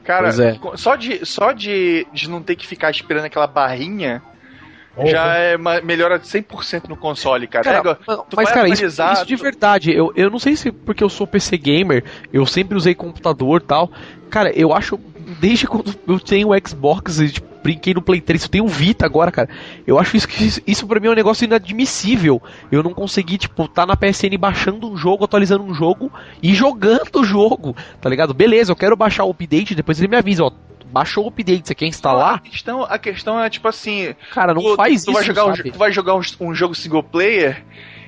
[0.04, 0.58] Cara, é.
[0.76, 4.22] só, de, só de, de não ter que ficar esperando aquela barrinha
[4.94, 7.64] Oh, já é melhora 100% no console, cara.
[7.64, 7.98] cara
[8.36, 11.56] mas, cara, isso, isso, de verdade, eu, eu não sei se porque eu sou PC
[11.56, 13.90] gamer, eu sempre usei computador e tal.
[14.28, 14.98] Cara, eu acho,
[15.40, 18.68] desde quando eu tenho o Xbox e tipo, brinquei no Play 3, eu tenho um
[18.68, 19.48] Vita agora, cara.
[19.86, 22.42] Eu acho isso que isso pra mim é um negócio inadmissível.
[22.70, 26.10] Eu não consegui, tipo, tá na PSN baixando um jogo, atualizando um jogo
[26.42, 28.34] e jogando o jogo, tá ligado?
[28.34, 30.52] Beleza, eu quero baixar o update, depois ele me avisa, ó,
[30.92, 32.34] baixou o update, você quer instalar?
[32.34, 34.14] A questão, a questão é tipo assim.
[34.32, 35.12] Cara, não tu, faz tu isso.
[35.12, 37.64] Vai jogar um, tu vai jogar um, um, jogo single player.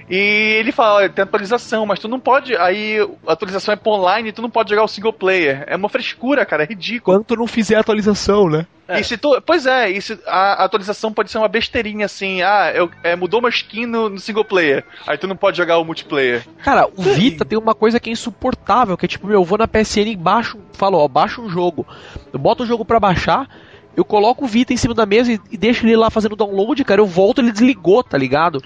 [0.08, 2.56] E ele fala, tem atualização, mas tu não pode.
[2.56, 5.64] Aí a atualização é pra online, tu não pode jogar o single player.
[5.66, 7.16] É uma frescura, cara, é ridículo.
[7.16, 8.66] Quando tu não fizer a atualização, né?
[8.86, 9.00] É.
[9.00, 12.70] E se tu, pois é, e se a atualização pode ser uma besteirinha assim, ah,
[12.74, 15.84] eu, é, mudou uma skin no, no, single player, aí tu não pode jogar o
[15.84, 16.46] multiplayer.
[16.62, 19.56] Cara, o Vita tem uma coisa que é insuportável, que é tipo, meu, eu vou
[19.56, 21.86] na PSN e baixo, falo, ó, baixa um jogo,
[22.30, 23.48] eu boto o jogo pra baixar,
[23.96, 26.84] eu coloco o Vita em cima da mesa e, e deixo ele lá fazendo download,
[26.84, 28.62] cara, eu volto ele desligou, tá ligado?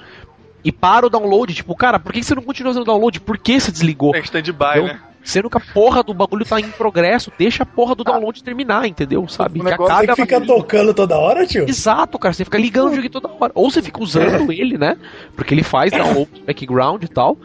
[0.65, 3.21] E para o download, tipo, cara, por que você não continua fazendo download?
[3.21, 4.15] Por que você desligou?
[4.15, 5.01] É stand-by, né?
[5.23, 8.87] Sendo que a porra do bagulho tá em progresso, deixa a porra do download terminar,
[8.89, 9.29] entendeu?
[9.29, 9.61] Sabe?
[9.61, 11.69] O negócio que, é que fica tocando toda hora, tio?
[11.69, 12.33] Exato, cara.
[12.33, 13.53] Você fica ligando o jogo toda hora.
[13.55, 14.97] Ou você fica usando ele, né?
[15.37, 17.37] Porque ele faz download background e tal.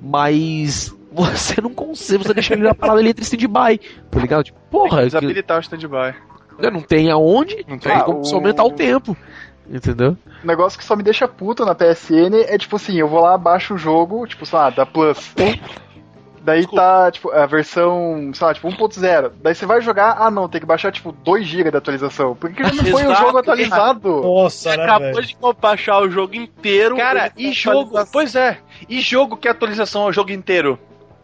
[0.00, 4.44] Mas você não consegue, você deixa ele na parada ali entre stand-by, tá ligado?
[4.44, 4.98] Tipo, porra.
[4.98, 5.60] Tem desabilitar que...
[5.60, 6.14] o stand-by.
[6.70, 8.34] Não tem aonde, não tem ah, como o...
[8.34, 9.16] aumentar o tempo.
[9.72, 10.18] Entendeu?
[10.44, 13.38] O negócio que só me deixa puto na PSN é tipo assim, eu vou lá,
[13.38, 15.32] baixo o jogo, tipo, sei lá, da Plus.
[16.44, 16.82] Daí Desculpa.
[16.82, 19.32] tá, tipo, a versão, sei lá, tipo 1.0.
[19.40, 22.34] Daí você vai jogar, ah não, tem que baixar tipo 2 GB de atualização.
[22.34, 24.20] Por que, não foi o jogo atualizado?
[24.20, 25.26] Nossa, você né, acabou velho?
[25.26, 26.96] de baixar o jogo inteiro.
[26.96, 28.58] Cara, e jogo, pois é,
[28.88, 30.78] e jogo que é atualização é o jogo inteiro?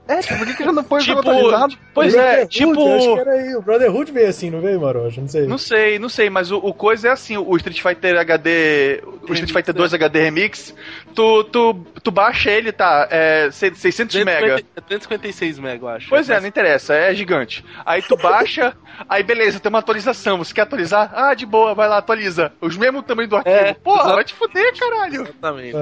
[0.09, 1.77] É, tipo, por que, que já não foi Tipo, atualizado?
[1.93, 2.97] Pois O é, tipo.
[2.97, 3.55] Acho que era aí.
[3.55, 5.21] O Brotherhood veio assim, não veio, Maroja?
[5.21, 5.47] Não sei.
[5.47, 9.33] Não sei, não sei, mas o, o coisa é assim, o Street Fighter HD, o
[9.35, 10.75] Street Fighter 2 HD Remix,
[11.15, 14.63] tu, tu, tu baixa ele, tá, é 600 mega.
[14.87, 16.09] 356 mega, eu acho.
[16.09, 17.63] Pois é, não interessa, é gigante.
[17.85, 18.75] Aí tu baixa,
[19.07, 21.13] aí beleza, tem uma atualização, você quer atualizar?
[21.15, 22.51] Ah, de boa, vai lá, atualiza.
[22.63, 23.55] Os mesmos tamanho do arquivo.
[23.55, 25.23] É, Porra, vai te fuder, caralho.
[25.23, 25.77] Exatamente.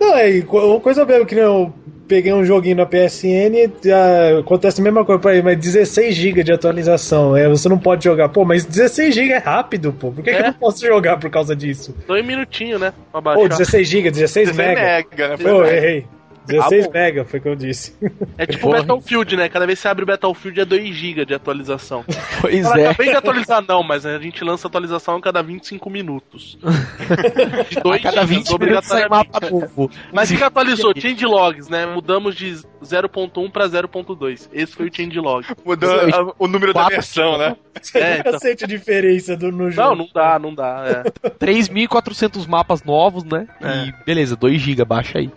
[0.00, 1.72] Não, é uma coisa mesmo que nem eu
[2.06, 6.44] peguei um joguinho na PSN, ah, acontece a mesma coisa pra ele, mas 16 GB
[6.44, 8.28] de atualização, é, você não pode jogar.
[8.28, 10.10] Pô, mas 16 GB é rápido, pô.
[10.12, 10.40] Por que, que É.
[10.40, 11.94] eu não posso jogar por causa disso?
[12.06, 12.92] Dois minutinhos, né?
[13.12, 13.40] Pra baixar.
[13.42, 14.80] Pô, 16 GB, 16 16 mega.
[14.80, 15.36] mega, né?
[15.38, 16.06] Pô, errei.
[16.46, 17.94] 16 Ah, mega foi o que eu disse.
[18.38, 18.78] É tipo Porra.
[18.82, 19.48] Battlefield, né?
[19.48, 22.04] Cada vez que você abre o Battlefield é 2 GB de atualização.
[22.40, 22.86] Pois Ela é.
[22.88, 26.58] acabei de atualizar, não, mas a gente lança atualização a cada 25 minutos.
[27.70, 29.90] De 2 A cada 20 minutos sai mapa novo.
[30.12, 30.92] Mas o que atualizou?
[30.96, 31.86] Changelogs, né?
[31.86, 34.48] Mudamos de 0.1 pra 0.2.
[34.52, 35.44] Esse foi o changelog.
[35.64, 36.94] Mudou a- o número da Quatro.
[36.96, 37.56] versão, né?
[37.94, 38.32] É, então.
[38.32, 39.88] Eu sente a diferença do, no jogo.
[39.88, 40.84] Não, não dá, não dá.
[41.22, 41.28] É.
[41.38, 43.46] 3.400 mapas novos, né?
[43.60, 45.30] E beleza, 2 GB, baixa aí.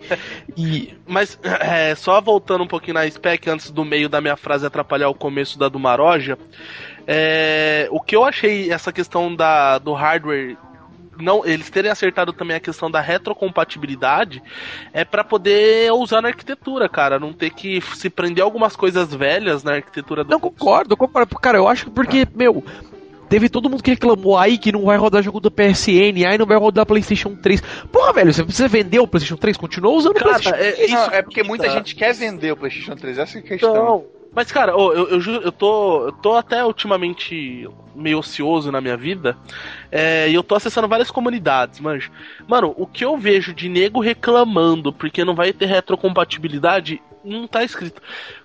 [0.56, 4.64] E Mas, é, só voltando um pouquinho na spec, antes do meio da minha frase
[4.64, 6.38] atrapalhar o começo da do Maroja,
[7.06, 10.56] é, o que eu achei essa questão da, do hardware.
[11.20, 14.42] Não, eles terem acertado também a questão da retrocompatibilidade
[14.92, 17.18] é pra poder usar na arquitetura, cara.
[17.18, 21.38] Não ter que se prender algumas coisas velhas na arquitetura do Não, concordo, concordo.
[21.38, 22.64] Cara, eu acho que porque, meu,
[23.28, 26.46] teve todo mundo que reclamou aí que não vai rodar jogo do PSN, aí não
[26.46, 27.60] vai rodar PlayStation 3.
[27.92, 29.56] Porra, velho, você precisa vender o PlayStation 3?
[29.56, 30.90] Continua usando o Cara, PlayStation é, 3.
[30.90, 33.42] Não, isso é porque que muita gente quer vender o PlayStation 3, essa é a
[33.42, 33.70] questão.
[33.70, 38.80] Então, mas cara, ô, eu, eu, eu tô, eu tô até ultimamente meio ocioso na
[38.80, 39.36] minha vida
[39.90, 42.10] é, e eu tô acessando várias comunidades, mas,
[42.46, 47.62] mano, o que eu vejo de nego reclamando porque não vai ter retrocompatibilidade não tá
[47.62, 48.00] escrito.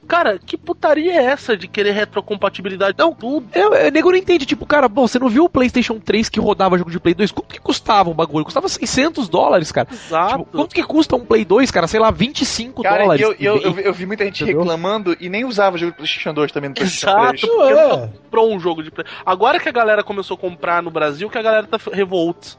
[0.07, 2.97] Cara, que putaria é essa de querer retrocompatibilidade?
[2.97, 3.47] Não, tudo.
[3.53, 6.39] Eu, eu, nego não entende, tipo, cara, bom, você não viu o PlayStation 3 que
[6.39, 7.31] rodava jogo de Play 2?
[7.31, 8.45] Quanto que custava um bagulho?
[8.45, 9.87] Custava 600 dólares, cara.
[9.91, 10.39] Exato.
[10.39, 11.87] Tipo, quanto que custa um Play 2, cara?
[11.87, 13.21] Sei lá, 25 Cara, dólares.
[13.21, 14.61] eu, eu, eu, eu vi muita gente Entendeu?
[14.61, 17.29] reclamando e nem usava jogo do PlayStation 2 também no PlayStation Exato.
[17.29, 17.41] 3.
[17.41, 18.07] Porque É.
[18.23, 19.05] comprou um jogo de Play.
[19.25, 22.57] Agora que a galera começou a comprar no Brasil, que a galera tá revolts.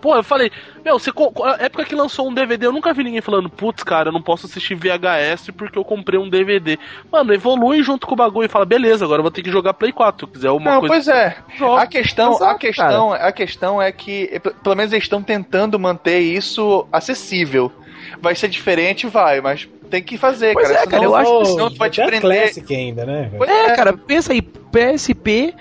[0.00, 0.50] Pô, eu falei,
[0.84, 1.10] meu, você
[1.44, 4.22] a época que lançou um DVD, eu nunca vi ninguém falando, putz, cara, eu não
[4.22, 6.78] posso assistir VHS porque eu comprei um DVD.
[7.12, 9.74] Mano, evolui junto com o bagulho e fala, beleza, agora eu vou ter que jogar
[9.74, 10.94] Play 4, se quiser uma Não, coisa.
[10.94, 11.36] pois é.
[11.56, 11.82] joga.
[11.82, 15.78] A questão, a Exato, questão, a questão é que eh, pelo menos eles estão tentando
[15.78, 17.72] manter isso acessível.
[18.20, 20.80] Vai ser diferente, vai, mas tem que fazer, Pois cara.
[20.80, 22.40] é, cara, senão- eu acho que senão tu vai te Até prender.
[22.42, 23.30] Classic ainda, né?
[23.36, 25.54] Pois É, cara, pensa aí, PSP.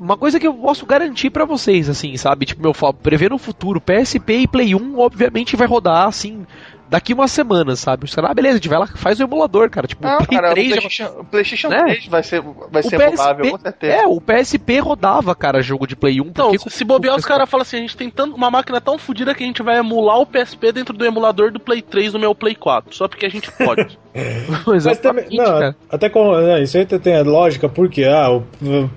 [0.00, 2.46] Uma coisa que eu posso garantir pra vocês, assim, sabe?
[2.46, 6.46] Tipo, meu, fa- prevendo o futuro, PSP e Play 1, obviamente, vai rodar, assim,
[6.88, 8.06] daqui umas semanas, sabe?
[8.06, 9.86] Os caras, ah, beleza, a gente vai lá, faz o emulador, cara.
[9.86, 11.82] Tipo, Não, o Play cara, 3 o já- PlayStation, o PlayStation né?
[11.84, 13.92] 3 vai ser, vai O ser PSP emulável, com certeza.
[13.92, 16.24] É, o PSP rodava, cara, jogo de Play 1.
[16.24, 18.96] Então, porque se bobear, os caras falam assim, a gente tem tanto, uma máquina tão
[18.98, 22.18] fodida que a gente vai emular o PSP dentro do emulador do Play 3 no
[22.18, 23.98] meu Play 4, só porque a gente pode.
[24.48, 24.76] Mas também,
[25.26, 25.76] Exatamente, não, cara.
[25.90, 28.42] até com né, isso aí tem a lógica, porque ah, o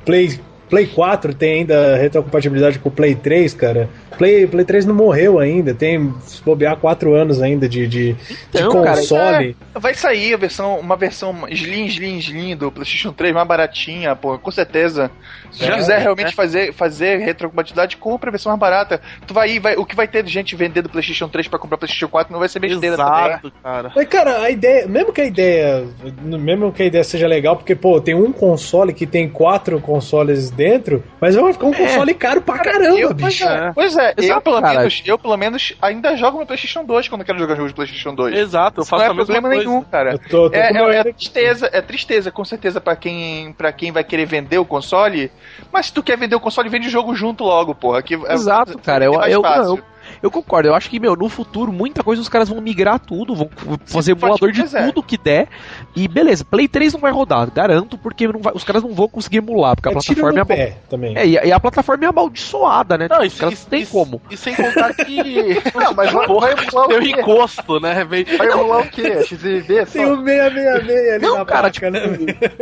[0.05, 0.39] Play,
[0.69, 3.89] Play 4 tem ainda retrocompatibilidade com o Play 3, cara.
[4.17, 8.37] Play, Play 3 não morreu ainda, tem se bobear 4 anos ainda de, de, de
[8.49, 9.55] Então, cara, console.
[9.73, 14.15] É, vai sair a versão, uma versão slim, slim, slim do PlayStation 3, mais baratinha,
[14.15, 15.11] pô, com certeza.
[15.51, 16.31] Se É, quiser realmente é.
[16.31, 19.01] fazer, fazer retrocompatibilidade, compra a versão mais barata.
[19.27, 21.77] Tu vai, ir, vai, o que vai ter de gente vendendo PlayStation 3 pra comprar
[21.77, 23.25] PlayStation 4 não vai ser besteira também.
[23.25, 23.91] Exato, cara.
[23.95, 25.85] Mas, cara, a ideia, mesmo que a ideia,
[26.23, 30.49] mesmo que a ideia seja legal, porque, pô, tem um console que tem quatro consoles
[30.53, 33.43] dentro, mas vai ficar um console caro pra caramba, eu, bicho.
[33.43, 34.79] Pois é, pois é eu, Exato, pelo cara.
[34.79, 37.75] menos, eu pelo menos ainda jogo no PlayStation 2 quando eu quero jogar jogos de
[37.75, 38.37] PlayStation 2.
[38.37, 39.69] Exato, eu faço não é a mesma problema coisa.
[39.69, 40.11] nenhum, cara.
[40.13, 43.91] Eu tô, tô É, é, é tristeza, é tristeza, com certeza, pra quem, pra quem
[43.91, 45.31] vai querer vender o console.
[45.71, 48.01] Mas se tu quer vender o console, vende o jogo junto logo, porra.
[48.01, 49.05] Que é- Exato, cara.
[49.05, 49.63] é Eu, mais eu, fácil.
[49.63, 49.83] não, eu,
[50.21, 50.69] eu concordo.
[50.69, 53.49] Eu acho que, meu, no futuro, muita coisa os caras vão migrar tudo, vão
[53.85, 54.85] fazer emulador de pois é.
[54.87, 55.47] tudo que der.
[55.95, 59.07] E beleza, Play 3 não vai rodar, garanto, porque não vai- os caras não vão
[59.07, 61.17] conseguir emular, porque a É plataforma é, pé também.
[61.17, 63.07] é, e, a, e a plataforma é amaldiçoada, né?
[63.09, 64.21] Não, Tipo, isso, os caras isso, não tem isso- como.
[64.29, 65.13] E sem contar que.
[65.75, 67.21] Não, mas vai, Porra, vai emular o Tem um quê?
[67.21, 68.03] encosto, né?
[68.03, 69.23] Vai emular o quê?
[69.23, 71.99] XVB Tem o 666 ali Não, na cara, placa, né?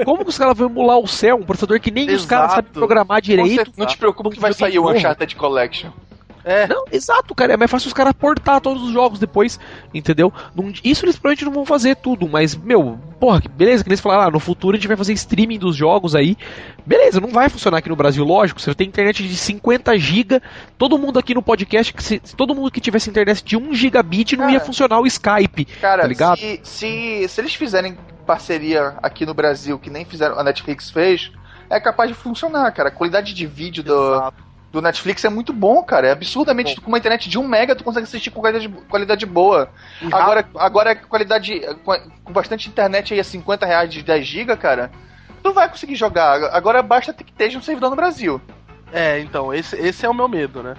[0.05, 2.55] Como que os caras vão emular o céu, um processador que nem os caras Exato.
[2.67, 3.55] sabem programar direito?
[3.55, 5.89] certeza, não te preocupa que vai sair o Uncharted Collection.
[6.43, 6.67] É.
[6.67, 7.53] Não, exato, cara.
[7.53, 9.59] É mais fácil os caras portar todos os jogos depois,
[9.93, 10.33] entendeu?
[10.55, 14.23] Não- isso eles provavelmente não vão fazer tudo, mas, meu, porra, beleza, que eles falaram,
[14.23, 16.35] ah, no futuro a gente vai fazer streaming dos jogos aí.
[16.85, 18.59] Beleza, não vai funcionar aqui no Brasil, lógico.
[18.61, 20.41] Você tem internet de 50 GB,
[20.77, 24.35] todo mundo aqui no podcast, que se, todo mundo que tivesse internet de 1 gigabit
[24.35, 24.65] não ia Cara.
[24.65, 25.65] funcionar o Skype.
[25.79, 26.37] Cara, Tá ligado?
[26.39, 31.31] se, se, se eles fizerem parceria aqui no Brasil que nem fizeram, a Netflix fez,
[31.69, 32.89] é capaz de funcionar, cara.
[32.89, 34.31] A qualidade de vídeo do,
[34.72, 36.07] do Netflix é muito bom, cara.
[36.07, 36.76] É absurdamente.
[36.76, 36.84] Bom.
[36.84, 39.69] Com uma internet de 1 mega, tu consegue assistir com qualidade, qualidade boa.
[40.11, 41.61] agora, agora, qualidade.
[41.84, 44.89] Com, bastante internet aí a 50 reais de 10 GB, cara,
[45.43, 46.43] tu vai conseguir jogar.
[46.55, 48.41] Agora basta ter que ter um servidor no Brasil.
[48.93, 50.76] É, então, esse, esse é o meu medo, né?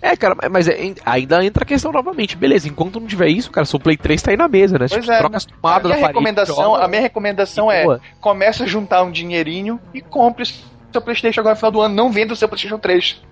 [0.00, 2.36] É, cara, mas é, ainda entra a questão novamente.
[2.36, 4.86] Beleza, enquanto não tiver isso, cara, seu Play 3 tá aí na mesa, né?
[4.88, 8.00] Pois tipo, é, troca as tomadas da recomendação, joga, A minha recomendação é, boa.
[8.20, 10.44] começa a juntar um dinheirinho e compre
[10.92, 11.94] seu Playstation agora no final do ano.
[11.94, 13.22] Não venda o seu Playstation 3.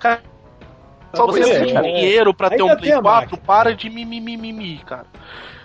[0.00, 0.20] Cara,
[1.14, 5.06] só você tem é, dinheiro pra ter um Play 4, para de mimimi, cara.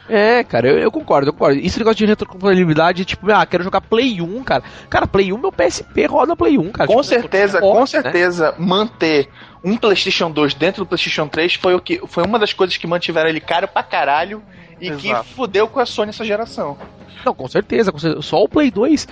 [0.07, 1.59] É, cara, eu, eu, concordo, eu concordo.
[1.59, 4.63] Esse negócio de retrocompatibilidade, tipo, ah, quero jogar Play 1, cara.
[4.87, 6.87] Cara, Play 1, meu PSP roda Play 1, cara.
[6.87, 7.85] Com tipo, certeza, com né?
[7.87, 9.27] certeza, manter
[9.63, 12.85] um PlayStation 2 dentro do PlayStation 3 foi, o que, foi uma das coisas que
[12.85, 14.43] mantiveram ele caro pra caralho
[14.79, 15.23] e Exato.
[15.23, 16.77] que fudeu com a Sony essa geração.
[17.25, 18.21] Não, com certeza, com certeza.
[18.21, 19.07] Só o Play 2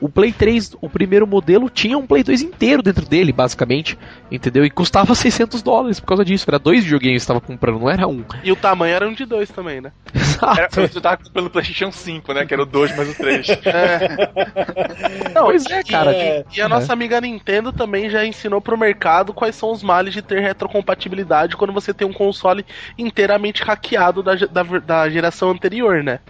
[0.00, 3.98] o Play 3, o primeiro modelo, tinha um Play 2 inteiro dentro dele, basicamente,
[4.30, 4.64] entendeu?
[4.64, 6.44] E custava 600 dólares por causa disso.
[6.48, 8.24] Era dois videogames que estava comprando, não era um.
[8.44, 9.92] E o tamanho era um de dois também, né?
[10.14, 10.60] Exato.
[10.60, 12.46] Era, você tava comprando o PlayStation 5, né?
[12.46, 13.48] Que era o 2 mais o 3.
[13.68, 15.30] É.
[15.34, 16.12] Não, pois é, cara.
[16.12, 16.68] E, e a é.
[16.68, 21.56] nossa amiga Nintendo também já ensinou pro mercado quais são os males de ter retrocompatibilidade
[21.56, 22.64] quando você tem um console
[22.96, 26.20] inteiramente hackeado da, da, da geração anterior, né?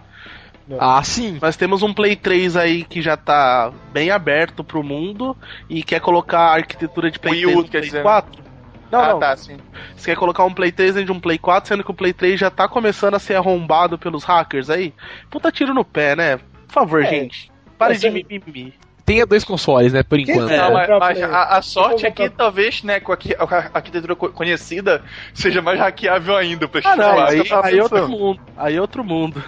[0.79, 1.39] Ah, sim.
[1.41, 5.37] Nós temos um Play 3 aí que já tá bem aberto pro mundo
[5.69, 8.03] e quer colocar a arquitetura de Play 3 no Play dizer...
[8.03, 8.49] 4.
[8.91, 9.19] Não, ah, não.
[9.21, 9.59] tá, sim.
[9.95, 12.12] Você quer colocar um Play 3 dentro de um Play 4, sendo que o Play
[12.12, 14.95] 3 já tá começando a ser arrombado pelos hackers aí?
[15.31, 16.39] Puta tiro no pé, né?
[16.66, 17.11] Por favor, é.
[17.11, 17.51] gente.
[17.77, 18.75] Pare de mimimi
[19.09, 20.51] tenha dois consoles, né, por enquanto.
[20.51, 25.03] É, mas, mas a, a, sorte é que talvez, né, com a, a, arquitetura conhecida,
[25.33, 28.41] seja mais hackeável ainda o PlayStation ah, não, Aí, aí, é outro mundo.
[28.55, 29.43] Aí é outro mundo.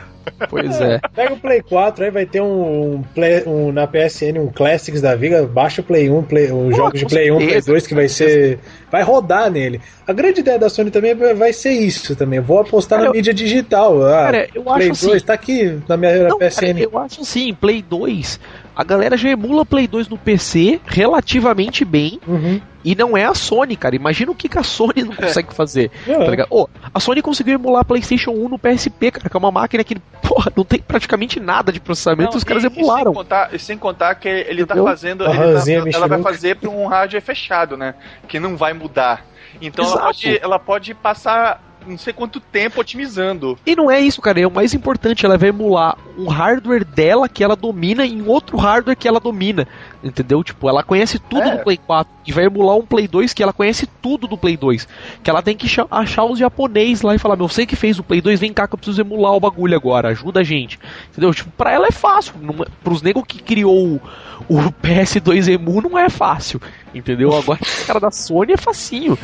[0.48, 1.00] Pois é.
[1.14, 5.00] Pega o Play 4, aí vai ter um, um, play, um na PSN, um Classics
[5.00, 7.94] da vida, baixa o Play 1, play, um jogo de Play 1, Play 2 que
[7.94, 8.58] vai ser.
[8.90, 9.80] Vai rodar nele.
[10.06, 12.40] A grande ideia da Sony também vai ser isso também.
[12.40, 14.04] Vou apostar cara, na eu, mídia digital.
[14.06, 16.60] Ah, cara, eu Play acho 2 assim, tá aqui na minha não, PSN.
[16.60, 18.40] Cara, eu acho assim, Play 2
[18.74, 22.20] a galera já emula Play 2 no PC relativamente bem.
[22.26, 22.60] Uhum.
[22.82, 23.94] E não é a Sony, cara.
[23.94, 25.90] Imagina o que, que a Sony não consegue fazer.
[26.06, 26.36] É.
[26.36, 29.84] Tá oh, a Sony conseguiu emular PlayStation 1 no PSP, cara, que é uma máquina
[29.84, 33.12] que, porra, não tem praticamente nada de processamento, não, os caras e, emularam.
[33.12, 34.84] E sem, contar, sem contar que ele tá Entendeu?
[34.84, 35.24] tá fazendo.
[35.24, 37.94] Ele tá, ela vai fazer pra um hardware fechado, né?
[38.26, 39.26] Que não vai mudar.
[39.60, 43.58] Então ela pode, ela pode passar não sei quanto tempo otimizando.
[43.66, 44.40] E não é isso, cara.
[44.40, 45.24] É o mais importante.
[45.24, 49.66] Ela vai emular um hardware dela que ela domina em outro hardware que ela domina.
[50.02, 50.42] Entendeu?
[50.42, 51.56] Tipo, ela conhece tudo é.
[51.56, 54.56] do Play 4 e vai emular um Play 2 que ela conhece tudo do Play
[54.56, 54.86] 2.
[55.22, 58.02] Que ela tem que achar os japonês lá e falar: Meu, sei que fez o
[58.02, 60.78] Play 2, vem cá que eu preciso emular o bagulho agora, ajuda a gente.
[61.10, 61.32] Entendeu?
[61.32, 62.34] Tipo, pra ela é fácil.
[62.40, 64.00] Não, é, pros negros que criou o,
[64.48, 66.60] o PS2 Emu não é fácil.
[66.94, 67.36] Entendeu?
[67.36, 69.18] Agora, o cara da Sony é facinho.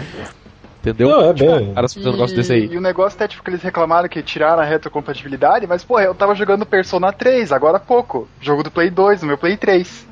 [0.87, 1.09] Entendeu?
[1.09, 1.74] Não, é bem.
[1.74, 2.66] Cara, um negócio desse aí.
[2.66, 6.14] E o negócio é tipo que eles reclamaram que tiraram a retrocompatibilidade, mas, porra, eu
[6.14, 8.28] tava jogando Persona 3 agora há pouco.
[8.41, 10.07] Jogo do Play 2, no meu Play 3.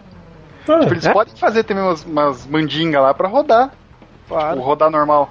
[0.68, 1.12] Ah, tipo, eles é?
[1.12, 3.72] podem fazer também umas, umas mandingas lá pra rodar.
[4.26, 4.56] Claro.
[4.56, 5.30] Tipo, rodar normal.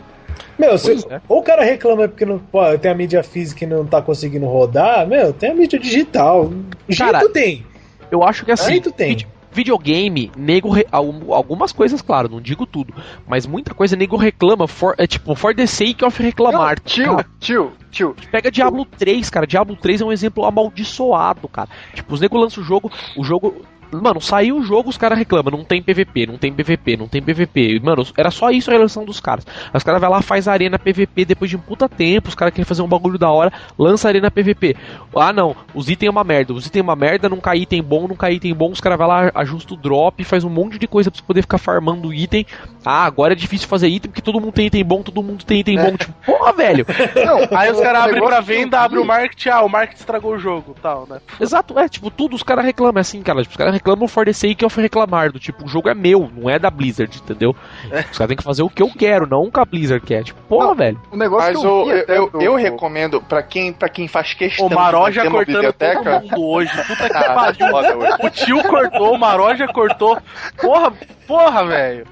[0.58, 1.20] Meu, se, é.
[1.28, 4.46] ou o cara reclama porque não, pô, tem a mídia física e não tá conseguindo
[4.46, 6.54] rodar, meu, tem a mídia digital.
[6.88, 7.66] Jeito cara, tem.
[8.10, 8.72] Eu acho que assim.
[8.72, 9.18] Jeito tem
[9.54, 10.70] videogame, nego.
[10.70, 10.86] Re...
[10.91, 12.93] Algumas coisas, claro, não digo tudo.
[13.28, 14.68] Mas muita coisa, nego reclama.
[14.68, 16.78] For, é tipo, for the sake of reclamar.
[16.78, 18.16] Não, tio, tio, tio.
[18.32, 19.47] Pega Diablo 3, cara.
[19.47, 21.70] Diablo 3 é um exemplo amaldiçoado, cara.
[21.93, 22.91] Tipo, os nego lançam o jogo.
[23.16, 23.64] O jogo
[24.02, 27.22] Mano, saiu o jogo, os caras reclamam, não tem PVP, não tem PVP, não tem
[27.22, 27.80] PVP.
[27.84, 29.46] Mano, era só isso a relação dos caras.
[29.74, 32.66] Os caras vai lá, faz arena PVP depois de um puta tempo, os caras querem
[32.66, 34.76] fazer um bagulho da hora, lança arena PVP.
[35.16, 37.82] Ah, não, os itens é uma merda, os itens é uma merda, não cai item
[37.82, 40.78] bom, não cai item bom, os caras vai lá, ajusta o drop, faz um monte
[40.78, 42.46] de coisa pra você poder ficar farmando item.
[42.86, 45.60] Ah, agora é difícil fazer item porque todo mundo tem item bom, todo mundo tem
[45.60, 45.96] item bom.
[45.96, 46.86] Tipo, porra, velho.
[47.26, 50.39] Não, aí os caras abrem pra venda, abre o market, ah, o market estragou o
[50.39, 51.20] jogo, tal, né?
[51.39, 54.25] Exato, é, tipo, tudo os caras reclamam, é assim, cara, tipo, os caras reclamam for
[54.25, 57.53] the sake of reclamar, do tipo, o jogo é meu, não é da Blizzard, entendeu?
[57.91, 57.99] É.
[57.99, 60.23] Os caras têm que fazer o que eu quero, não o que a Blizzard quer.
[60.23, 61.01] Tipo, porra, não, velho.
[61.11, 64.67] O negócio Mas que eu, eu, eu, eu, recomendo, pra quem, pra quem faz questão
[64.67, 66.21] o Maroja de cortando biblioteca...
[66.21, 66.71] todo mundo hoje.
[66.88, 67.99] Puta que ah, pariu.
[68.23, 70.17] O tio cortou, o Maroja cortou.
[70.61, 70.93] Porra,
[71.27, 72.07] porra, velho.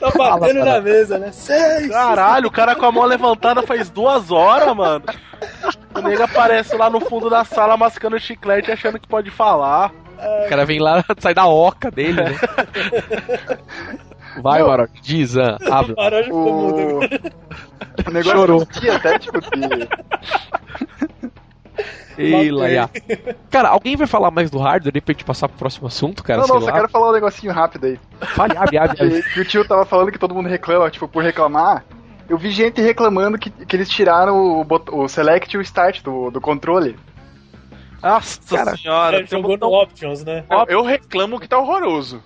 [0.00, 1.30] tá batendo na mesa, né?
[1.30, 1.88] Seis.
[1.88, 5.04] Caralho, o cara com a mão levantada faz duas horas, mano.
[5.94, 9.67] O nego aparece lá no fundo da sala mascando chiclete achando que pode falar.
[10.44, 12.34] O cara vem lá, sai da oca dele, né?
[14.42, 15.92] Vai, Meu, Maroc, diz, ah, abre.
[15.92, 17.00] O ficou mudo.
[18.06, 18.68] O negócio Chorou.
[18.94, 19.88] até, tipo, que...
[22.18, 22.90] Ei, Laia.
[23.48, 26.40] Cara, alguém vai falar mais do hardware aí pra gente passar pro próximo assunto, cara?
[26.40, 26.72] Não, sei não, só lá.
[26.72, 28.00] quero falar um negocinho rápido aí.
[28.20, 29.22] Fale, abre, abre, abre.
[29.22, 31.84] Que, que o tio tava falando que todo mundo reclama, tipo, por reclamar.
[32.28, 36.30] Eu vi gente reclamando que, que eles tiraram o, o Select e o Start do,
[36.30, 36.98] do controle.
[38.02, 40.44] Nossa Cara, senhora, Ele tem um jogou no botão- Options, né?
[40.68, 42.22] Eu, reclamo que tá horroroso.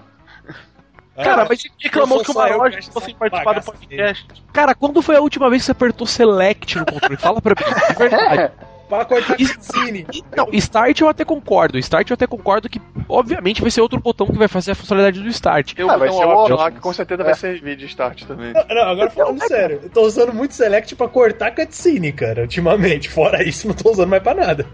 [1.16, 4.26] Cara, mas reclamou eu que loja que fosse essa participar do podcast.
[4.52, 7.16] Cara, quando foi a última vez que você apertou Select no controle?
[7.18, 7.74] Fala pra mim.
[7.88, 8.52] De verdade.
[8.88, 10.06] Para cortar cutscene.
[10.36, 11.78] Não, Start eu até concordo.
[11.78, 15.22] Start eu até concordo que, obviamente, vai ser outro botão que vai fazer a funcionalidade
[15.22, 15.72] do Start.
[15.78, 18.52] Eu Ah, vai ser o lá que com certeza vai servir de start também.
[18.52, 23.08] Não, não, agora falando sério, eu tô usando muito Select pra cortar cutscene, cara, ultimamente.
[23.08, 24.66] Fora isso, não tô usando mais pra nada.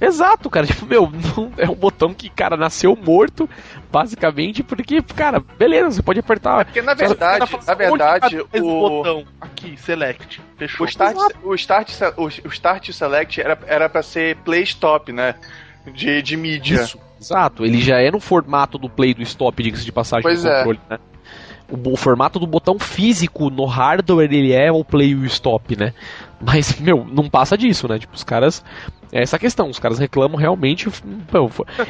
[0.00, 0.66] Exato, cara.
[0.76, 3.48] Tipo, meu, não- é um botão que, cara, nasceu morto,
[3.90, 6.64] basicamente, porque, cara, beleza, você pode É apertar.
[6.64, 10.40] porque na verdade, na verdade, tá o, botão aqui, select.
[10.58, 10.86] Fechou.
[10.86, 15.34] o start, o start, o, o start select era era para ser play stop, né?
[15.94, 16.82] De, de mídia.
[16.82, 17.64] Isso, exato.
[17.64, 20.56] Ele já é no formato do play do stop, diga-se de passagem, Pois do é.
[20.56, 20.98] controle, né?
[21.68, 25.76] O, o formato do botão físico no hardware ele é o play e o stop,
[25.76, 25.92] né?
[26.40, 27.98] Mas, meu, não passa disso, né?
[27.98, 28.62] Tipo, os caras.
[29.12, 30.88] É essa a questão, os caras reclamam realmente.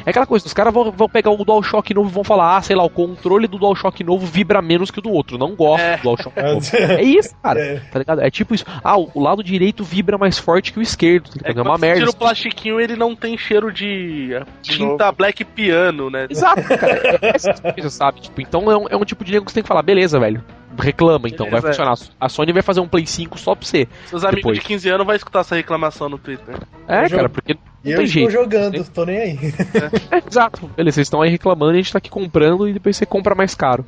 [0.05, 2.61] É aquela coisa, os caras vão, vão pegar o DualShock novo e vão falar, ah,
[2.61, 5.35] sei lá, o controle do DualShock novo vibra menos que o do outro.
[5.37, 5.97] Não gosto É.
[5.97, 6.65] do DualShock novo.
[6.77, 7.59] É isso, cara.
[7.59, 7.79] É.
[7.91, 8.21] Tá ligado?
[8.21, 8.63] É tipo isso.
[8.83, 11.29] Ah, o, lado direito vibra mais forte que o esquerdo.
[11.31, 11.65] Tá É, ligado?
[11.65, 11.99] É, uma merda.
[11.99, 14.29] tira o plastiquinho, ele não tem cheiro de
[14.61, 16.27] De tinta black piano, né?
[16.29, 17.17] Exato, cara.
[17.21, 18.21] É essas coisas, sabe?
[18.21, 20.19] Tipo, então é um, é um tipo de nego que você tem que falar, beleza,
[20.19, 20.43] velho.
[20.77, 22.15] Reclama, então, vai Beleza, funcionar.
[22.19, 23.87] A Sony vai fazer um Play 5 só pra você.
[24.07, 24.59] Seus amigos Depois.
[24.59, 26.55] de 15 anos vão escutar essa reclamação no Twitter.
[26.87, 28.31] É, Eu cara, jogo- porque E não eu tem estou jeito.
[28.31, 29.37] jogando, tô nem aí.
[30.11, 30.67] É, exato.
[30.75, 33.33] Beleza, vocês estão aí reclamando e a gente tá aqui comprando e depois você compra
[33.35, 33.85] mais caro.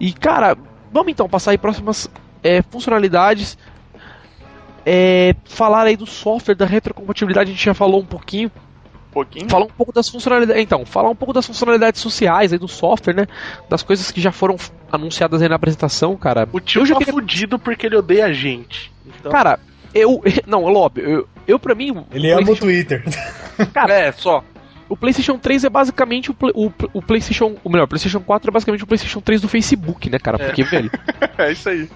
[0.00, 0.56] E, cara,
[0.92, 2.08] vamos então passar aí próximas
[2.42, 3.56] é, funcionalidades.
[4.84, 8.50] É, falar aí do software, da retrocompatibilidade, a gente já falou um pouquinho.
[9.12, 9.48] Um pouquinho.
[9.50, 10.62] Falar um pouco das funcionalidades.
[10.62, 13.26] Então, falar um pouco das funcionalidades sociais aí do software, né?
[13.68, 14.56] Das coisas que já foram
[14.90, 16.48] anunciadas aí na apresentação, cara.
[16.50, 18.90] O tio Eu já tá queria- fudido porque ele odeia a gente.
[19.06, 19.60] Então, Cara,
[19.94, 20.22] eu.
[20.46, 22.04] Não, Lobby, eu, eu pra mim.
[22.10, 23.04] Ele ama o Twitter.
[23.74, 24.42] Cara, é, só.
[24.92, 27.56] O PlayStation 3 é basicamente o, Play- o, o PlayStation.
[27.64, 30.38] O melhor, o PlayStation 4 é basicamente o PlayStation 3 do Facebook, né, cara?
[30.38, 30.90] Porque, velho.
[31.38, 31.88] É isso aí.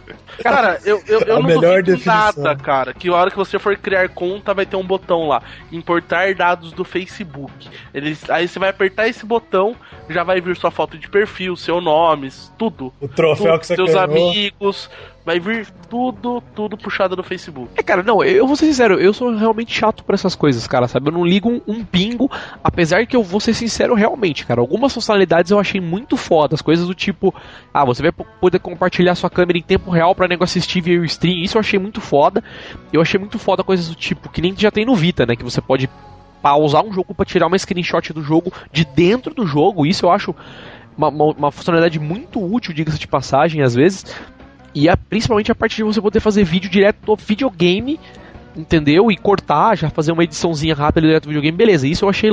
[0.42, 2.42] Cara, eu, eu, eu A não melhor duvido definição.
[2.42, 2.94] nada, cara.
[2.94, 5.42] Que a hora que você for criar conta, vai ter um botão lá.
[5.70, 7.68] Importar dados do Facebook.
[7.92, 9.76] Eles, aí você vai apertar esse botão,
[10.08, 12.92] já vai vir sua foto de perfil, seu nome, tudo.
[12.98, 14.04] O troféu tudo que você seus ganhou.
[14.30, 14.90] amigos.
[15.26, 17.68] Vai vir tudo, tudo puxado do Facebook.
[17.76, 20.86] É, cara, não, eu vou ser sincero, eu sou realmente chato por essas coisas, cara,
[20.86, 21.08] sabe?
[21.08, 22.30] Eu não ligo um, um pingo,
[22.62, 24.60] apesar que eu vou ser sincero realmente, cara.
[24.60, 27.34] Algumas funcionalidades eu achei muito fodas, coisas do tipo,
[27.74, 31.38] ah, você vai poder compartilhar sua câmera em tempo real pra nego assistir via stream,
[31.42, 32.44] isso eu achei muito foda.
[32.92, 35.34] Eu achei muito foda coisas do tipo, que nem já tem no Vita, né?
[35.34, 35.90] Que você pode
[36.40, 40.10] pausar um jogo pra tirar uma screenshot do jogo de dentro do jogo, isso eu
[40.12, 40.32] acho
[40.96, 44.06] uma, uma- uma funcionalidade muito útil, diga-se de passagem, às vezes.
[44.78, 47.98] E a- principalmente a parte de você poder fazer vídeo direto do videogame,
[48.54, 49.10] entendeu?
[49.10, 51.88] E cortar, já fazer uma ediçãozinha rápida direto do videogame, beleza.
[51.88, 52.30] Isso eu achei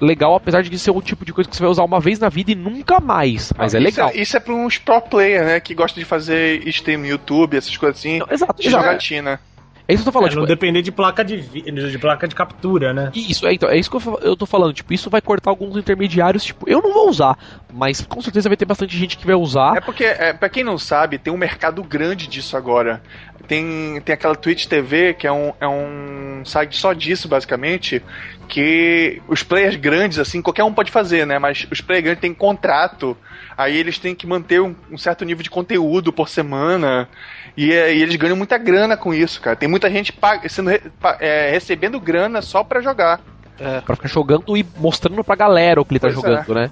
[0.00, 2.28] legal, apesar de ser o tipo de coisa que você vai usar uma vez na
[2.28, 3.52] vida e nunca mais.
[3.56, 4.10] Mas é isso legal.
[4.12, 5.60] É, isso é pra uns pro player, né?
[5.60, 8.18] Que gostam de fazer stream no YouTube, essas coisas assim.
[8.18, 8.84] Não, exato, De exato.
[8.84, 9.30] jogatina.
[9.32, 9.38] É
[9.94, 10.32] isso que eu tô falando.
[10.32, 13.12] É, não tipo, depender de placa de, de placa de captura, né?
[13.14, 15.76] Isso, é, então, é isso que eu, eu tô falando, tipo, isso vai cortar alguns
[15.76, 17.38] intermediários, tipo, eu não vou usar,
[17.72, 19.76] mas com certeza vai ter bastante gente que vai usar.
[19.76, 23.00] É porque, é, pra quem não sabe, tem um mercado grande disso agora.
[23.46, 28.02] Tem, tem aquela Twitch TV, que é um, é um site só disso, basicamente,
[28.48, 31.38] que os players grandes, assim, qualquer um pode fazer, né?
[31.38, 33.16] Mas os players grandes têm contrato,
[33.56, 37.08] aí eles têm que manter um, um certo nível de conteúdo por semana,
[37.56, 39.56] e, é, e eles ganham muita grana com isso, cara.
[39.56, 40.70] Tem muita gente pag- sendo,
[41.20, 43.20] é, recebendo grana só pra jogar.
[43.86, 46.20] Pra ficar jogando e mostrando pra galera o que ele tá Pois é.
[46.20, 46.70] jogando, né?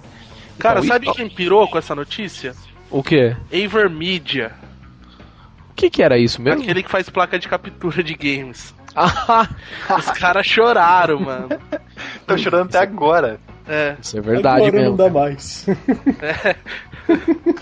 [0.58, 2.54] Cara, Então, sabe isso- quem pirou com essa notícia?
[2.90, 3.34] O quê?
[3.52, 4.52] Avermedia.
[5.70, 6.62] O que que era isso mesmo?
[6.62, 8.74] Aquele que faz placa de captura de games.
[8.94, 9.48] Ah,
[9.98, 11.48] Os caras choraram, mano.
[12.28, 13.40] Tô chorando até agora.
[13.66, 13.96] É.
[14.00, 14.90] isso é verdade Agora mesmo.
[14.90, 15.66] não dá mais.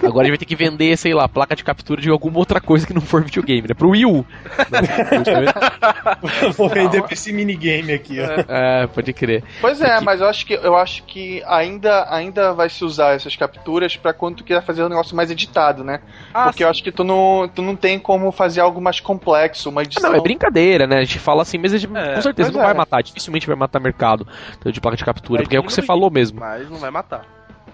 [0.02, 2.60] Agora a gente vai ter que vender, sei lá, placa de captura de alguma outra
[2.60, 3.74] coisa que não for videogame, né?
[3.74, 4.24] Pro Wii U.
[6.56, 8.44] Vou vender pra esse minigame aqui, ó.
[8.48, 9.42] é, pode crer.
[9.60, 13.34] Pois é, mas eu acho que eu acho que ainda, ainda vai se usar essas
[13.36, 16.00] capturas pra quando tu quiser fazer um negócio mais editado, né?
[16.32, 19.70] Ah, Porque eu acho que tu não, tu não tem como fazer algo mais complexo,
[19.70, 20.10] uma Ah, edição.
[20.10, 20.98] não, é brincadeira, né?
[20.98, 22.64] A gente fala assim, mas a gente, É, com certeza não é.
[22.64, 24.26] vai matar, dificilmente vai matar mercado
[24.64, 25.82] de placa de captura, porque é o que você.
[25.92, 26.40] Falou mesmo.
[26.40, 27.26] Mas não vai matar.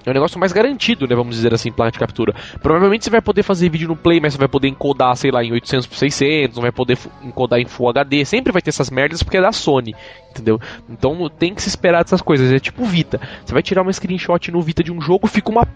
[0.04, 1.14] É um negócio mais garantido, né?
[1.14, 2.34] Vamos dizer assim, placa de captura.
[2.62, 5.44] Provavelmente você vai poder fazer vídeo no Play, mas você vai poder encodar, sei lá,
[5.44, 8.24] em 800 por 600, não vai poder encodar em Full HD.
[8.24, 9.94] Sempre vai ter essas merdas porque é da Sony,
[10.30, 10.60] entendeu?
[10.88, 12.50] Então tem que se esperar dessas coisas.
[12.50, 13.20] É tipo Vita.
[13.44, 15.66] Você vai tirar uma screenshot no Vita de um jogo, fica uma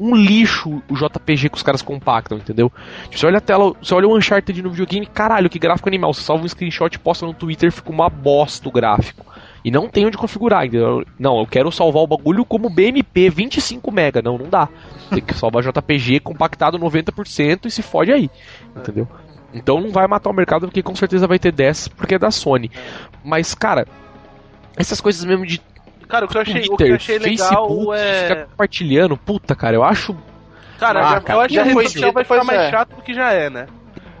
[0.00, 2.70] um lixo o JPG que os caras compactam, entendeu?
[3.04, 6.14] Tipo, você olha a tela, você olha o Uncharted no videogame, caralho, que gráfico animal.
[6.14, 9.26] Você salva um screenshot, posta no Twitter, fica uma bosta o gráfico.
[9.68, 10.64] E não tem onde configurar.
[10.64, 11.04] Entendeu?
[11.18, 14.22] Não, eu quero salvar o bagulho como BMP 25 MB.
[14.24, 14.66] Não, não dá.
[15.10, 18.30] Tem que salvar JPG compactado 90% e se fode aí.
[18.74, 19.06] Entendeu?
[19.52, 22.30] Então não vai matar o mercado porque com certeza vai ter 10 porque é da
[22.30, 22.70] Sony.
[23.22, 23.86] Mas, cara,
[24.74, 25.60] essas coisas mesmo de.
[26.08, 28.22] Cara, o que eu achei, Twitter, o que eu achei legal Facebook, é.
[28.22, 30.16] Ficar compartilhando, puta, cara, eu acho.
[30.78, 32.70] Cara, Ah, cara, eu acho que a rede social vai ficar pois mais é.
[32.70, 33.66] chato do que já é, né?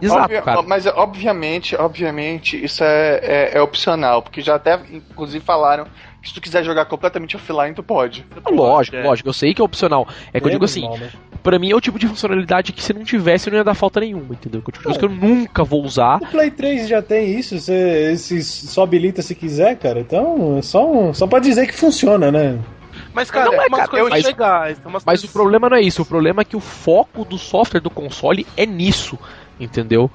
[0.00, 0.62] Exato, Obvia- cara.
[0.62, 5.86] Mas obviamente, obviamente, isso é, é, é opcional, porque já até, inclusive, falaram
[6.22, 8.24] que se tu quiser jogar completamente offline, tu pode.
[8.50, 9.02] Lógico, É.
[9.02, 10.06] lógico, eu sei que é opcional.
[10.32, 11.10] É que eu digo assim, né?
[11.42, 14.00] pra mim é o tipo de funcionalidade que se não tivesse não ia dar falta
[14.00, 14.60] nenhuma, entendeu?
[14.60, 16.16] Que é o tipo de coisa que eu nunca vou usar.
[16.20, 20.00] O Play 3 já tem isso, você esse só habilita se quiser, cara.
[20.00, 22.58] Então, é só, um- só pra dizer que funciona, né?
[23.14, 24.78] Mas, cara, Não, é, umas cara, coisas mas- legais.
[24.78, 27.24] Tem umas Mas o coisas- problema não é isso, o problema é que o foco
[27.24, 29.16] do software do console é nisso,
[29.58, 30.10] entendeu?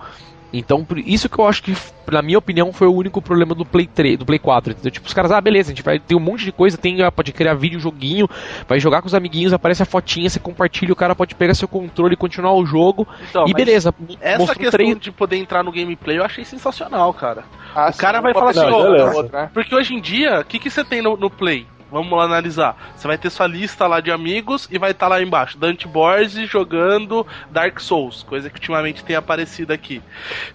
[0.53, 1.75] Então, por isso que eu acho que,
[2.11, 4.91] na minha opinião, foi o único problema do Play 3, do Play 4, entendeu?
[4.91, 7.11] Tipo, os caras, ah, beleza, a gente vai ter um monte de coisa, tem, ah,
[7.11, 8.29] pode criar vídeo, joguinho,
[8.67, 11.67] vai jogar com os amiguinhos, aparece a fotinha, você compartilha, o cara pode pegar seu
[11.67, 13.91] controle e continuar o jogo, Então, e beleza,
[14.21, 14.99] Essa questão três...
[14.99, 17.45] de poder entrar no gameplay eu achei sensacional, cara.
[17.73, 19.49] Ah, O cara sim, vai falar assim, ó, né?
[19.51, 21.65] Porque hoje em dia, o que, que você tem no, no Play?
[21.93, 22.75] Vamos lá analisar.
[22.95, 26.49] Você vai ter sua lista lá de amigos e vai estar lá embaixo Dante Borges
[26.49, 30.01] jogando Dark Souls, coisa que ultimamente tem aparecido aqui.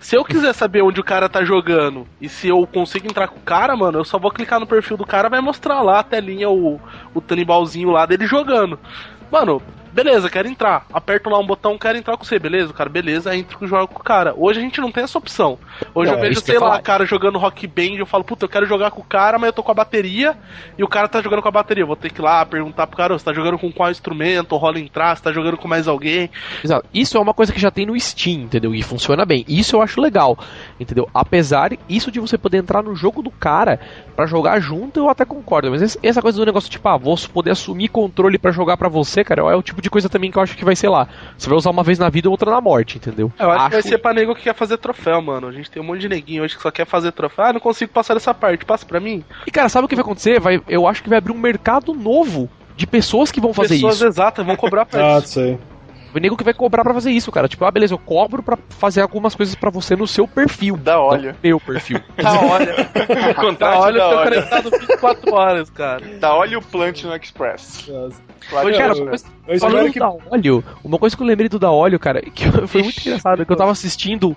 [0.01, 3.39] Se eu quiser saber onde o cara tá jogando e se eu consigo entrar com
[3.39, 6.03] o cara, mano, eu só vou clicar no perfil do cara, vai mostrar lá a
[6.03, 6.81] telinha, o,
[7.15, 8.77] o tanibalzinho lá dele jogando.
[9.31, 9.63] Mano,
[10.05, 10.87] beleza, quero entrar.
[10.93, 12.71] Aperto lá um botão, quero entrar com você, beleza?
[12.71, 14.35] O cara, beleza, entro e jogo com o cara.
[14.37, 15.59] Hoje a gente não tem essa opção.
[15.95, 16.83] Hoje Não, eu é vejo, sei lá, falar.
[16.83, 19.53] cara jogando rock band, eu falo, puta, eu quero jogar com o cara, mas eu
[19.53, 20.37] tô com a bateria
[20.77, 21.83] e o cara tá jogando com a bateria.
[21.83, 23.91] Eu vou ter que ir lá perguntar pro cara, "Ô, você tá jogando com qual
[23.91, 26.31] instrumento, rola entrar, você tá jogando com mais alguém.
[26.65, 26.87] Exato.
[26.95, 28.75] Isso é uma coisa que já tem no Steam, entendeu?
[28.75, 29.45] E funciona bem.
[29.49, 30.39] Isso eu acho legal,
[30.79, 31.09] entendeu?
[31.13, 33.81] Apesar isso de você poder entrar no jogo do cara
[34.15, 35.71] pra jogar junto, eu até concordo.
[35.71, 39.25] Mas essa coisa do negócio tipo, ah, vou poder assumir controle pra jogar pra você,
[39.25, 41.09] cara, é o tipo de coisa também que eu acho que vai ser lá.
[41.37, 43.33] Você vai usar uma vez na vida e outra na morte, entendeu?
[43.39, 45.49] Eu acho, que vai ser pra nego que quer fazer troféu, mano.
[45.49, 47.45] A gente tem um monte de neguinho hoje que só quer fazer troféu.
[47.47, 49.25] Ah, não consigo passar dessa parte, passa pra mim.
[49.47, 50.41] E cara, sabe o que vai acontecer?
[50.41, 53.97] Vai, eu acho que vai abrir um mercado novo de pessoas que vão fazer Pessoas
[53.97, 54.07] isso.
[54.07, 55.29] exatas vão cobrar pra Ah, isso.
[55.29, 55.59] sei.
[56.15, 57.47] O nego que vai cobrar pra fazer isso, cara.
[57.47, 60.75] Tipo, ah, beleza, eu cobro pra fazer algumas coisas pra você no seu perfil.
[60.79, 62.01] Da no meu perfil.
[62.17, 62.75] Tá, olha.
[63.47, 64.25] O Tá, olha, da eu tô óleo.
[64.25, 66.07] conectado 24 horas, cara.
[66.19, 67.85] Da óleo plant no Express.
[67.89, 68.28] Nossa.
[68.49, 68.97] Claro Cara, é.
[68.97, 71.99] uma coisa- Eu Falando que da óleo, uma coisa que eu lembrei do da óleo,
[71.99, 74.37] cara, que foi muito engraçado, que eu tava assistindo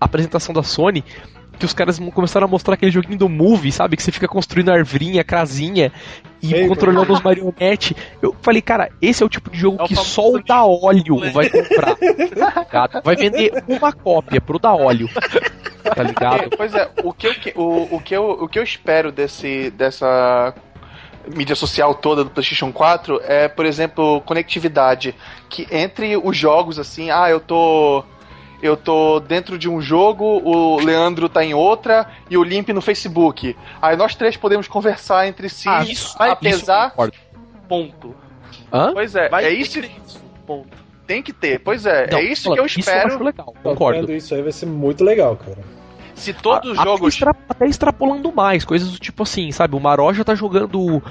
[0.00, 1.04] a apresentação da Sony,
[1.58, 3.96] que os caras começaram a mostrar aquele joguinho do Movie, sabe?
[3.96, 5.92] Que você fica construindo arvrinha, crasinha
[6.42, 7.94] e Sei, controlando os marionetes.
[8.20, 11.30] Eu falei, cara, esse é o tipo de jogo É que só o da óleo
[11.32, 11.96] vai comprar.
[12.70, 13.00] tá?
[13.04, 15.08] Vai vender uma cópia pro da óleo.
[15.94, 16.50] Tá ligado?
[16.56, 20.54] Pois é, o que eu, o, o que eu, o que eu espero desse, dessa
[21.34, 25.14] mídia social toda do PlayStation 4 é, por exemplo, conectividade.
[25.48, 28.04] Que entre os jogos, assim, ah, eu tô.
[28.62, 32.80] Eu tô dentro de um jogo, o Leandro tá em outra e o Limp no
[32.80, 33.56] Facebook.
[33.80, 36.94] Aí nós três podemos conversar entre si, Ah, isso- apesar.
[36.96, 37.12] isso.
[37.68, 38.14] Ponto.
[38.72, 38.92] Hã?
[38.92, 39.80] Pois é, Vai é isso.
[40.46, 40.68] Ponto.
[41.08, 41.58] tem que ter.
[41.58, 43.08] Pois é, Não, é isso que eu Isso eu espero.
[43.14, 44.12] acho legal, concordo.
[44.12, 45.58] isso aí vai ser muito legal, cara.
[46.14, 47.14] Se todos os Até jogos.
[47.14, 49.74] extra- até extrapolando mais, coisas do tipo assim, sabe?
[49.76, 51.02] O Maroja tá jogando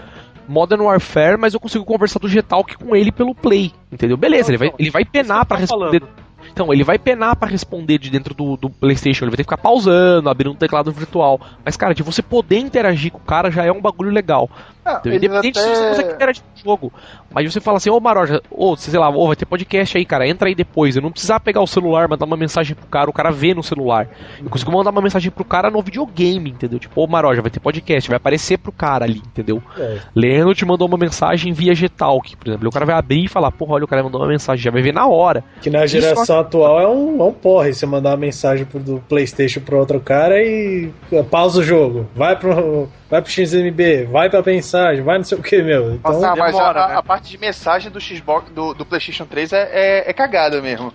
[0.47, 4.17] Modern Warfare, mas eu consigo conversar do G-Talk com ele pelo Play, entendeu?
[4.17, 5.99] Beleza, ele vai, ele vai penar Isso pra que eu tô responder.
[6.01, 6.21] falando.
[6.51, 9.49] Então, ele vai penar pra responder de dentro do, do PlayStation, ele vai ter que
[9.49, 11.39] ficar pausando, abrindo um teclado virtual.
[11.63, 14.49] Mas, cara, de você poder interagir com o cara já é um bagulho legal.
[14.83, 16.91] Ah, eles Independente se você até- quer o jogo.
[17.33, 20.27] Mas você fala assim, ô Maroja, ô, sei lá, ô, vai ter podcast aí, cara,
[20.27, 20.95] entra aí depois.
[20.95, 23.61] Eu não precisava pegar o celular, mandar uma mensagem pro cara, o cara vê no
[23.63, 24.07] celular.
[24.43, 26.79] Eu consigo mandar uma mensagem pro cara no videogame, entendeu?
[26.79, 29.61] Tipo, ô Maroja, vai ter podcast, vai aparecer pro cara ali, entendeu?
[29.77, 29.99] É.
[30.15, 32.67] Leandro te mandou uma mensagem via G-Talk, por exemplo.
[32.67, 34.81] O cara vai abrir e falar, porra, olha, o cara mandou uma mensagem, já vai
[34.81, 35.43] ver na hora.
[35.61, 39.01] Que na geração atual é um, é um porre você mandar uma mensagem pro, do
[39.07, 40.89] PlayStation pro outro cara e
[41.29, 42.07] pausa o jogo.
[42.15, 45.95] Vai pro, vai pro XMB, vai pra mensagem, vai não sei o que, meu.
[45.95, 46.95] Então, Ah, mas demora, a, né?
[46.95, 50.93] a parte de mensagem do Xbox, do, do PlayStation 3 é, é, é cagada mesmo.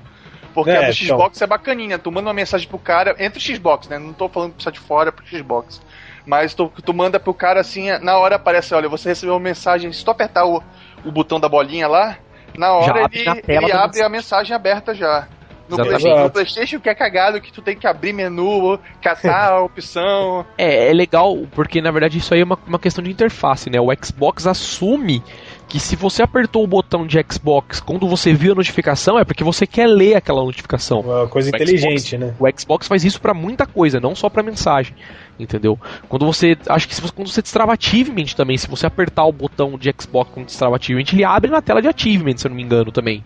[0.54, 0.94] Porque É, a do então.
[0.94, 1.98] Xbox é bacaninha.
[1.98, 3.98] Tu manda uma mensagem pro cara, entre o Xbox, né?
[3.98, 5.82] Não tô falando que precisa de fora pro Xbox.
[6.24, 9.92] Mas tu, tu manda pro cara assim, na hora aparece, olha, você recebeu uma mensagem,
[9.92, 10.62] se tu apertar o,
[11.04, 12.16] o botão da bolinha lá,
[12.56, 15.28] na hora abre ele, tela ele abre a mensagem aberta já.
[15.68, 15.76] No.
[15.76, 20.44] Playstation, no Playstation que é cagado que tu tem que abrir menu, catar a opção.
[20.56, 23.80] É, é legal, porque na verdade isso aí é uma, uma questão de interface, né?
[23.80, 25.22] O Xbox assume
[25.68, 29.42] que se você apertou o botão de Xbox quando você viu a notificação, é porque
[29.42, 31.00] você quer ler aquela notificação.
[31.00, 32.34] Uma coisa O inteligente, Xbox- né?
[32.38, 34.94] O Xbox faz isso pra muita coisa, não só pra mensagem,
[35.40, 35.76] entendeu?
[36.08, 39.32] Quando você, acho que se você, quando você destrava achievement também, se você apertar o
[39.32, 42.56] botão de Xbox quando destrava achievement, ele abre na tela de achievement, se eu não
[42.56, 43.24] me engano também.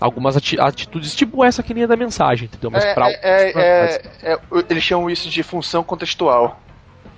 [0.00, 2.70] Algumas ati- atitudes tipo essa que nem é da mensagem, entendeu?
[2.70, 4.38] Mas É, pra é, é, é, é,
[4.70, 6.58] eles chamam isso de função contextual.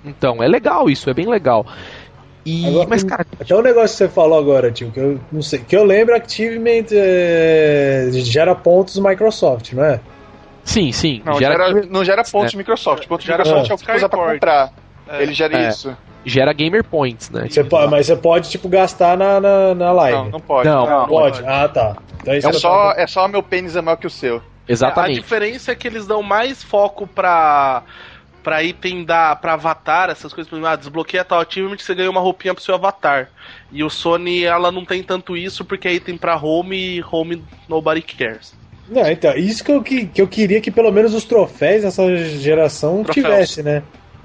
[0.03, 1.65] então, é legal isso, é bem legal.
[2.45, 5.41] E Agora, mas cara, Até um negócio que você falou agora, tio, que eu não
[5.41, 10.01] sei, que eu lembro, Achievement é, gera pontos Microsoft, não é?
[10.65, 12.57] sim, sim, Não gera, gera, não gera pontos É.
[12.57, 13.07] Microsoft.
[13.07, 14.39] Pontos Gera Microsoft é o pontos que usa pra Skyboard.
[14.39, 14.82] comprar.
[15.07, 15.21] É.
[15.21, 15.69] Ele gera É.
[15.69, 15.95] isso.
[16.25, 17.47] gera gamer points, né?
[17.49, 20.17] Você pode, mas você pode, tipo, gastar na, na, na live.
[20.17, 20.69] Não, não pode.
[20.69, 21.39] Não, Não, pode.
[21.41, 21.49] pode.
[21.49, 21.97] Ah, tá.
[22.21, 24.37] Então É eu só, tava- é só meu pênis é maior que o seu.
[24.37, 24.41] A
[24.71, 25.19] Exatamente.
[25.19, 27.83] diferença é que eles dão mais foco pra,
[28.41, 30.51] pra item da, pra avatar, essas coisas.
[30.63, 33.27] Ah, desbloqueia tal achievement, você ganha uma roupinha pro seu avatar.
[33.69, 37.43] E o Sony, ela não tem tanto isso porque é item pra home e home
[37.67, 38.55] nobody cares.
[38.87, 42.15] Não, então, isso que eu, que, que eu queria que pelo menos os troféus dessa
[42.37, 43.25] geração Troféus.
[43.27, 43.83] tivesse, né?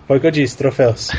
[0.09, 1.11] Foi o que eu disse, troféus.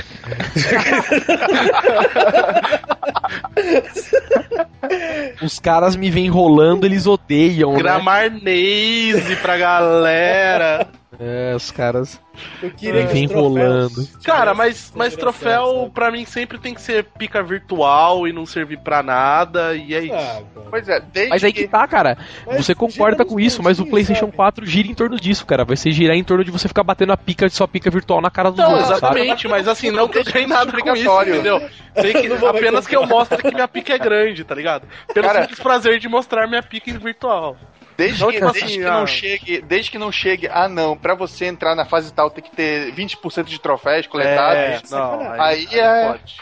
[5.43, 7.77] Os caras me vêm enrolando, eles odeiam, né?
[7.77, 10.87] Gramarnese pra galera.
[11.21, 12.17] É, os caras
[12.63, 14.07] Eu queria troféus enrolando.
[14.23, 15.89] Cara, mas, mas troféu sabe?
[15.91, 19.99] pra mim sempre tem que ser pica virtual e não servir pra nada, e é
[20.05, 20.13] isso.
[20.15, 20.41] Ah.
[20.69, 22.17] Pois é, desde Mas aí que tá, cara.
[22.47, 24.37] Mas Você concorda com isso, mas o PlayStation sabe?
[24.37, 25.65] 4 gira em torno disso, cara.
[25.65, 28.21] Vai ser girar em torno de você ficar batendo a pica de sua pica virtual
[28.21, 28.97] na cara dos Não, outros, sabe?
[29.19, 31.33] exatamente, mas assim, não que eu ganhe nada com isso, Obrigatório.
[31.35, 31.69] entendeu?
[31.95, 34.87] Tem que, apenas que eu mostre que minha pica é grande, tá ligado?
[35.13, 37.57] Pelo Cara- simples prazer de mostrar minha pica em virtual.
[37.99, 38.93] Desde, Não, que, tipo desde assim, que ah.
[38.93, 42.41] não chegue, desde que não chegue, ah não, pra você entrar na fase tal tem
[42.41, 44.89] que ter 20% de troféus coletados.
[44.89, 46.37] não, Aí é- pode.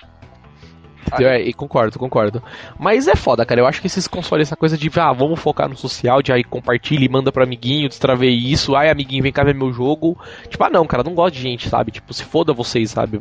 [1.23, 2.43] É, e concordo, concordo.
[2.77, 3.61] Mas é foda, cara.
[3.61, 6.43] Eu acho que esses consoles, essa coisa de, ah, vamos focar no social, de aí
[6.43, 10.15] compartilha e manda pro amiguinho, destravei isso, ai amiguinho, vem cá ver meu jogo.
[10.49, 11.91] Tipo, ah não, cara, não gosto de gente, sabe?
[11.91, 13.19] Tipo, se foda vocês, sabe?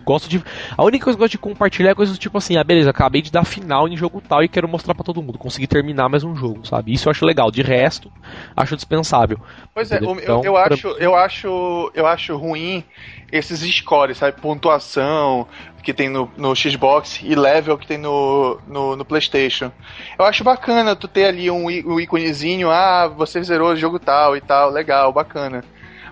[0.00, 0.42] Gosto de.
[0.76, 3.22] A única coisa que eu gosto de compartilhar é coisas tipo assim, ah, beleza, acabei
[3.22, 5.38] de dar final em jogo tal e quero mostrar pra todo mundo.
[5.38, 6.92] Consegui terminar mais um jogo, sabe?
[6.92, 7.50] Isso eu acho legal.
[7.50, 8.10] De resto,
[8.56, 9.38] acho dispensável.
[9.72, 12.84] Pois é, eu, Então, eu pra- acho, eu acho, eu acho ruim
[13.32, 14.40] esses scores, sabe?
[14.40, 15.46] Pontuação
[15.82, 19.70] que tem no, no Xbox e level que tem no, no, no PlayStation.
[20.18, 24.36] Eu acho bacana tu ter ali um, um íconezinho, ah, você zerou o jogo tal
[24.36, 25.62] e tal, legal, bacana.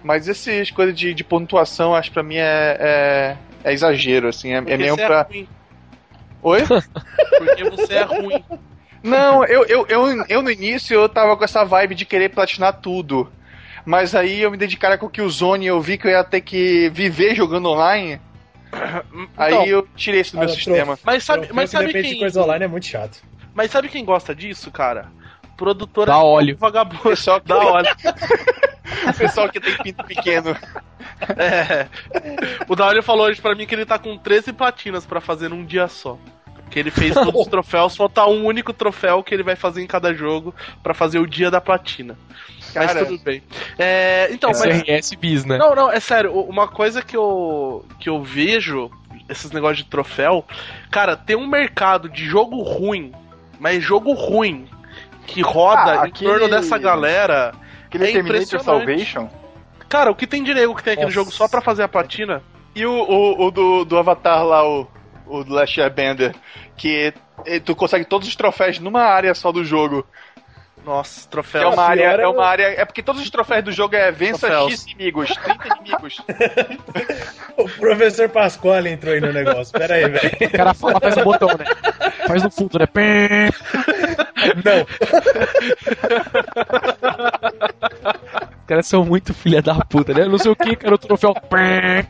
[0.03, 4.57] Mas essas coisas de, de pontuação, acho pra mim é, é, é exagero, assim, é,
[4.59, 5.21] é mesmo você pra.
[5.21, 5.49] é ruim.
[6.43, 6.61] Oi?
[7.39, 8.45] Porque você é ruim.
[9.03, 12.75] Não, eu, eu, eu, eu no início eu tava com essa vibe de querer platinar
[12.81, 13.31] tudo.
[13.85, 16.11] Mas aí eu me dei de cara com o Killzone e eu vi que eu
[16.13, 18.21] ia ter que viver jogando online.
[19.37, 20.99] Aí Então, eu tirei isso do meu sistema.
[21.05, 23.19] mas sabe, Troféu mas que sabe depende de quem, coisa online é muito chato.
[23.55, 25.07] mas sabe quem gosta disso, cara?
[25.57, 26.57] Produtora Dá de óleo.
[26.59, 27.03] vagabundo.
[27.03, 27.89] Pessoal que, Dá óleo.
[29.09, 30.57] o pessoal que tem pinto pequeno.
[31.38, 31.86] É.
[32.68, 35.64] O Daolio falou hoje pra mim que ele tá com 13 platinas pra fazer num
[35.64, 36.18] dia só.
[36.70, 39.86] Que ele fez todos os troféus, falta um único troféu que ele vai fazer em
[39.86, 42.16] cada jogo pra fazer o dia da platina.
[42.72, 43.43] Cara, mas tudo bem.
[43.78, 44.61] É, então, mas.
[44.78, 45.59] SRS bis, né?
[45.59, 48.90] Não, não, é sério, uma coisa que eu, que eu vejo,
[49.28, 50.47] esses negócios de troféu,
[50.90, 53.12] cara, tem um mercado de jogo ruim,
[53.61, 54.66] mas jogo ruim,
[55.26, 57.53] que roda Ah, em aquele- torno dessa galera.
[57.93, 58.61] Aquele É Terminator.
[58.62, 59.28] Salvation.
[59.88, 61.14] Cara, o que tem de nego que tem aquele Nossa.
[61.14, 62.43] jogo só pra fazer a platina?
[62.74, 64.88] E o, o, o do, do Avatar lá, o,
[65.26, 66.34] o do Last Airbender,
[66.76, 67.12] que
[67.67, 70.07] tu consegue todos os troféus numa área só do jogo.
[70.84, 71.71] Nossa, é troféu.
[71.71, 72.64] uma área, é é o- uma área.
[72.80, 74.72] É porque todos os troféus do jogo é vença Troféus.
[74.72, 76.21] X inimigos, 30 inimigos.
[77.57, 79.72] O professor Pasquale entrou aí no negócio.
[79.79, 80.30] Pera aí, velho.
[80.41, 81.64] O cara fala, faz um botão, né?
[82.26, 82.86] Faz no fundo, né?
[82.86, 83.50] Pé.
[84.64, 84.86] Não.
[88.61, 90.24] Os caras são muito filha da puta, né?
[90.26, 91.34] Não sei o que, cara, o troféu.
[91.34, 92.07] Pé.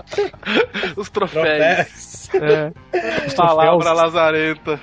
[0.97, 2.29] Os troféus.
[2.35, 2.73] É.
[3.27, 3.97] Os Palavra troféus.
[3.97, 4.81] lazarenta.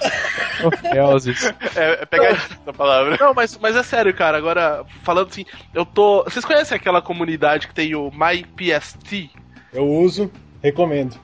[0.59, 1.27] troféus.
[1.75, 3.17] É, é pegadinha essa palavra.
[3.19, 4.37] Não, mas, mas é sério, cara.
[4.37, 6.23] Agora, falando assim, eu tô.
[6.23, 9.31] Vocês conhecem aquela comunidade que tem o MyPST?
[9.73, 10.31] Eu uso,
[10.61, 11.15] recomendo.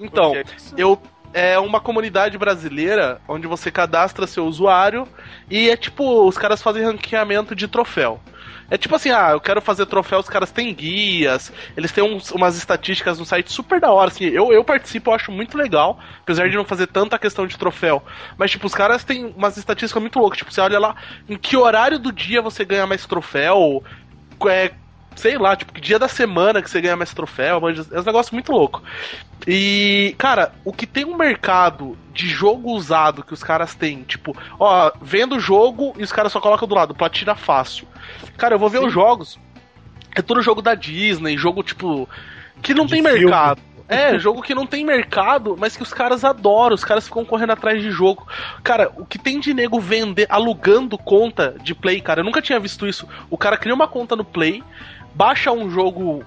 [0.00, 0.44] Então, é
[0.76, 1.00] eu
[1.32, 5.06] é uma comunidade brasileira onde você cadastra seu usuário
[5.50, 8.20] e é tipo, os caras fazem ranqueamento de troféu.
[8.70, 12.30] É tipo assim, ah, eu quero fazer troféu, os caras têm guias, eles têm uns,
[12.30, 15.98] umas estatísticas no site super da hora, assim, eu, eu participo, eu acho muito legal,
[16.20, 18.02] apesar de não fazer tanta questão de troféu.
[18.36, 20.96] Mas, tipo, os caras têm umas estatísticas muito loucas, tipo, você olha lá
[21.26, 23.82] em que horário do dia você ganha mais troféu,
[24.46, 24.72] é,
[25.18, 28.04] sei lá, tipo, que dia da semana que você ganha mais troféu, mas é um
[28.04, 28.82] negócio muito louco.
[29.46, 34.36] E, cara, o que tem um mercado de jogo usado que os caras têm, tipo,
[34.58, 37.86] ó, vendo o jogo e os caras só colocam do lado, platina fácil.
[38.36, 38.86] Cara, eu vou ver Sim.
[38.86, 39.38] os jogos.
[40.14, 42.08] É tudo jogo da Disney, jogo, tipo,
[42.62, 43.20] que não de tem filme.
[43.20, 43.60] mercado.
[43.90, 47.52] É, jogo que não tem mercado, mas que os caras adoram, os caras ficam correndo
[47.52, 48.28] atrás de jogo.
[48.62, 52.60] Cara, o que tem de nego vender, alugando conta de Play, cara, eu nunca tinha
[52.60, 53.08] visto isso.
[53.30, 54.62] O cara cria uma conta no Play,
[55.18, 56.24] baixa um jogo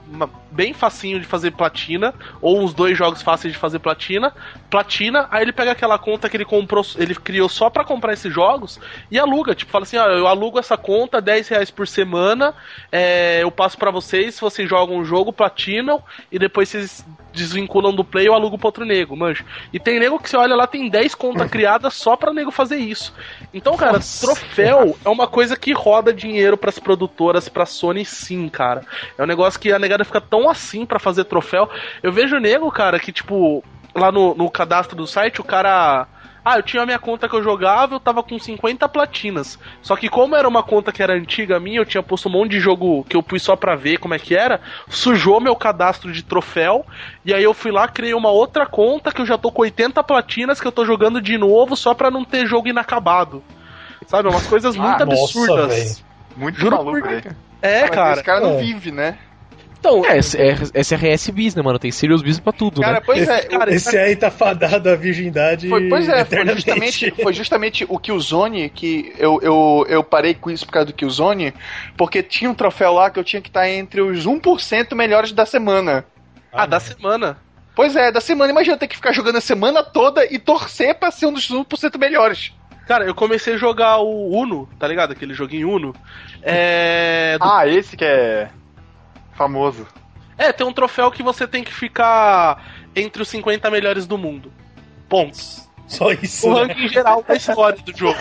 [0.51, 4.33] bem facinho de fazer platina, ou uns dois jogos fáceis de fazer platina,
[4.69, 8.33] platina, aí ele pega aquela conta que ele comprou, ele criou só para comprar esses
[8.33, 12.53] jogos e aluga, tipo, fala assim, ó, eu alugo essa conta, 10 reais por semana,
[12.91, 18.03] é, eu passo para vocês, vocês jogam um jogo, platinam, e depois vocês desvinculam do
[18.03, 19.45] play, eu alugo pra outro nego, manjo.
[19.71, 22.77] E tem nego que você olha lá, tem 10 contas criadas só pra nego fazer
[22.77, 23.13] isso.
[23.53, 24.25] Então, cara, Nossa.
[24.25, 28.81] troféu é uma coisa que roda dinheiro pras produtoras, pra Sony sim, cara.
[29.17, 31.69] É um negócio que a negada fica tão assim para fazer troféu.
[32.01, 33.63] Eu vejo nego, cara, que tipo,
[33.95, 36.07] lá no, no cadastro do site, o cara
[36.43, 39.59] ah, eu tinha a minha conta que eu jogava, eu tava com 50 platinas.
[39.81, 42.51] Só que como era uma conta que era antiga minha, eu tinha posto um monte
[42.51, 44.59] de jogo que eu pus só pra ver como é que era,
[44.89, 46.85] sujou meu cadastro de troféu,
[47.23, 50.03] e aí eu fui lá, criei uma outra conta que eu já tô com 80
[50.03, 53.43] platinas que eu tô jogando de novo só pra não ter jogo inacabado.
[54.07, 55.67] Sabe, umas coisas muito ah, absurdas.
[55.67, 56.03] Nossa,
[56.35, 57.35] muito Juro maluco, por...
[57.61, 58.13] É, ah, cara.
[58.13, 58.57] Esse cara não é.
[58.57, 59.17] vive, né?
[59.81, 61.79] Então, é, é, SRS Business, né, mano?
[61.79, 63.01] Tem Serious Business pra tudo, cara, né?
[63.03, 65.67] Pois é, cara, esse aí tá fadado à virgindade.
[65.67, 70.51] Foi, pois é, foi justamente, foi justamente o Killzone que eu, eu, eu parei com
[70.51, 71.51] isso por causa do Killzone,
[71.97, 75.47] porque tinha um troféu lá que eu tinha que estar entre os 1% melhores da
[75.47, 76.05] semana.
[76.53, 77.37] Ah, ah da semana?
[77.75, 78.51] Pois é, da semana.
[78.51, 81.49] Imagina eu ter que ficar jogando a semana toda e torcer pra ser um dos
[81.49, 82.53] 1% melhores.
[82.85, 85.11] Cara, eu comecei a jogar o Uno, tá ligado?
[85.13, 85.95] Aquele joguinho Uno.
[86.43, 87.35] É.
[87.39, 87.45] Do...
[87.45, 88.49] Ah, esse que é
[89.33, 89.87] famoso.
[90.37, 92.63] É, tem um troféu que você tem que ficar
[92.95, 94.51] entre os 50 melhores do mundo.
[95.07, 95.69] Pontos.
[95.91, 96.49] Só isso.
[96.49, 96.73] O né?
[96.73, 98.17] ranking geral da história do jogo.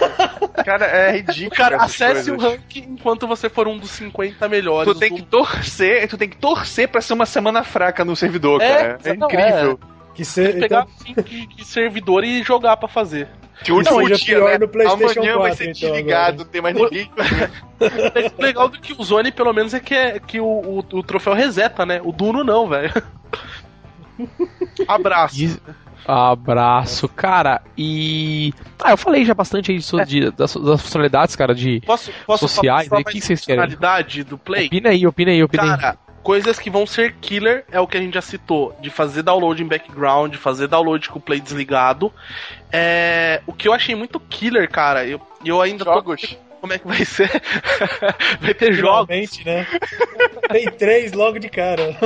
[0.64, 1.50] Cara, é ridículo.
[1.50, 2.28] Cara, acesse coisas.
[2.28, 4.92] o ranking enquanto você for um dos 50 melhores.
[4.92, 8.60] Tu tem que torcer, tu tem que torcer pra ser uma semana fraca no servidor,
[8.60, 8.98] é, cara.
[9.04, 9.78] É incrível.
[9.80, 10.14] É.
[10.14, 11.24] Que ser, tem que pegar então...
[11.24, 13.28] de, de servidor e jogar pra fazer.
[13.64, 14.58] Que o último dia, né?
[14.58, 17.10] no PlayStation Amanhã 4, vai ser então, desligado, não tem mais ninguém.
[18.38, 21.02] o legal do que o Zone, pelo menos, é que, é, que o, o, o
[21.02, 22.00] troféu reseta, né?
[22.02, 22.90] O Duno não, velho.
[24.88, 25.60] Abraço.
[26.06, 27.62] Abraço, cara.
[27.76, 28.52] E.
[28.82, 30.04] Ah, eu falei já bastante aí é.
[30.04, 32.88] de, das, das funcionalidades, cara, de posso, posso sociais.
[32.90, 33.62] O que, vocês querem?
[33.62, 34.66] Funcionalidade do Play?
[34.66, 36.10] Opina aí, opina aí, opina cara, aí.
[36.22, 39.62] Coisas que vão ser killer é o que a gente já citou, de fazer download
[39.62, 42.12] em background, fazer download com o play desligado.
[42.72, 46.20] É, o que eu achei muito killer, cara, eu, eu ainda Jogos.
[46.22, 47.30] tô como é que vai ser.
[48.40, 49.44] vai ter Finalmente, jogos.
[49.44, 49.66] né?
[50.52, 51.97] Tem três logo de cara.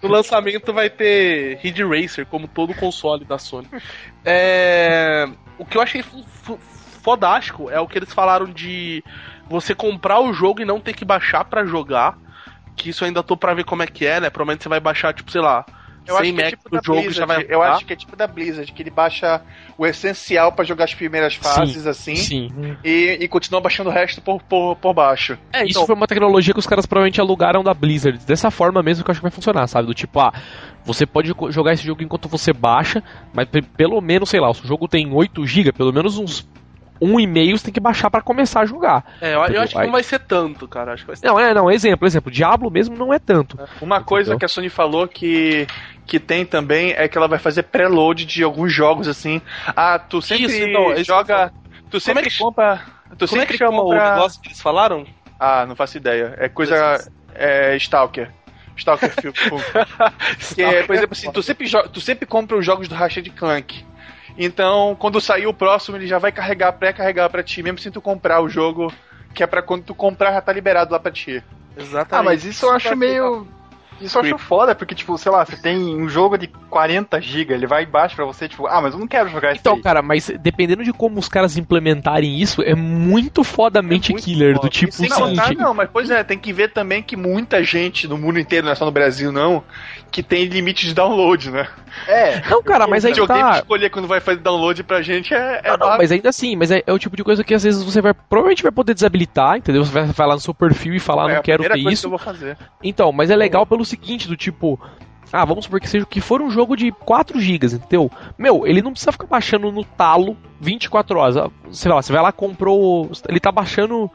[0.00, 3.66] no lançamento vai ter Ridge Racer, como todo console da Sony.
[4.24, 5.28] É...
[5.58, 6.04] O que eu achei
[7.02, 9.02] fodástico é o que eles falaram de
[9.48, 12.16] você comprar o jogo e não ter que baixar para jogar.
[12.76, 14.30] Que isso eu ainda tô pra ver como é que é, né?
[14.30, 15.66] Provavelmente você vai baixar, tipo, sei lá,
[16.06, 18.72] eu acho que é tipo jogo Blizzard, vai Eu acho que é tipo da Blizzard,
[18.72, 19.40] que ele baixa
[19.78, 22.16] o essencial para jogar as primeiras fases, sim, assim.
[22.16, 22.76] Sim.
[22.84, 25.38] E, e continua baixando o resto por, por, por baixo.
[25.52, 25.86] É, isso então...
[25.86, 28.18] foi uma tecnologia que os caras provavelmente alugaram da Blizzard.
[28.26, 29.86] Dessa forma mesmo que eu acho que vai funcionar, sabe?
[29.86, 30.32] Do tipo, ah,
[30.84, 33.02] você pode jogar esse jogo enquanto você baixa,
[33.32, 36.48] mas pelo menos, sei lá, se o jogo tem 8 GB, pelo menos uns
[37.00, 39.04] um e-mail você tem que baixar para começar a jogar.
[39.20, 40.92] É, eu, eu acho que não vai ser tanto, cara.
[40.92, 41.26] Acho que vai ser...
[41.26, 43.56] Não, é, não, exemplo, exemplo, Diablo mesmo não é tanto.
[43.80, 44.06] Uma Entendeu?
[44.06, 45.66] coisa que a Sony falou que
[46.06, 49.40] que tem também é que ela vai fazer preload de alguns jogos assim.
[49.68, 51.52] Ah, tu sempre Isso, então, joga,
[51.88, 52.80] tu sempre é que, compra,
[53.16, 53.96] tu como é que chama compra...
[53.96, 55.06] o negócio que eles falaram?
[55.38, 56.34] Ah, não faço ideia.
[56.36, 56.98] É coisa
[57.32, 58.28] é Stalker.
[58.76, 59.32] Stalker Film.
[60.54, 63.84] que é, por exemplo, assim, tu sempre, tu sempre compra os jogos do Ratchet Clank.
[64.42, 68.00] Então, quando sair o próximo, ele já vai carregar, pré-carregar para ti, mesmo sem tu
[68.00, 68.90] comprar o jogo,
[69.34, 71.44] que é para quando tu comprar já tá liberado lá para ti.
[71.76, 72.08] Exatamente.
[72.10, 73.46] Ah, mas isso eu acho meio
[74.00, 77.52] Isso eu acho foda, porque, tipo, sei lá, você tem um jogo de 40 GB,
[77.52, 79.60] ele vai embaixo pra você, tipo, ah, mas eu não quero jogar isso.
[79.60, 79.82] Então, aí.
[79.82, 84.54] cara, mas dependendo de como os caras implementarem isso, é muito fodamente é muito killer,
[84.54, 84.66] foda.
[84.66, 85.54] do tipo Sem seguinte...
[85.54, 88.72] não, mas pois é, tem que ver também que muita gente no mundo inteiro, não
[88.72, 89.62] é só no Brasil não,
[90.10, 91.68] que tem limite de download, né?
[92.06, 92.40] É.
[92.48, 93.58] Não, cara, mas aí tá...
[93.58, 95.60] escolher quando vai fazer download pra gente é...
[95.64, 97.62] é não, não, mas ainda assim, mas é, é, o tipo de coisa que às
[97.62, 99.84] vezes você vai, provavelmente vai poder desabilitar, entendeu?
[99.84, 102.10] Você vai, vai lá no seu perfil e falar, é não quero ter isso.
[102.10, 104.80] Que então, mas é legal pelo seguinte, do tipo,
[105.32, 108.10] ah, vamos supor que seja que for um jogo de 4 GB, entendeu?
[108.36, 111.36] Meu, ele não precisa ficar baixando no talo 24 horas.
[111.36, 114.10] Ah, sei lá, você vai lá comprou, ele tá baixando,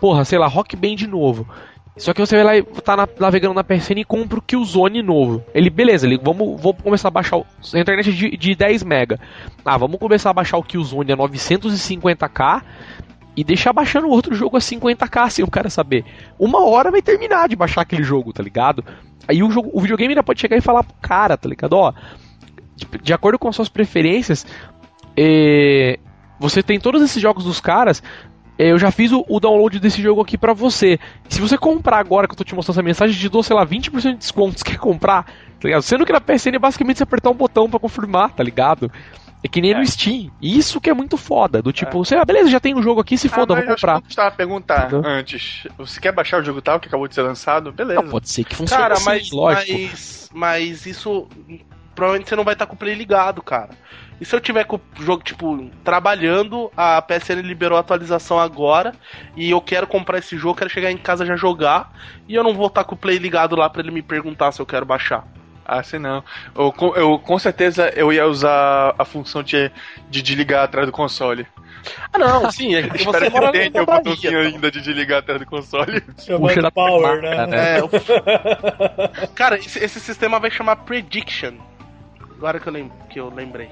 [0.00, 1.48] porra, sei lá, Rock Band de novo.
[1.96, 5.02] Só que você vai lá e tá na, navegando na PSN e compra o Killzone
[5.02, 5.44] novo.
[5.54, 9.20] Ele, beleza, ele, vamos, vamos começar a baixar o, a internet de, de 10 mega.
[9.64, 12.62] Ah, vamos começar a baixar o Killzone a 950k
[13.36, 16.04] e deixar baixando outro jogo a 50k sem o cara saber.
[16.38, 18.82] Uma hora vai terminar de baixar aquele jogo, tá ligado?
[19.28, 21.74] Aí o, jogo, o videogame ainda pode chegar e falar pro cara, tá ligado?
[21.74, 21.92] Ó,
[22.74, 24.46] de, de acordo com as suas preferências,
[25.16, 25.98] é,
[26.38, 28.02] você tem todos esses jogos dos caras.
[28.58, 30.98] É, eu já fiz o, o, download desse jogo aqui pra você.
[31.28, 33.66] Se você comprar agora que eu tô te mostrando essa mensagem, te dou, sei lá,
[33.66, 34.58] 20% de desconto.
[34.58, 35.24] Você quer comprar?
[35.24, 35.82] Tá ligado?
[35.82, 38.90] Sendo que na PSN é basicamente você apertar um botão para confirmar, tá ligado?
[39.44, 39.78] É que nem é.
[39.78, 40.30] no Steam.
[40.40, 41.60] Isso que é muito foda.
[41.60, 41.98] Do tipo, é.
[41.98, 43.96] você, ah, beleza, já tem um jogo aqui, se ah, foda, vou comprar.
[43.96, 45.02] Eu estava a perguntar Entendeu?
[45.04, 45.66] antes.
[45.78, 47.72] Você quer baixar o jogo tal que acabou de ser lançado?
[47.72, 48.00] Beleza.
[48.00, 49.72] Não, pode ser que funcione cara, assim, mas, lógico.
[49.72, 51.28] Mas, mas isso.
[51.94, 53.70] Provavelmente você não vai estar com o play ligado, cara.
[54.22, 58.94] E se eu tiver com o jogo, tipo, trabalhando, a PSN liberou a atualização agora,
[59.34, 61.92] e eu quero comprar esse jogo, quero chegar em casa já jogar,
[62.28, 64.62] e eu não vou estar com o play ligado lá para ele me perguntar se
[64.62, 65.26] eu quero baixar.
[65.64, 66.22] Ah, sei não.
[66.54, 69.72] Eu, eu, com certeza eu ia usar a função de,
[70.08, 71.44] de desligar atrás do console.
[72.12, 72.76] Ah, não, sim.
[72.76, 76.00] É que você mora que tenha o botãozinho ainda de desligar atrás do console.
[76.00, 77.44] Puxa da power, né?
[77.48, 77.78] né?
[77.78, 77.88] É, o...
[79.34, 81.54] Cara, esse, esse, sistema vai chamar Prediction.
[82.36, 83.68] Agora que eu, lem que eu lembrei.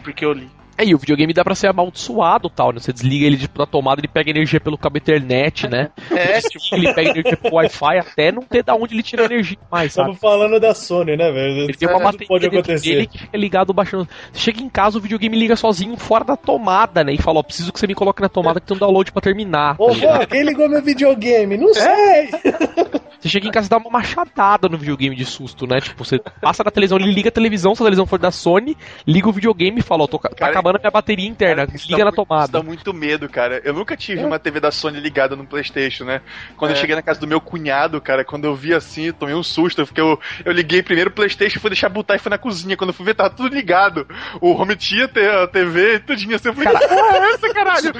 [0.00, 0.48] Porque eu li.
[0.80, 2.80] É, e o videogame dá pra ser amaldiçoado tal, né?
[2.80, 5.90] Você desliga ele da tomada, ele pega energia pelo cabo Ethernet, né?
[6.10, 6.74] É, tipo...
[6.74, 10.12] Ele pega energia pelo Wi-Fi até não ter da onde ele tira energia mais, sabe?
[10.12, 11.64] Estamos falando da Sony, né, velho?
[11.64, 12.90] Ele tem uma bateria pode acontecer.
[12.94, 14.08] dele que fica ligado baixando.
[14.32, 17.12] Você chega em casa, o videogame liga sozinho fora da tomada, né?
[17.12, 19.20] E fala, ó, preciso que você me coloque na tomada que tem um download pra
[19.20, 19.76] terminar.
[19.78, 21.58] Ô, tá quem ligou meu videogame?
[21.58, 22.30] Não sei!
[23.20, 25.80] Você chega em casa e dá uma machadada no videogame de susto, né?
[25.80, 28.76] Tipo, você passa na televisão, ele liga a televisão, se a televisão for da Sony,
[29.06, 31.78] liga o videogame e fala, ó, tô, tá cara, acabando a minha bateria interna, cara,
[31.86, 32.44] liga na tomada.
[32.44, 33.60] Isso dá muito medo, cara.
[33.62, 34.26] Eu nunca tive é.
[34.26, 36.22] uma TV da Sony ligada no Playstation, né?
[36.56, 36.74] Quando é.
[36.74, 39.42] eu cheguei na casa do meu cunhado, cara, quando eu vi assim, eu tomei um
[39.42, 42.76] susto, porque eu, eu liguei primeiro o Playstation, fui deixar botar e fui na cozinha.
[42.76, 44.06] Quando eu fui ver, tava tudo ligado.
[44.40, 47.92] O home theater, a TV, tudinho assim, eu falei, cara, porra é essa, caralho?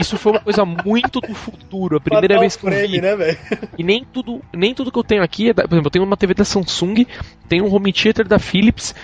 [0.00, 3.00] Isso foi uma coisa muito do futuro, a primeira vez que eu vi.
[3.00, 3.36] Né,
[3.76, 6.16] e nem tudo, nem tudo que eu tenho aqui, é por exemplo, eu tenho uma
[6.16, 7.06] TV da Samsung,
[7.48, 8.94] tenho um home theater da Philips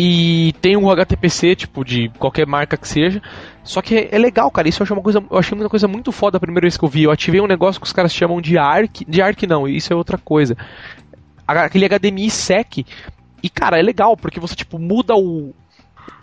[0.00, 3.20] e tem um HTPC, tipo, de qualquer marca que seja.
[3.64, 4.68] Só que é, é, legal, cara.
[4.68, 6.84] Isso eu achei uma coisa, eu achei uma coisa muito foda a primeira vez que
[6.84, 7.02] eu vi.
[7.02, 9.02] Eu ativei um negócio que os caras chamam de ARC.
[9.08, 10.56] De ARC não, isso é outra coisa.
[11.46, 12.86] Aquele HDMI SEC.
[13.42, 15.52] E, cara, é legal, porque você, tipo, muda o.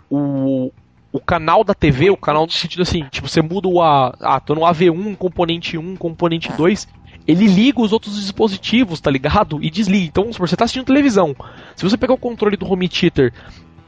[0.08, 0.72] O,
[1.12, 4.16] o canal da TV, o canal no sentido assim, tipo, você muda o A.
[4.20, 6.88] Ah, tô no AV1, componente 1, componente 2
[7.26, 9.58] ele liga os outros dispositivos, tá ligado?
[9.62, 10.06] E desliga.
[10.06, 11.34] Então, se você tá assistindo televisão,
[11.74, 13.32] se você pegar o controle do home theater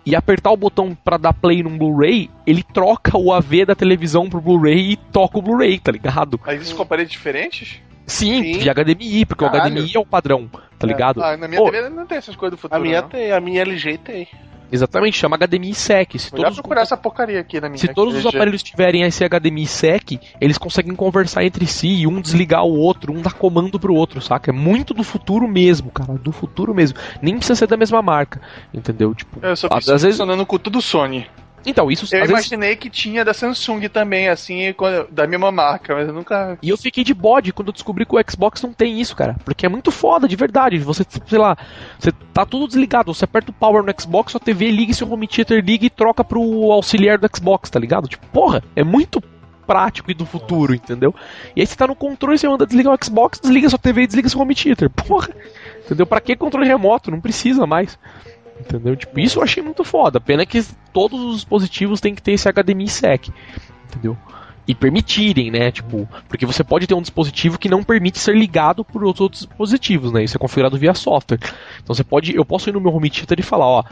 [0.04, 4.28] e apertar o botão para dar play num Blu-ray, ele troca o AV da televisão
[4.28, 6.40] pro Blu-ray e toca o Blu-ray, tá ligado?
[6.44, 7.80] Mas isso com aparelhos diferentes?
[8.06, 9.74] Sim, Sim, de HDMI, porque Caralho.
[9.76, 10.48] o HDMI é o padrão,
[10.78, 10.86] tá é.
[10.86, 11.22] ligado?
[11.22, 12.80] Ah, na minha oh, TV não tem essas coisas do futuro.
[12.80, 13.08] A minha não.
[13.08, 14.28] tem, a minha LG tem.
[14.70, 16.18] Exatamente, chama HDMI SEC.
[16.18, 17.78] Se Vou todos procurar essa porcaria aqui na minha.
[17.78, 22.20] Se todos os aparelhos tiverem esse HDMI SEC, eles conseguem conversar entre si e um
[22.20, 24.50] desligar o outro, um dar comando pro outro, saca?
[24.50, 26.98] É muito do futuro mesmo, cara, do futuro mesmo.
[27.22, 28.40] Nem precisa ser da mesma marca,
[28.72, 29.14] entendeu?
[29.14, 31.26] Tipo, eu só às vezes funcionando com tudo Sony.
[31.68, 32.82] Então, isso Eu imaginei vezes...
[32.82, 34.74] que tinha da Samsung também, assim,
[35.10, 36.58] da mesma marca, mas eu nunca.
[36.62, 39.36] E eu fiquei de bode quando eu descobri que o Xbox não tem isso, cara.
[39.44, 40.78] Porque é muito foda, de verdade.
[40.78, 41.56] Você, sei lá,
[41.98, 43.12] você tá tudo desligado.
[43.12, 46.24] Você aperta o power no Xbox, sua TV liga, seu home theater liga e troca
[46.24, 48.08] pro auxiliar do Xbox, tá ligado?
[48.08, 49.22] Tipo, porra, é muito
[49.66, 51.14] prático e do futuro, entendeu?
[51.54, 54.06] E aí você tá no controle, você manda desligar o Xbox, desliga sua TV e
[54.06, 54.88] desliga seu home theater.
[54.88, 55.28] Porra!
[55.84, 56.06] Entendeu?
[56.06, 57.10] Pra que controle remoto?
[57.10, 57.98] Não precisa mais.
[58.60, 58.96] Entendeu?
[58.96, 60.20] Tipo, isso eu achei muito foda.
[60.20, 63.30] Pena que todos os dispositivos têm que ter esse HDMI SEC.
[63.86, 64.16] Entendeu?
[64.66, 65.70] E permitirem, né?
[65.70, 70.12] Tipo, porque você pode ter um dispositivo que não permite ser ligado por outros dispositivos,
[70.12, 70.22] né?
[70.24, 71.38] Isso é configurado via software.
[71.82, 73.84] Então você pode, eu posso ir no meu home theater e falar, ó,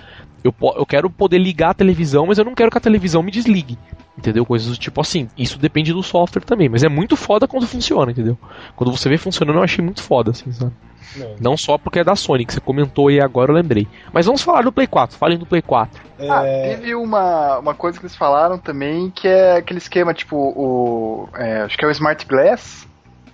[0.45, 3.31] eu, eu quero poder ligar a televisão, mas eu não quero que a televisão me
[3.31, 3.79] desligue.
[4.17, 4.47] Entendeu?
[4.47, 5.29] Coisas do tipo assim.
[5.37, 8.39] Isso depende do software também, mas é muito foda quando funciona, entendeu?
[8.75, 10.73] Quando você vê funcionando, eu achei muito foda, assim, sabe?
[11.21, 11.37] É.
[11.41, 13.87] Não só porque é da Sony, que você comentou aí agora, eu lembrei.
[14.13, 16.03] Mas vamos falar do Play 4, falem do Play 4.
[16.19, 16.31] É...
[16.31, 21.29] Ah, teve uma, uma coisa que eles falaram também, que é aquele esquema, tipo, o.
[21.35, 22.87] É, acho que é o Smart Glass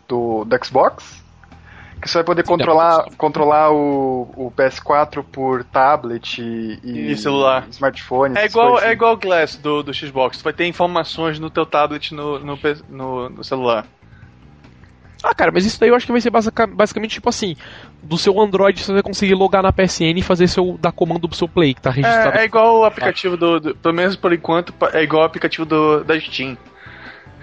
[0.09, 1.22] do, do Xbox.
[2.03, 7.69] Que você vai poder controlar, controlar o, o PS4 por tablet e, e celular.
[7.71, 8.37] smartphone.
[8.37, 10.39] É igual, é igual o Glass do, do Xbox.
[10.39, 12.59] Tu vai ter informações no teu tablet no, no,
[12.89, 13.87] no, no celular.
[15.23, 17.55] Ah, cara, mas isso daí eu acho que vai ser basicamente tipo assim:
[18.03, 21.39] do seu Android você vai conseguir logar na PSN e fazer seu dar comando pro
[21.39, 22.37] seu Play, que tá registrado.
[22.37, 25.65] É, é igual o aplicativo do, do, Pelo menos por enquanto, é igual o aplicativo
[25.65, 26.59] do, da Steam.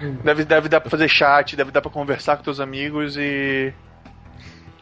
[0.02, 0.16] Hum.
[0.22, 3.72] Deve, deve dar pra fazer chat, deve dar pra conversar com teus amigos e.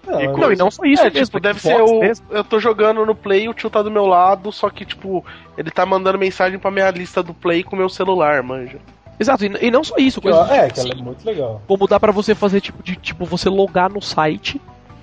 [0.07, 2.01] Não, e, não, e não só isso, é, mesmo, tipo, deve ser o.
[2.01, 2.27] Mesmo.
[2.31, 5.25] Eu tô jogando no Play, o tio tá do meu lado, só que, tipo,
[5.57, 8.79] ele tá mandando mensagem pra minha lista do Play com o meu celular, manja.
[9.21, 11.61] Exato, e, e não só isso, coisa É, que ela é muito legal.
[11.67, 14.61] Como dá para você fazer tipo de tipo você logar no site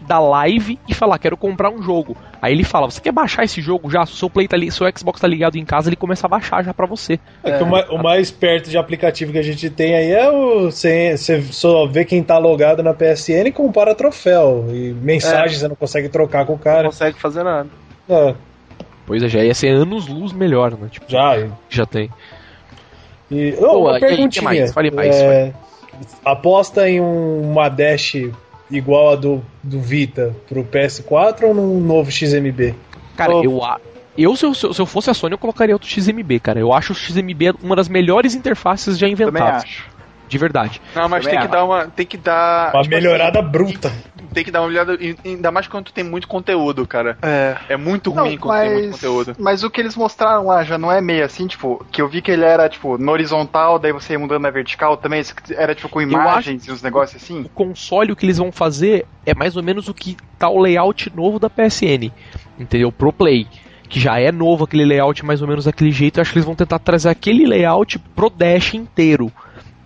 [0.08, 2.16] da live e falar, quero comprar um jogo.
[2.42, 4.06] Aí ele fala, você quer baixar esse jogo já?
[4.06, 6.74] Seu Play tá ali, seu Xbox tá ligado em casa, ele começa a baixar já
[6.74, 7.20] pra você.
[7.44, 7.64] É, é.
[7.64, 10.66] O, o, mais perto de aplicativo que a gente tem aí é o.
[10.66, 14.66] Você, você só vê quem tá logado na PSN e compara troféu.
[14.70, 15.60] E mensagens é.
[15.62, 16.84] você não consegue trocar com o cara.
[16.84, 17.70] Não consegue fazer nada.
[18.10, 18.36] É.
[19.06, 20.88] Pois é, já ia ser anos luz melhor, né?
[20.90, 21.48] Tipo, já.
[21.70, 22.10] Já tem.
[23.30, 24.44] E, oh, Pô, uma perguntinha.
[24.44, 24.74] mais?
[24.74, 25.16] Fale mais.
[25.16, 25.54] É,
[26.24, 28.16] aposta em uma Dash
[28.70, 32.76] igual a do, do Vita pro PS4 ou num novo XMB?
[33.16, 33.44] Cara, oh.
[33.44, 33.62] eu,
[34.18, 36.60] eu se, eu se eu fosse a Sony, eu colocaria outro XMB, cara.
[36.60, 39.84] Eu acho o XMB uma das melhores interfaces já inventadas.
[40.28, 40.82] De verdade.
[40.96, 41.88] Não, mas tem que dar uma.
[41.88, 42.74] Tem que dar.
[42.74, 43.94] Uma tipo melhorada assim, bruta.
[44.36, 44.98] Tem que dar uma olhada.
[45.24, 47.18] Ainda mais quando tem muito conteúdo, cara.
[47.22, 47.56] É.
[47.70, 49.36] É muito não, ruim quando mas, tem muito conteúdo.
[49.40, 52.22] Mas o que eles mostraram lá já não é meio assim, tipo, que eu vi
[52.22, 55.24] que ele era, tipo, no horizontal, daí você ia mudando na vertical também.
[55.52, 57.44] Era, tipo, com imagens e uns negócios assim.
[57.44, 60.60] O console, o que eles vão fazer é mais ou menos o que tá o
[60.60, 62.12] layout novo da PSN.
[62.60, 62.92] Entendeu?
[62.92, 63.48] Pro Play
[63.88, 66.46] que já é novo aquele layout mais ou menos daquele jeito, eu acho que eles
[66.46, 69.32] vão tentar trazer aquele layout pro Dash inteiro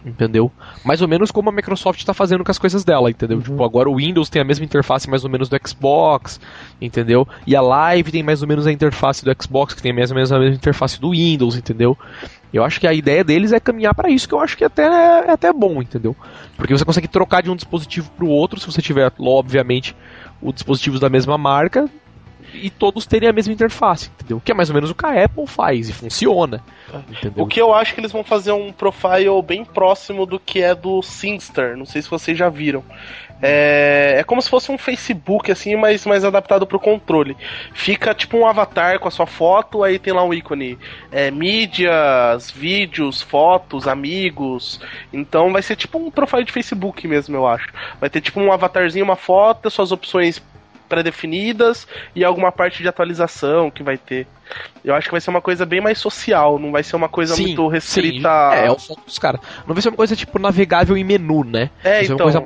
[0.06, 0.52] entendeu?
[0.84, 3.38] Mais ou menos como a Microsoft está fazendo com as coisas dela, entendeu?
[3.38, 3.44] Uhum.
[3.44, 6.40] Tipo, agora o Windows tem a mesma interface mais ou menos do Xbox,
[6.82, 7.28] entendeu?
[7.46, 10.16] E a Live tem mais ou menos a interface do Xbox, que tem mais ou
[10.16, 11.98] menos a mesma interface do Windows, entendeu?
[12.52, 14.84] Eu acho que a ideia deles é caminhar para isso, que eu acho que até
[14.84, 16.16] é até bom, entendeu?
[16.58, 19.96] Porque você consegue trocar de um dispositivo para o outro, se você tiver, obviamente,
[20.42, 21.88] os dispositivos da mesma marca,
[22.54, 24.42] e todos terem a mesma interface, entendeu?
[24.44, 26.64] Que é mais ou menos o que a Apple faz e funciona.
[27.10, 27.44] Entendeu?
[27.44, 30.74] O que eu acho que eles vão fazer um profile bem próximo do que é
[30.74, 32.84] do Simster, não sei se vocês já viram.
[33.42, 37.38] É, é como se fosse um Facebook, assim, mas mais adaptado pro controle.
[37.74, 40.78] Fica tipo um avatar com a sua foto, aí tem lá um ícone.
[41.12, 44.82] É, mídias, vídeos, fotos, amigos.
[45.14, 47.68] Então vai ser tipo um profile de Facebook mesmo, eu acho.
[48.00, 50.42] Vai ter tipo um avatarzinho, uma foto, suas opções
[50.90, 54.28] pré-definidas e alguma parte de atualização que vai ter.
[54.84, 57.36] Eu acho que vai ser uma coisa bem mais social, não vai ser uma coisa
[57.36, 58.30] sim, muito restrita.
[58.52, 58.56] Sim.
[58.58, 59.40] É, é o foco dos caras.
[59.68, 61.70] Não vai ser uma coisa tipo navegável em menu, né?
[61.84, 62.18] É, então.
[62.18, 62.44] Coisa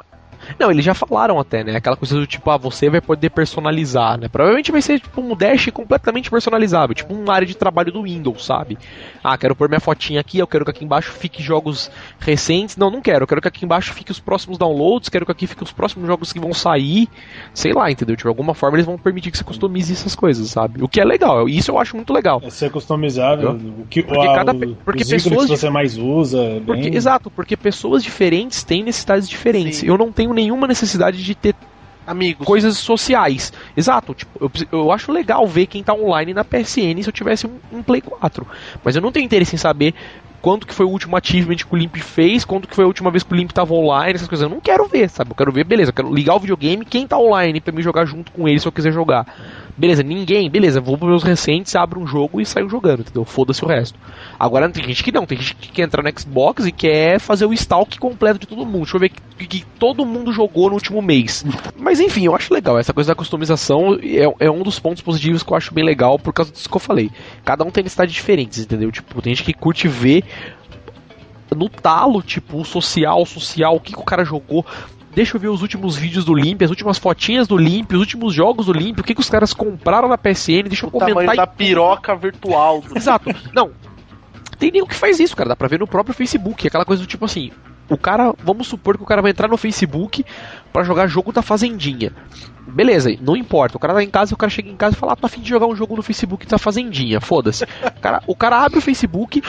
[0.59, 1.75] não, eles já falaram até, né?
[1.75, 4.27] Aquela coisa do tipo, ah, você vai poder personalizar, né?
[4.27, 8.45] Provavelmente vai ser tipo um dash completamente personalizável, tipo uma área de trabalho do Windows,
[8.45, 8.77] sabe?
[9.23, 11.89] Ah, quero pôr minha fotinha aqui, eu quero que aqui embaixo fique jogos
[12.19, 12.77] recentes.
[12.77, 13.23] Não, não quero.
[13.23, 16.07] Eu quero que aqui embaixo fique os próximos downloads, quero que aqui fique os próximos
[16.07, 17.07] jogos que vão sair.
[17.53, 18.15] Sei lá, entendeu?
[18.15, 20.83] Tipo, de alguma forma eles vão permitir que você customize essas coisas, sabe?
[20.83, 22.41] O que é legal, isso eu acho muito legal.
[22.43, 24.53] É ser customizável, o que porque a, cada,
[24.83, 26.61] porque pessoas que você mais usa.
[26.65, 29.79] Porque, exato, porque pessoas diferentes têm necessidades diferentes.
[29.79, 29.87] Sim.
[29.87, 31.55] Eu não tenho nenhuma necessidade de ter
[32.05, 33.53] amigos, coisas sociais.
[33.75, 37.47] Exato, tipo, eu, eu acho legal ver quem tá online na PSN se eu tivesse
[37.47, 38.45] um, um, Play 4.
[38.83, 39.93] Mas eu não tenho interesse em saber
[40.41, 43.09] quanto que foi o último achievement que o Limp fez, quanto que foi a última
[43.09, 44.43] vez que o Limp tava online, essas coisas.
[44.43, 45.31] Eu não quero ver, sabe?
[45.31, 48.05] Eu quero ver, beleza, eu quero ligar o videogame, quem tá online para me jogar
[48.05, 49.25] junto com ele se eu quiser jogar.
[49.75, 53.25] Beleza, ninguém, beleza, vou pros meus recentes, abro um jogo e saio jogando, entendeu?
[53.25, 53.97] Foda-se o resto.
[54.39, 57.45] Agora tem gente que não, tem gente que quer entrar no Xbox e quer fazer
[57.45, 58.83] o stalk completo de todo mundo.
[58.83, 61.43] Deixa eu ver o que, que, todo mundo jogou no último mês.
[61.75, 62.77] Mas enfim, eu acho legal.
[62.77, 66.19] Essa coisa da customização é, é um dos pontos positivos que eu acho bem legal
[66.19, 67.09] por causa disso que eu falei.
[67.43, 68.91] Cada um tem necessidades diferentes, entendeu?
[68.91, 70.23] Tipo, tem gente que curte ver
[71.55, 74.65] no talo, tipo, o social, o social, o que, que o cara jogou
[75.15, 78.33] deixa eu ver os últimos vídeos do Limp, as últimas fotinhas do Limp, os últimos
[78.33, 81.15] jogos do Limp, o que, que os caras compraram na PSN, deixa eu o comentar.
[81.15, 82.81] Tamanho da piroca virtual.
[82.81, 82.97] Do...
[82.97, 83.29] Exato.
[83.53, 83.71] Não.
[84.57, 85.49] Tem nenhum que faz isso, cara.
[85.49, 86.67] Dá pra ver no próprio Facebook.
[86.67, 87.51] Aquela coisa do tipo assim.
[87.89, 90.25] O cara, vamos supor que o cara vai entrar no Facebook
[90.71, 92.13] para jogar jogo da Fazendinha.
[92.65, 93.75] Beleza, não importa.
[93.75, 95.41] O cara tá em casa, o cara chega em casa e fala: ah, tô afim
[95.41, 97.19] de jogar um jogo no Facebook da Fazendinha.
[97.19, 97.65] Foda-se.
[97.65, 99.43] O cara, o cara abre o Facebook,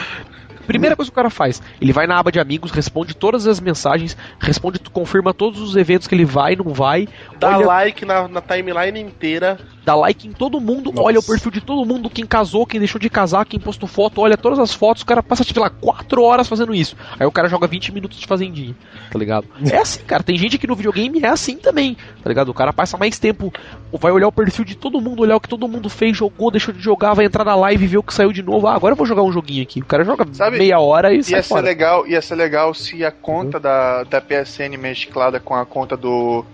[0.66, 3.60] Primeira coisa que o cara faz, ele vai na aba de amigos, responde todas as
[3.60, 7.08] mensagens, responde, confirma todos os eventos que ele vai, não vai.
[7.38, 7.66] Dá olha...
[7.66, 11.02] like na, na timeline inteira dá like em todo mundo, Nossa.
[11.02, 14.20] olha o perfil de todo mundo, quem casou, quem deixou de casar, quem postou foto,
[14.20, 16.96] olha todas as fotos, o cara passa, tipo, lá, 4 horas fazendo isso.
[17.18, 18.74] Aí o cara joga 20 minutos de fazendinha,
[19.10, 19.46] tá ligado?
[19.70, 22.48] É assim, cara, tem gente que no videogame é assim também, tá ligado?
[22.48, 23.52] O cara passa mais tempo,
[23.92, 26.72] vai olhar o perfil de todo mundo, olhar o que todo mundo fez, jogou, deixou
[26.72, 28.66] de jogar, vai entrar na live e ver o que saiu de novo.
[28.66, 29.80] Ah, agora eu vou jogar um joguinho aqui.
[29.80, 31.62] O cara joga Sabe, meia hora e ia sai ser fora.
[31.62, 33.62] legal Ia ser legal se a conta uhum.
[33.62, 36.44] da, da PSN mesclada com a conta do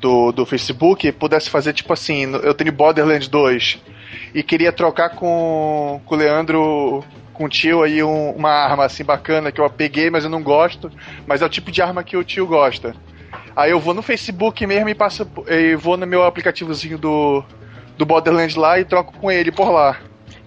[0.00, 3.78] do, do Facebook pudesse fazer tipo assim, eu tenho Borderlands 2
[4.34, 9.04] e queria trocar com, com o Leandro com o tio aí um, uma arma assim
[9.04, 10.90] bacana que eu peguei, mas eu não gosto,
[11.26, 12.94] mas é o tipo de arma que o tio gosta.
[13.54, 17.44] Aí eu vou no Facebook mesmo e passo e vou no meu aplicativozinho do
[17.96, 19.98] do Borderlands lá e troco com ele por lá.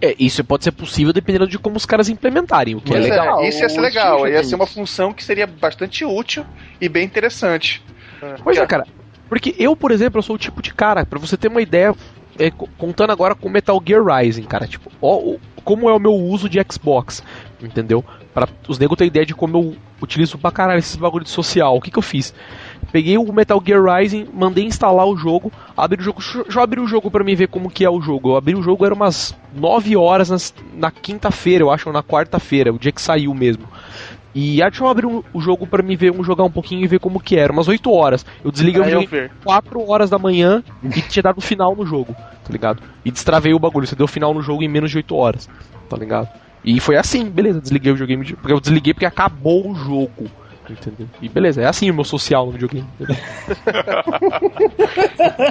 [0.01, 3.05] É, isso pode ser possível dependendo de como os caras implementarem, o que é Mas
[3.05, 3.41] é legal.
[3.41, 6.45] É, isso ia ser legal, ia ser uma função que seria bastante útil
[6.79, 7.83] e bem interessante.
[8.43, 8.87] Pois é, cara.
[9.31, 11.95] Porque eu, por exemplo, eu sou o tipo de cara, para você ter uma ideia,
[12.37, 16.49] é, contando agora com Metal Gear Rising, cara, tipo, ó, como é o meu uso
[16.49, 17.23] de Xbox,
[17.61, 18.03] entendeu?
[18.33, 21.77] Para os negros terem ideia de como eu utilizo pra caralho esses bagulho de social.
[21.77, 22.33] O que que eu fiz?
[22.91, 26.21] Peguei o Metal Gear Rising, mandei instalar o jogo, abri o jogo,
[26.53, 28.31] eu abrir o jogo para mim ver como que é o jogo.
[28.31, 32.03] Eu abri o jogo, era umas 9 horas nas, na quinta-feira, eu acho, ou na
[32.03, 33.63] quarta-feira, o dia que saiu mesmo.
[34.33, 36.83] E ah, deixa eu abrir um, o jogo para me ver, um, jogar um pouquinho
[36.83, 37.51] e ver como que era.
[37.51, 38.25] Umas 8 horas.
[38.43, 39.07] Eu desliguei o jogo
[39.43, 42.81] 4 horas da manhã e tinha dado final no jogo, tá ligado?
[43.03, 45.49] E destravei o bagulho, você deu final no jogo em menos de 8 horas,
[45.89, 46.29] tá ligado?
[46.63, 50.29] E foi assim, beleza, desliguei o videogame, porque eu desliguei porque acabou o jogo.
[50.69, 51.07] Entendeu?
[51.21, 52.87] E beleza, é assim o meu social no videogame.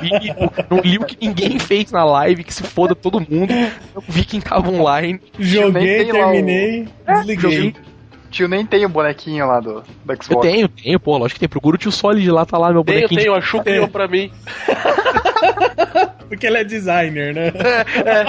[0.03, 0.33] e,
[0.71, 3.53] não li o que ninguém fez na live, que se foda todo mundo.
[3.95, 5.21] Eu vi quem tava online.
[5.39, 7.13] Joguei, terminei, o...
[7.13, 7.75] desliguei.
[7.77, 7.90] É,
[8.31, 10.31] tio nem tem o bonequinho lá do, do Xbox.
[10.31, 11.49] Eu tenho, tenho, pô, lógico que tem.
[11.49, 13.21] Procura o tio Solid lá, tá lá meu tenho, bonequinho.
[13.21, 14.31] Tenho, tenho, a Chu criou pra mim.
[16.29, 17.49] Porque ela é designer, né?
[17.49, 18.25] É, é.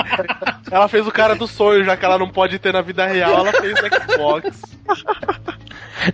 [0.72, 3.46] Ela fez o cara do sonho, já que ela não pode ter na vida real,
[3.46, 4.62] ela fez no Xbox.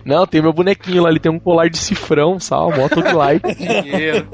[0.04, 3.54] Não, tem meu bonequinho lá, ele tem um colar de cifrão, sal, moto de like.
[3.54, 4.28] Dinheiro.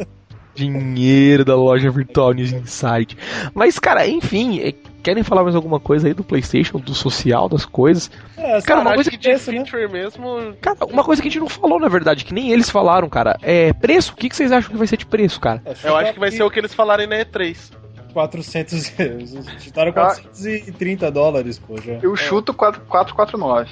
[0.54, 3.16] Dinheiro da loja virtual News Insight.
[3.54, 4.74] Mas, cara, enfim, é,
[5.04, 8.10] querem falar mais alguma coisa aí do PlayStation, do social, das coisas?
[8.36, 9.62] É, cara, uma coisa que, que preço, né?
[9.92, 10.56] mesmo.
[10.60, 13.38] Cara, uma coisa que a gente não falou, na verdade, que nem eles falaram, cara,
[13.42, 14.12] é preço.
[14.12, 15.62] O que, que vocês acham que vai ser de preço, cara?
[15.66, 17.72] É, Eu acho que vai ser o que eles falarem na E3.
[18.14, 18.92] 400.
[19.60, 21.76] Chutaram 430 ah, dólares, pô.
[21.80, 21.98] Já.
[22.00, 23.70] Eu chuto 449.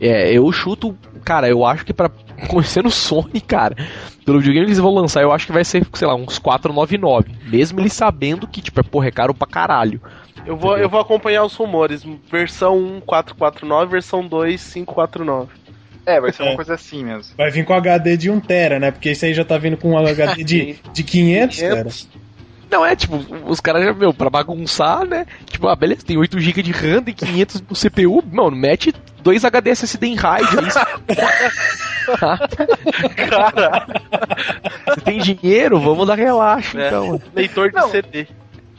[0.00, 2.10] É, eu chuto, cara, eu acho que para
[2.48, 3.74] conhecendo Sony, cara,
[4.24, 7.32] pelo videogame que eles vão lançar, eu acho que vai ser, sei lá, uns 499.
[7.46, 10.00] Mesmo eles sabendo que, tipo, é porra, é caro pra caralho.
[10.46, 12.04] Eu vou, eu vou acompanhar os rumores.
[12.30, 15.50] Versão 1, 449, versão 2, 549.
[16.06, 16.46] É, vai ser é.
[16.46, 17.34] uma coisa assim mesmo.
[17.36, 18.90] Vai vir com HD de 1TB, né?
[18.90, 22.08] Porque esse aí já tá vindo com um HD de, de 500, 500.
[22.70, 23.16] Não, é tipo,
[23.46, 25.26] os caras já, meu, pra bagunçar, né?
[25.46, 29.70] Tipo, ah, beleza, tem 8GB de RAM e 500 no CPU, mano, mete dois HD
[29.70, 30.66] SSD em RAID aí.
[33.14, 33.86] cara,
[34.86, 35.80] você tem dinheiro?
[35.80, 36.88] Vamos dar relaxo, é.
[36.88, 37.20] então.
[37.34, 37.90] Leitor de Não.
[37.90, 38.26] CD.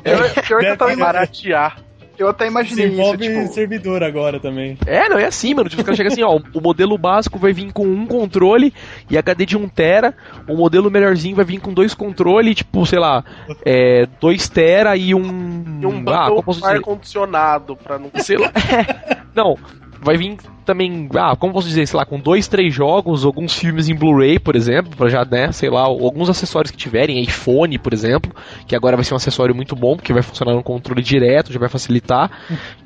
[0.04, 1.78] É, pior que eu tava baratear.
[2.20, 3.54] Eu até imaginei isso, tipo...
[3.54, 4.78] servidor agora também.
[4.86, 5.70] É, não, é assim, mano.
[5.70, 8.74] Tipo, os caras chegam assim, ó, o modelo básico vai vir com um controle
[9.10, 10.14] e HD de 1 tera,
[10.46, 13.24] o modelo melhorzinho vai vir com dois controles, tipo, sei lá,
[13.66, 15.80] é, 2 tera e um...
[15.82, 16.30] E um ah,
[16.64, 18.12] ar-condicionado, pra não...
[18.18, 19.58] Sei lá, é, não,
[20.02, 20.38] vai vir
[20.70, 24.38] também, ah, como posso dizer, sei lá, com dois, três jogos, alguns filmes em Blu-ray,
[24.38, 28.32] por exemplo, para já, né, sei lá, alguns acessórios que tiverem, iPhone, por exemplo,
[28.68, 31.60] que agora vai ser um acessório muito bom, porque vai funcionar no controle direto, já
[31.60, 32.30] vai facilitar.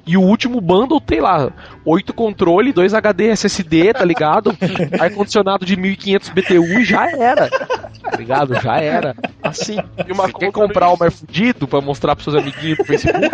[0.08, 1.52] E o último bundle tem lá,
[1.84, 4.56] oito controle, dois HD SSD, tá ligado?
[4.98, 7.50] Ar-condicionado de 1500 BTU e já era.
[7.50, 8.54] Tá ligado?
[8.62, 9.16] Já era.
[9.42, 9.78] Assim.
[10.06, 13.14] E uma Você quer comprar o mais fudido pra mostrar pros seus amiguinhos no Facebook?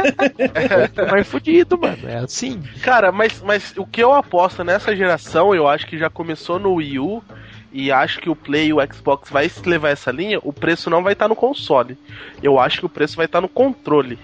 [1.00, 1.98] É o mais fudido, mano.
[2.08, 2.62] É assim.
[2.82, 6.58] Cara, mas, mas o que eu aposto aposta nessa geração, eu acho que já começou
[6.58, 7.22] no Wii U
[7.74, 11.04] e acho que o Play e o Xbox vai levar essa linha, o preço não
[11.04, 11.98] vai estar tá no console.
[12.42, 14.18] Eu acho que o preço vai estar tá no controle.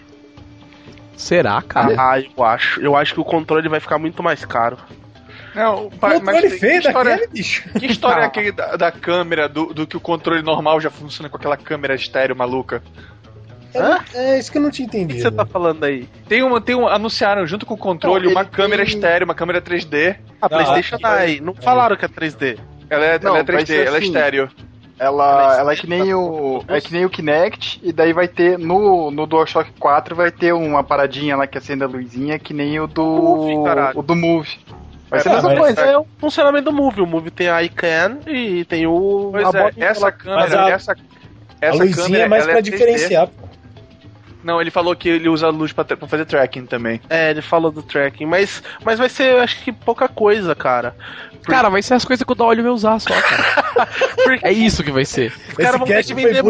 [1.18, 1.96] Será, cara?
[2.00, 2.80] Ah, eu acho.
[2.80, 4.78] Eu acho que o controle vai ficar muito mais caro.
[5.54, 7.70] Não, mas, mas que história, daquele, bicho.
[7.78, 11.30] Que história é aquele da, da câmera, do, do, que o controle normal já funciona
[11.30, 12.82] com aquela câmera estéreo maluca?
[13.76, 15.14] É, é isso que eu não tinha entendido.
[15.14, 16.08] O que você tá falando aí?
[16.28, 18.94] Tem uma, tem um, anunciaram junto com o controle não, uma câmera tem...
[18.94, 20.16] estéreo, uma câmera 3D.
[20.42, 21.40] A ah, PlayStation tá aí.
[21.42, 22.58] Não falaram que é 3D.
[22.90, 24.08] Ela é, não, ela é 3D, ela é assim.
[24.08, 24.50] é estéreo.
[24.98, 26.64] Ela, ela é que nem o.
[26.70, 28.58] É que nem o Kinect, e daí vai ter.
[28.58, 32.80] No, no DualShock 4 vai ter uma paradinha lá que acende a luzinha, que nem
[32.80, 33.04] o do.
[33.04, 34.58] Move, o do Move.
[35.10, 35.82] Vai É, ser a mesma mas coisa.
[35.82, 37.02] é o funcionamento do Move.
[37.02, 39.30] O Move tem a ICANN e tem o.
[39.34, 42.52] Pois a é, essa câmera, Mas a- essa, A essa luzinha câmera, é mais ela
[42.54, 43.30] pra é 3D.
[44.46, 47.02] Não, ele falou que ele usa a luz pra, fazer tracking também.
[47.10, 50.96] É, ele falou do tracking, mas, mas vai ser, acho que, pouca coisa, cara.
[51.46, 53.88] Cara, vai ser as coisas que o Daolio vai usar só, cara.
[54.24, 55.34] Porque É isso que vai ser.
[55.50, 56.44] os caras vão ter que vender.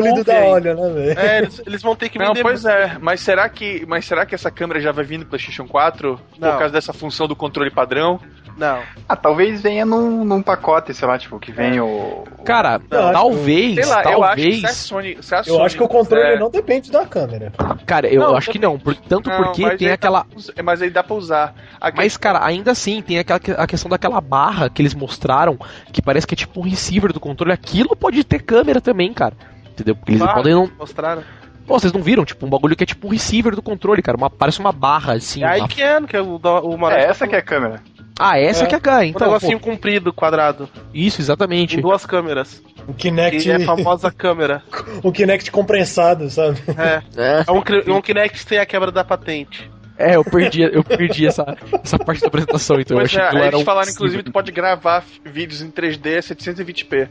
[0.43, 1.13] Olha, né?
[1.17, 4.25] É, eles, eles vão ter que Não, vender pois é, mas será que, mas será
[4.25, 6.51] que essa câmera já vai vir no PlayStation 4 Não.
[6.51, 8.19] por causa dessa função do controle padrão?
[8.57, 8.81] Não.
[9.07, 12.23] Ah, talvez venha num, num pacote, sei lá, tipo, que vem o.
[12.45, 14.59] Cara, Não, talvez, Sei lá, eu acho que talvez.
[14.59, 17.51] se a Sony, se a Eu acho que o controle quiser- não depende da câmera.
[17.85, 18.79] Cara, eu Não, acho que não.
[18.79, 20.25] por- tanto Não, porque tem aquela.
[20.25, 21.53] pra mas aí dá pra usar.
[21.81, 25.57] A Mas, cara, ainda assim, tem aquela a questão daquela barra que eles mostraram,
[25.91, 27.51] que parece que é tipo um receiver do controle.
[27.51, 29.33] Aquilo pode ter câmera também, cara.
[29.71, 29.95] Entendeu?
[29.95, 30.33] Porque eles Barra.
[30.35, 30.71] podem não.
[30.79, 31.23] Mostraram.
[31.67, 32.23] Pô, vocês não viram?
[32.23, 34.15] Tipo, um bagulho que é tipo um receiver do controle, cara.
[34.17, 35.43] Uma, parece uma barra, assim.
[35.43, 37.81] É a uma- ICANN, que é o, o É essa que é a câmera.
[38.19, 38.67] Ah, essa É.
[38.67, 39.27] que é a ganha, Um então.
[39.27, 40.69] negocinho pô, comprido, quadrado.
[40.93, 41.75] isso, exatamente.
[41.75, 42.63] Com duas câmeras.
[42.87, 44.61] O Kinect, Que é a famosa câmera.
[45.03, 46.59] o Kinect compressado, sabe?
[46.77, 47.01] É.
[47.17, 49.69] É, É um, cri- um Kinect tem a quebra da patente.
[49.97, 53.35] é, eu perdi, eu perdi essa, essa parte da apresentação, então eu achei é, que
[53.37, 57.07] era eles um falaram, inclusive, tu pode gravar vídeos em 3D a 720p.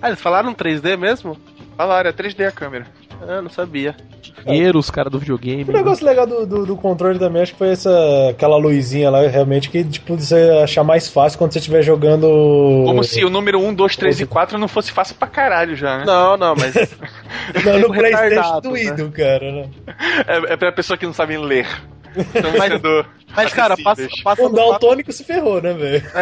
[0.00, 1.36] Ah, eles falaram 3D mesmo?
[1.76, 2.86] Falaram, é 3D a câmera.
[3.28, 3.94] Ah, não sabia.
[4.44, 5.64] Dinheiro, os caras do videogame.
[5.64, 7.90] O negócio legal do, do, do controle também, acho que foi essa,
[8.30, 12.26] aquela luzinha lá, realmente, que tipo, você achar mais fácil quando você estiver jogando.
[12.86, 15.98] Como se o número 1, 2, 3 e 4 não fosse fácil pra caralho já,
[15.98, 16.04] né?
[16.04, 16.74] Não, não, mas.
[17.64, 19.70] Não, no PlayStation retardado, doído, cara, né?
[20.26, 21.66] É, é pra pessoa que não sabe ler.
[22.16, 26.02] Estamos Mas- sendo Mas, cara, passa, passa O do 4, daltônico se ferrou, né, velho?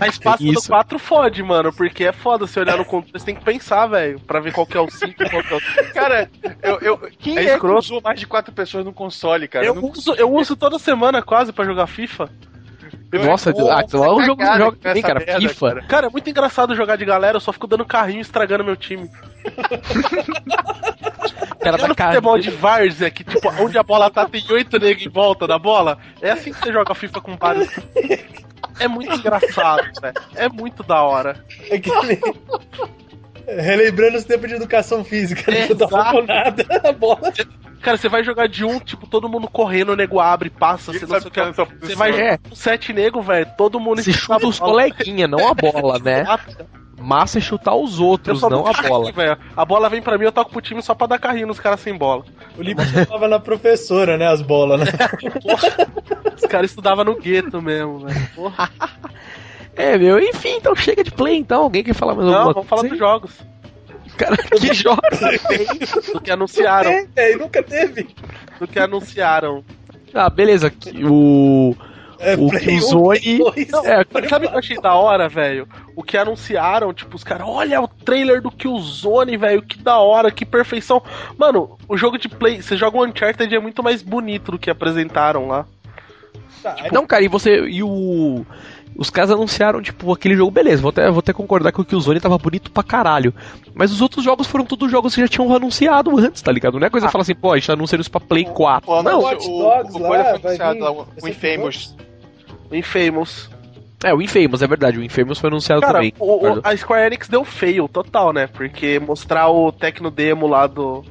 [0.00, 0.68] mas passa do Isso.
[0.68, 1.72] 4 fode, mano.
[1.72, 4.18] Porque é foda você olhar no controle, você tem que pensar, velho.
[4.20, 5.60] Pra ver qual que é o 5 e qual que é o
[5.92, 6.30] Cara,
[6.62, 9.66] eu, eu, quem É é, que usou mais de 4 pessoas no console, cara?
[9.66, 12.30] Eu não uso, eu uso toda semana quase pra jogar FIFA.
[13.12, 15.18] Nossa, Pô, ah, lá o jogo cagada joga também, cara.
[15.20, 15.68] merda, FIFA.
[15.68, 15.82] cara.
[15.86, 18.76] Cara, é muito engraçado jogar de galera, eu só fico dando carrinho e estragando meu
[18.76, 19.10] time.
[21.62, 22.10] Cara cara.
[22.10, 25.58] futebol de várzea, que tipo, onde a bola tá, tem oito negros em volta da
[25.58, 25.96] bola.
[26.20, 27.68] É assim que você joga FIFA com vários.
[28.80, 30.14] É muito engraçado, velho.
[30.34, 31.44] É muito da hora.
[31.70, 32.18] É que nem...
[33.46, 35.66] Relembrando os tempos de educação física, né?
[35.66, 35.78] Exato.
[35.78, 37.32] não dava com nada a bola.
[37.82, 41.04] Cara, você vai jogar de um, tipo, todo mundo correndo, o nego abre, passa, você
[41.04, 41.44] não sei o que.
[41.44, 42.38] nessa Você vai É.
[42.38, 44.70] com sete nego, velho, todo mundo Você chuta os bola.
[44.72, 46.24] coleguinha, não a bola, né?
[47.02, 48.72] Massa é chutar os outros, não a bola.
[48.72, 49.36] carrinho, velho.
[49.56, 51.80] A bola vem pra mim, eu toco pro time só pra dar carrinho nos caras
[51.80, 52.24] sem bola.
[52.56, 54.28] O Lipe tava na professora, né?
[54.28, 54.86] As bolas, né?
[56.36, 58.28] Os caras estudavam no gueto mesmo, velho.
[58.36, 58.70] Porra.
[59.74, 61.62] É, meu, enfim, então chega de play então.
[61.62, 63.04] Alguém quer falar mais Não, alguma vamos falar dos coisa?
[63.04, 63.32] jogos.
[64.16, 65.00] Cara, que jogo?
[66.12, 67.06] Do que anunciaram.
[67.16, 68.08] É, e nunca teve.
[68.58, 69.64] Do que anunciaram.
[70.14, 70.70] Ah, beleza.
[70.70, 71.74] que O.
[72.18, 73.20] É, O Play Killzone-
[73.52, 73.68] Play.
[73.84, 75.66] É, Sabe o que eu achei da hora, velho?
[75.96, 80.30] O que anunciaram, tipo, os caras, olha o trailer do Killzone, velho, que da hora,
[80.30, 81.02] que perfeição.
[81.36, 84.70] Mano, o jogo de play, você joga o Uncharted é muito mais bonito do que
[84.70, 85.66] apresentaram lá.
[86.62, 87.64] Tá, aí Não, cara, e você.
[87.66, 88.46] E o.
[88.96, 92.20] Os caras anunciaram, tipo, aquele jogo, beleza, vou até, vou até concordar que o Killzone
[92.20, 93.34] tava bonito pra caralho.
[93.74, 96.78] Mas os outros jogos foram todos jogos que já tinham anunciado antes, tá ligado?
[96.78, 98.86] Não é coisa que fala assim, pô, a gente anunciou isso pra Play 4.
[98.86, 101.06] Pô, não, o, Watch o, Dogs o lá, coisa foi vai anunciado vir lá, o,
[101.22, 101.96] o Infamous.
[102.70, 103.50] O Infamous.
[104.04, 106.12] é, o Infamous, é verdade, o Infamous foi anunciado Cara, também.
[106.18, 108.46] o- o- a Square Enix deu fail total, né?
[108.46, 111.02] Porque mostrar o Tecno Demo lá do.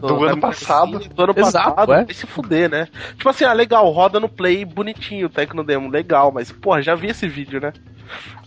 [0.00, 0.98] Do ano da- passado.
[0.98, 2.04] Do ano Exato, passado, é.
[2.04, 2.88] vai se fuder, né?
[3.16, 7.08] Tipo assim, ah, legal, roda no Play bonitinho Tecno Demo, legal, mas, porra, já vi
[7.08, 7.72] esse vídeo, né?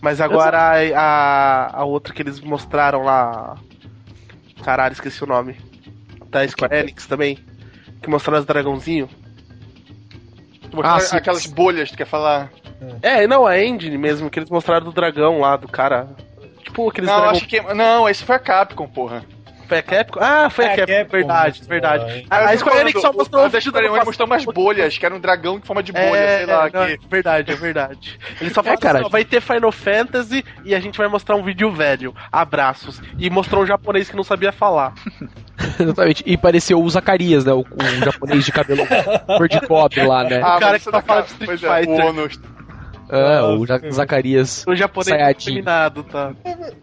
[0.00, 3.56] Mas agora a, a, a outra que eles mostraram lá.
[4.64, 5.56] Caralho, esqueci o nome.
[6.30, 7.38] Da Square Enix também.
[8.02, 9.10] Que mostraram os dragãozinhos.
[10.72, 11.16] Mostrar Ah, sim.
[11.16, 12.50] aquelas bolhas, tu quer falar?
[13.02, 16.08] É, não, a engine mesmo, que eles mostraram do dragão lá, do cara.
[16.64, 17.36] Tipo aqueles Não, dragão.
[17.36, 17.60] acho que.
[17.74, 19.24] Não, esse foi a Capcom, porra.
[19.70, 20.18] Foi a Capcom?
[20.20, 22.26] Ah, foi É, a a Capcom, Capcom verdade, verdade.
[22.28, 25.06] A, a Square Enix só mostrou o o vídeo Square Enix mostrou umas bolhas, que
[25.06, 26.62] era um dragão em forma de bolha, É, sei lá.
[26.64, 26.92] não, que...
[26.92, 28.18] é verdade, é verdade.
[28.40, 28.98] Ele só É, falou cara.
[28.98, 32.12] assim, ó, vai ter Final Fantasy e a gente vai mostrar um vídeo velho.
[32.32, 33.00] Abraços.
[33.16, 34.92] E mostrou um japonês que não sabia falar.
[35.78, 36.24] Exatamente.
[36.26, 37.52] E pareceu o Zacarias, né?
[37.52, 38.82] O, o japonês de cabelo
[39.38, 40.38] cor de cobre lá, né?
[40.42, 42.40] Ah, cara mas que isso só da fala Capcom, de Street é, o Fighter.
[43.10, 44.64] É, o Ja- Zacarias.
[44.66, 45.44] O japonês Sayajin.
[45.46, 46.32] terminado, tá?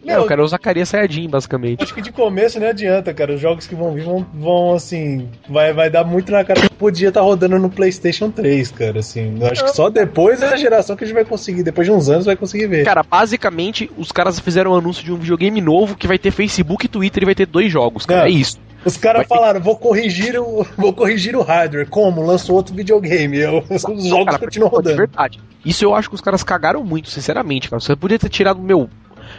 [0.06, 1.82] É, eu quero o Zacarias Sayajin, basicamente.
[1.82, 3.34] Acho que de começo não adianta, cara.
[3.34, 5.28] Os jogos que vão vir vão, vão, assim.
[5.48, 9.00] Vai, vai dar muito na cara que podia estar rodando no PlayStation 3, cara.
[9.00, 9.36] Assim.
[9.40, 11.62] Eu acho que só depois da geração que a gente vai conseguir.
[11.62, 12.84] Depois de uns anos vai conseguir ver.
[12.84, 16.86] Cara, basicamente, os caras fizeram um anúncio de um videogame novo que vai ter Facebook
[16.86, 18.22] e Twitter e vai ter dois jogos, cara.
[18.22, 18.28] É.
[18.28, 18.58] É isso.
[18.84, 20.64] Os caras falaram, vou corrigir o.
[20.78, 21.88] Vou corrigir o hardware.
[21.88, 22.22] Como?
[22.24, 23.38] Lançou outro videogame.
[23.38, 24.96] Eu- os jogos Cara, continuam de rodando.
[24.96, 25.40] verdade.
[25.64, 27.80] Isso eu acho que os caras cagaram muito, sinceramente, cara.
[27.80, 28.88] Você podia ter tirado meu.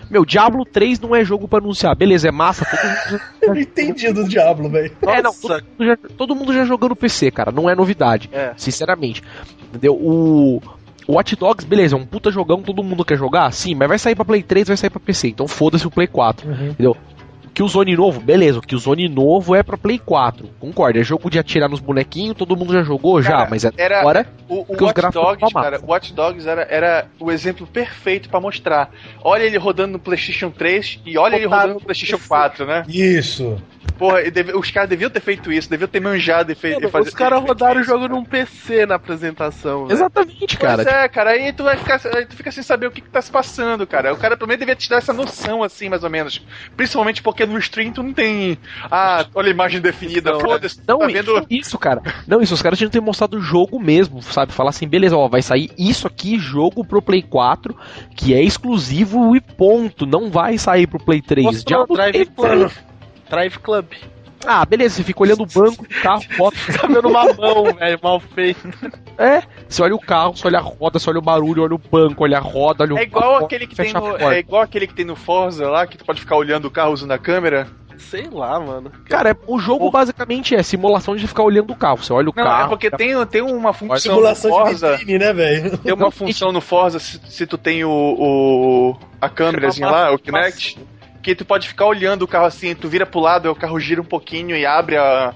[0.09, 1.95] Meu, Diablo 3 não é jogo pra anunciar.
[1.95, 2.63] Beleza, é massa.
[2.65, 4.91] Todo mundo Eu não entendi do Diablo, velho.
[5.03, 7.51] É, não, todo mundo, já, todo mundo já jogou no PC, cara.
[7.51, 8.29] Não é novidade.
[8.31, 8.51] É.
[8.57, 9.23] Sinceramente.
[9.69, 9.93] Entendeu?
[9.95, 10.61] O.
[11.07, 13.51] O Watch Dogs, beleza, é um puta jogão, todo mundo quer jogar?
[13.51, 15.29] Sim, mas vai sair pra Play 3, vai sair pra PC.
[15.29, 16.47] Então foda-se o Play 4.
[16.51, 16.95] Entendeu?
[17.59, 20.49] O Killzone novo, beleza, o Killzone novo é pra Play 4.
[20.61, 23.71] Concordo, é jogo de atirar nos bonequinhos, todo mundo já jogou já, Cara, mas é
[23.75, 28.29] era- agora O, o Watch Dogs, cara, o Watch Dogs era, era o exemplo perfeito
[28.29, 28.89] pra mostrar.
[29.21, 32.83] Olha ele rodando no PlayStation 3 e olha ele Botaram rodando no PlayStation 4, né?
[32.87, 33.61] Isso.
[33.97, 37.09] Porra, deve- os caras deviam ter feito isso, deviam ter manjado e, fe, e fazer.
[37.09, 39.87] Os caras rodaram o jogo num PC na apresentação.
[39.91, 40.83] Exatamente, cara.
[40.83, 43.09] Pois é, cara, aí tu vai ficar, aí tu fica sem saber o que, que
[43.09, 44.13] tá se passando, cara.
[44.13, 46.41] O cara também devia te dar essa noção, assim, mais ou menos.
[46.77, 48.57] Principalmente porque no stream tu não tem.
[48.89, 51.45] Ah, olha a imagem definida, Não, foda-se, tu Não, tá isso, vendo.
[51.49, 52.01] isso, cara.
[52.27, 54.51] Não, isso, os caras tinham que ter mostrado o jogo mesmo, sabe?
[54.53, 57.75] Falar assim, beleza, ó, vai sair isso aqui, jogo pro Play 4,
[58.15, 60.05] que é exclusivo e ponto.
[60.05, 61.45] Não vai sair pro Play 3.
[61.45, 62.71] Mostrou Diablo Drive 3, Club.
[63.29, 63.85] Drive Club.
[64.45, 66.57] Ah, beleza, você fica olhando o banco do carro, bota.
[66.79, 68.67] Tá vendo uma mão, velho, mal feito.
[69.17, 71.77] É, você olha o carro, você olha a roda, você olha o barulho, olha o
[71.77, 74.61] banco, olha a roda, olha o É igual a aquele que tem no, é igual
[74.61, 77.17] aquele que tem no Forza lá, que tu pode ficar olhando o carro usando a
[77.17, 77.67] câmera.
[77.97, 78.89] Sei lá, mano.
[79.09, 81.97] Cara, é- o jogo basicamente é simulação de ficar olhando o carro.
[81.97, 82.65] Você olha o Não, carro.
[82.65, 84.91] é porque tem, tem uma função no Simulação de Forza.
[84.95, 85.77] vitrine, né, velho?
[85.79, 90.17] Tem uma função no Forza se, se tu tem o, o a câmerazinha lá, o
[90.17, 90.79] Kinect,
[91.29, 94.01] que tu pode ficar olhando o carro assim, tu vira pro lado, o carro gira
[94.01, 95.33] um pouquinho e abre a,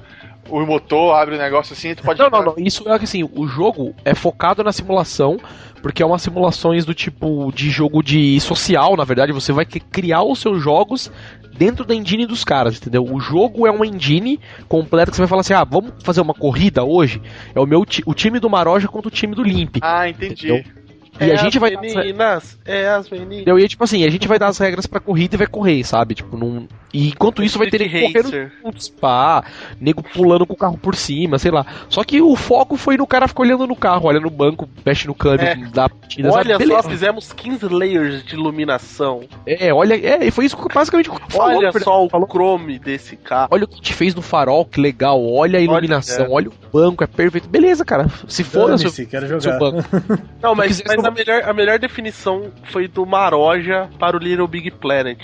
[0.50, 2.56] o motor, abre o negócio assim, tu pode Não, ficar- não, não.
[2.58, 5.38] Isso é que assim, o jogo é focado na simulação,
[5.82, 10.24] porque é umas simulações do tipo de jogo de social, na verdade, você vai criar
[10.24, 11.12] os seus jogos
[11.56, 13.04] dentro da engine dos caras, entendeu?
[13.06, 16.34] O jogo é uma engine completa que você vai falar assim: "Ah, vamos fazer uma
[16.34, 17.22] corrida hoje?"
[17.54, 19.78] É o meu o time do Maroja contra o time do Limp.
[19.82, 20.52] Ah, entendi.
[20.52, 20.83] Entendeu?
[21.20, 23.36] E a gente as vai meninas, é as meninas.
[23.36, 23.60] Entendeu?
[23.60, 25.84] E é tipo assim, a gente vai dar as regras pra corrida e vai correr,
[25.84, 26.16] sabe?
[26.16, 26.68] Tipo, não.
[26.94, 29.44] E enquanto isso vai ter nego correndo juntos, pá,
[29.82, 31.66] nego pulando com o carro por cima, sei lá.
[31.90, 35.08] Só que o foco foi no cara ficar olhando no carro, olha no banco, mexe
[35.08, 35.56] no câmbio, É.
[35.74, 36.44] dá partida, sabe?
[36.46, 36.90] Olha só, Beleza.
[36.90, 39.22] fizemos 15 layers de iluminação.
[39.48, 42.28] É, olha, é, e foi isso que basicamente falou, Olha só o Falou.
[42.28, 43.48] chrome desse carro.
[43.52, 45.24] Olha o que te fez no farol, que legal.
[45.26, 46.30] Olha a iluminação, é.
[46.30, 47.50] olha, o banco, é perfeito.
[47.50, 48.08] Beleza, cara.
[48.28, 49.60] Se for, seu, Dane-se, quero seu jogar.
[49.60, 49.84] banco.
[50.42, 54.72] Não, mas, mas a, melhor, a melhor definição foi do Maroja para o Little Big
[54.72, 55.20] Planet.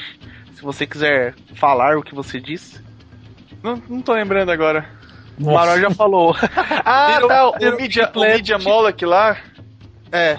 [0.56, 2.82] Se você quiser falar o que você disse.
[3.64, 4.86] Não, não tô lembrando agora.
[5.40, 6.36] O Maroja falou.
[6.86, 8.36] Ah, Little- tá, o Little Media, Big o Planet.
[8.38, 9.38] Media Moloch lá,
[10.12, 10.38] É.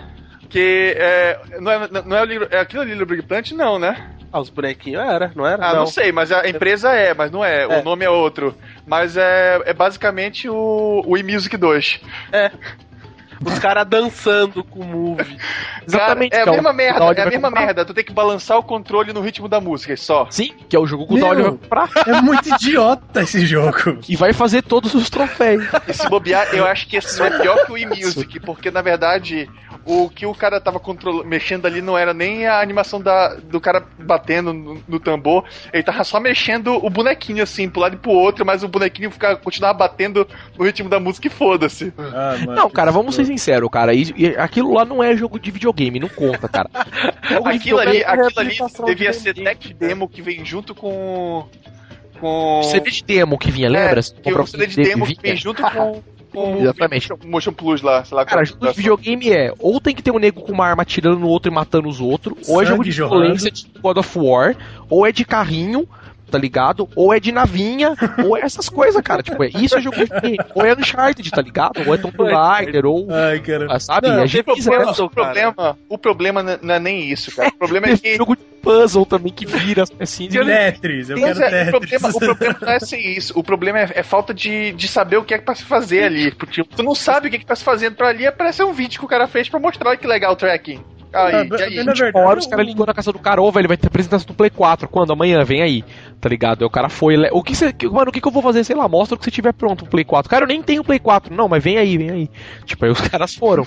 [0.48, 3.78] que é, não, é, não é o Little, é aquilo ali do Big Plant, não,
[3.78, 4.10] né?
[4.32, 5.64] Ah, os bonequinhos era, não era?
[5.66, 5.86] Ah, não.
[5.86, 7.80] sei, mas a empresa é, mas não é, É.
[7.80, 8.54] o nome é outro.
[8.86, 12.00] Mas é, é basicamente o, o eMusic 2.
[13.44, 15.36] Os caras dançando com o Move.
[15.86, 16.32] Exatamente.
[16.32, 17.66] Cara, é a que mesma merda, é a mesma comprar.
[17.66, 17.84] merda.
[17.84, 20.26] Tu tem que balançar o controle no ritmo da música, só.
[20.30, 21.88] Sim, que é o jogo que o vai comprar.
[22.06, 23.98] É muito idiota esse jogo.
[24.08, 25.64] E vai fazer todos os troféus.
[25.88, 29.48] E se bobear, eu acho que esse é pior que o eMusic, porque na verdade
[29.84, 33.60] o que o cara tava controlando, mexendo ali não era nem a animação da, do
[33.60, 37.98] cara batendo no, no tambor, ele tava só mexendo o bonequinho assim, pro lado e
[37.98, 40.26] pro outro, mas o bonequinho ficava, continuava batendo
[40.58, 41.92] no ritmo da música e foda-se.
[41.98, 43.94] Ah, Não, cara, vamos ser sinceros, cara.
[43.94, 46.68] Isso- e aquilo lá não é jogo de videogame, não conta, cara.
[47.20, 50.74] De Aquilo ali, videogame é aquilo ali devia de ser tech demo que vem junto
[50.74, 51.46] com.
[52.20, 52.62] com.
[52.64, 54.00] CD de demo que vinha, lembra?
[54.00, 56.02] É, que o CD de demo que vem junto com.
[56.30, 57.12] Com Exatamente.
[57.12, 58.24] o Motion Plus lá, sei lá.
[58.24, 60.82] Cara, qual- jogo de videogame é ou tem que ter um nego com uma arma
[60.82, 64.18] atirando no outro e matando os outros, ou é jogo de violência de God of
[64.18, 64.56] War,
[64.88, 65.88] ou é de carrinho,
[66.30, 66.88] tá ligado?
[66.96, 67.94] Ou é de navinha,
[68.24, 69.22] ou é essas coisas, cara.
[69.22, 70.36] Tipo, é, isso é jogo de.
[70.54, 71.82] Ou é Uncharted, tá ligado?
[71.86, 73.08] Ou é Tomb Raider, ou.
[73.10, 73.66] Ai, cara.
[73.70, 74.08] ah, Sabe?
[74.08, 77.48] Não, a O gente problema, o problema, o problema não- é nem isso, cara.
[77.48, 78.16] O problema é que.
[78.16, 80.34] jogo de puzzle também que vira as pecinhas.
[80.34, 81.70] e- Tetris, eu quero é, o, Tetris.
[81.70, 83.32] problema, o problema não é ser isso.
[83.38, 86.04] O problema é, é falta de, de saber o que é que pra se fazer
[86.04, 86.30] ali.
[86.30, 88.72] Tipo, tu não sabe o que é que tá se fazendo pra ali, parece um
[88.72, 90.80] vídeo que o cara fez pra mostrar que legal o tracking.
[91.12, 93.50] Aí, ah, e aí, na verdade, hora, os caras ligou na casa do cara, ô,
[93.50, 94.88] velho, vai ter apresentação do Play 4.
[94.88, 95.12] Quando?
[95.12, 95.84] Amanhã, vem aí.
[96.20, 96.62] Tá ligado?
[96.62, 97.16] Aí o cara foi.
[97.32, 97.74] O que você.
[97.90, 98.62] Mano, o que, que eu vou fazer?
[98.62, 100.30] Sei lá, mostra o que você tiver pronto pro Play 4.
[100.30, 101.34] Cara, eu nem tenho Play 4.
[101.34, 102.30] Não, mas vem aí, vem aí.
[102.64, 103.66] Tipo, aí os caras foram.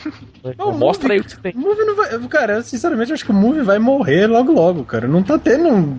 [0.57, 1.53] Não, mostra movie, aí o que você tem.
[1.53, 2.19] Movie não vai.
[2.29, 5.07] Cara, sinceramente, eu acho que o Movie vai morrer logo logo, cara.
[5.07, 5.97] Não tá tendo.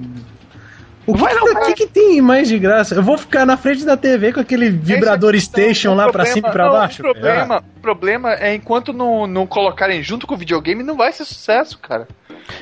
[1.06, 2.94] O que, vai, não, que, que, que, tem mais de graça?
[2.94, 6.52] Eu vou ficar na frente da TV com aquele vibrador station lá pra cima e
[6.52, 7.02] pra não, baixo?
[7.02, 7.80] O problema, é.
[7.82, 12.08] problema é enquanto não, não colocarem junto com o videogame, não vai ser sucesso, cara.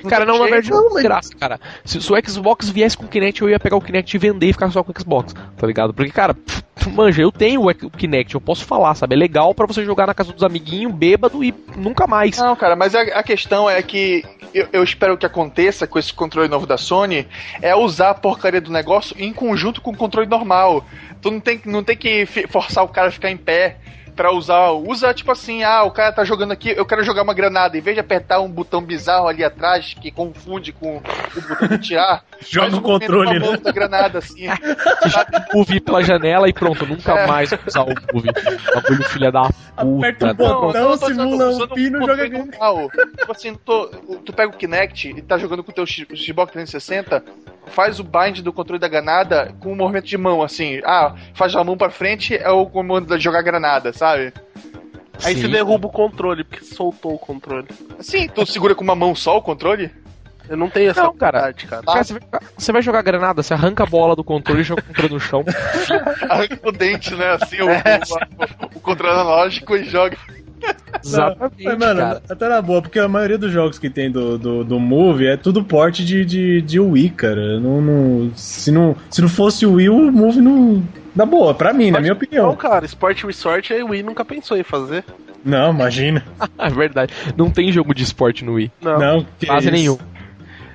[0.08, 1.60] Cara, não, na verdade, não é graça, cara.
[1.84, 4.48] Se, se, o Xbox viesse com o Kinect, eu ia pegar o Kinect e vender
[4.48, 5.92] e ficar só com o Xbox, tá ligado?
[5.92, 9.14] Porque, cara, pff, manja, eu tenho o Kinect, eu posso falar, sabe?
[9.14, 12.36] É legal para você jogar na casa dos amiguinhos, bêbado e nunca mais.
[12.38, 16.12] Não, cara, mas a, a questão é que eu, eu, espero que aconteça com esse
[16.12, 17.26] controle novo da Sony
[17.60, 20.84] é usar a porcaria do negócio em conjunto com o controle normal.
[21.20, 23.76] Tu não tem, não tem que forçar o cara a ficar em pé
[24.22, 24.70] para usar.
[24.70, 27.76] Usa tipo assim, ah, o cara tá jogando aqui, eu quero jogar uma granada.
[27.76, 31.78] Em vez de apertar um botão bizarro ali atrás, que confunde com o botão de
[31.78, 33.56] tirar, joga no controle, né?
[33.56, 34.46] da granada, assim.
[35.52, 37.26] Move pela janela e pronto, nunca é.
[37.26, 38.30] mais usar o move.
[38.74, 40.08] Bagulho filha da puta.
[40.08, 42.90] Aperta o botão, simula um pino e joga normal.
[43.18, 43.86] Tipo assim, tu,
[44.24, 47.24] tu pega o Kinect e tá jogando com o teu Xbox 360,
[47.66, 50.80] faz o bind do controle da granada com um movimento de mão, assim.
[50.84, 54.11] Ah, faz a mão pra frente é o comando de jogar granada, sabe?
[55.24, 55.42] Aí Sim.
[55.42, 57.68] você derruba o controle, porque soltou o controle.
[58.00, 59.90] Sim, tu segura com uma mão só o controle?
[60.48, 61.52] Eu não tenho essa não, cara.
[61.52, 61.82] cara.
[61.82, 64.82] cara você, vai, você, vai, jogar granada, você arranca a bola do controle e joga
[64.82, 65.44] o controle no chão.
[66.28, 67.38] arranca o dente, né?
[67.40, 68.00] Assim, o, é.
[68.08, 70.16] o, o, o controle analógico e joga.
[71.04, 71.64] Exatamente.
[71.64, 72.22] Mas, mano, cara.
[72.28, 75.36] até na boa, porque a maioria dos jogos que tem do, do, do Move é
[75.36, 77.58] tudo porte de, de, de Wii, cara.
[77.58, 80.82] Não, não, se, não, se não fosse o Wii, o Move não.
[81.14, 82.46] Na boa, pra mim, Sport, na minha opinião.
[82.46, 85.04] Não, cara, Sport Resort a Wii nunca pensou em fazer.
[85.44, 86.24] Não, imagina.
[86.58, 87.12] é verdade.
[87.36, 88.70] Não tem jogo de esporte no Wii.
[88.80, 89.98] Não, não quase nenhum.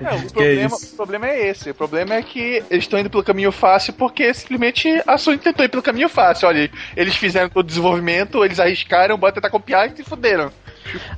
[0.00, 1.70] É, o, problema, é o problema é esse.
[1.70, 5.64] O problema é que eles estão indo pelo caminho fácil porque simplesmente a Sony tentou
[5.64, 6.48] ir pelo caminho fácil.
[6.48, 10.52] Olha, eles fizeram todo o desenvolvimento, eles arriscaram, bota tentar copiar e se fuderam.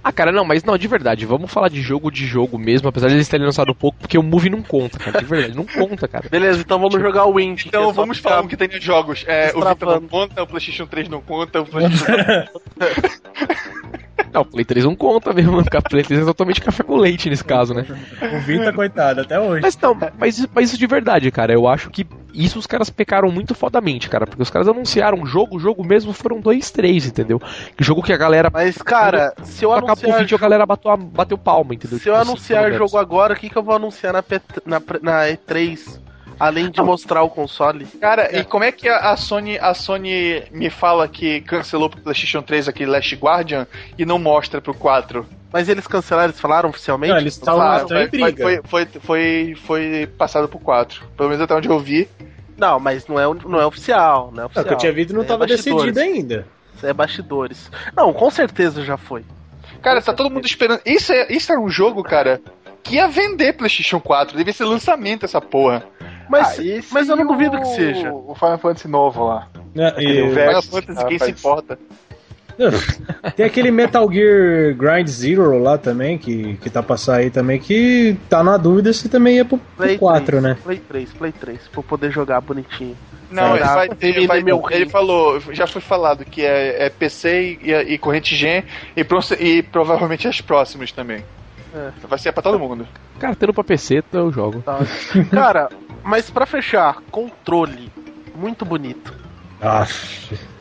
[0.03, 3.09] Ah, cara, não, mas não, de verdade, vamos falar de jogo de jogo mesmo, apesar
[3.09, 6.09] de eles terem lançado pouco, porque o Move não conta, cara, de verdade, não conta,
[6.09, 6.27] cara.
[6.31, 7.67] Beleza, então vamos jogar o Wind.
[7.67, 9.25] Então é vamos falar o que tem de jogos.
[9.27, 12.13] É, o Vita não conta, o PlayStation 3 não conta, o PlayStation.
[12.77, 13.80] Não,
[14.39, 17.29] o Play 3 não conta mesmo, porque a Play 3 é totalmente café com leite
[17.29, 17.85] nesse caso, né?
[18.33, 19.63] O Vita, coitado, até hoje.
[19.63, 23.31] Mas não, mas, mas isso de verdade, cara, eu acho que isso os caras pecaram
[23.31, 27.41] muito fodamente, cara, porque os caras anunciaram jogo, o jogo mesmo foram dois, três, entendeu?
[27.77, 28.51] Que jogo que a galera.
[28.53, 29.97] Mas, cara, se eu anunciar.
[29.97, 31.99] Acabou o vídeo, a galera bateu, bateu palma, entendeu?
[31.99, 34.41] Se eu tipo, anunciar jogo agora, o que, que eu vou anunciar na, P...
[34.65, 35.99] na, na E3?
[36.41, 37.85] Além de mostrar o console.
[38.01, 38.41] Cara, é.
[38.41, 42.67] e como é que a Sony, a Sony me fala que cancelou pro PlayStation 3
[42.67, 43.67] aquele Last Guardian
[43.99, 45.27] e não mostra pro 4?
[45.53, 47.13] Mas eles cancelaram, eles falaram oficialmente?
[47.13, 48.43] Não, eles estavam em briga.
[48.43, 51.05] Foi, foi, foi, foi, passado pro 4.
[51.17, 52.09] Pelo menos até onde eu vi.
[52.57, 54.33] Não, mas não é, não é oficial.
[54.35, 54.65] Não é oficial.
[54.65, 56.47] o que eu tinha visto não estava é decidido ainda.
[56.83, 57.71] É bastidores.
[57.95, 59.25] Não, com certeza já foi.
[59.83, 60.81] Cara, tá todo mundo esperando.
[60.85, 62.41] Isso é, isso é um jogo, cara,
[62.83, 64.37] que ia vender PlayStation 4.
[64.37, 65.85] Devia ser lançamento essa porra.
[66.29, 66.63] Mas, ah,
[66.93, 68.13] mas eu não duvido o, que seja.
[68.13, 69.49] O Final Fantasy novo lá.
[69.77, 71.79] É, e o Final Fantasy, quem se importa?
[73.37, 78.17] Tem aquele Metal Gear Grind Zero lá também, que, que tá pra sair também, que
[78.29, 80.57] tá na dúvida se também ia pro, Play 4, 3, né?
[80.63, 82.97] Play 3, Play 3, pra poder jogar bonitinho.
[83.31, 87.73] Não, ele, vai, ele, vai, ele, falou, já foi falado que é, é PC e,
[87.73, 88.65] e, corrente Gen
[88.97, 89.07] e,
[89.39, 91.23] e provavelmente as próximas também.
[91.75, 91.91] É.
[92.07, 92.87] Vai ser pra todo mundo.
[93.19, 94.63] Cara, tendo pra PC, eu jogo.
[94.63, 94.79] Tá.
[95.31, 95.69] Cara,
[96.03, 97.93] mas para fechar, controle.
[98.35, 99.15] Muito bonito.
[99.61, 99.87] Ah.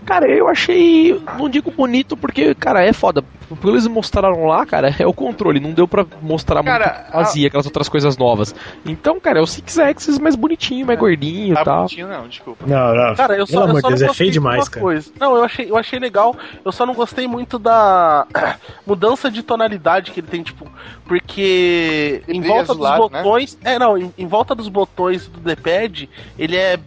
[0.05, 1.19] Cara, eu achei.
[1.37, 3.23] Não digo bonito porque, cara, é foda.
[3.49, 5.59] O que eles mostraram lá, cara, é o controle.
[5.59, 7.47] Não deu pra mostrar cara, muito vazia, a...
[7.47, 8.53] aquelas outras coisas novas.
[8.85, 10.99] Então, cara, é o Six Axis mais bonitinho, mais é.
[10.99, 11.77] gordinho e tá tal.
[11.77, 12.65] bonitinho, não, desculpa.
[12.67, 13.15] Não, não.
[13.15, 14.81] Cara, eu só, Pelo amor de Deus, é feio demais, cara.
[14.81, 15.11] Coisa.
[15.19, 16.35] Não, eu achei, eu achei legal.
[16.63, 18.27] Eu só não gostei muito da
[18.85, 20.67] mudança de tonalidade que ele tem, tipo.
[21.05, 22.97] Porque em volta dos né?
[22.97, 23.57] botões.
[23.63, 23.73] Né?
[23.73, 26.07] É, não, em, em volta dos botões do D-pad,
[26.37, 26.79] ele é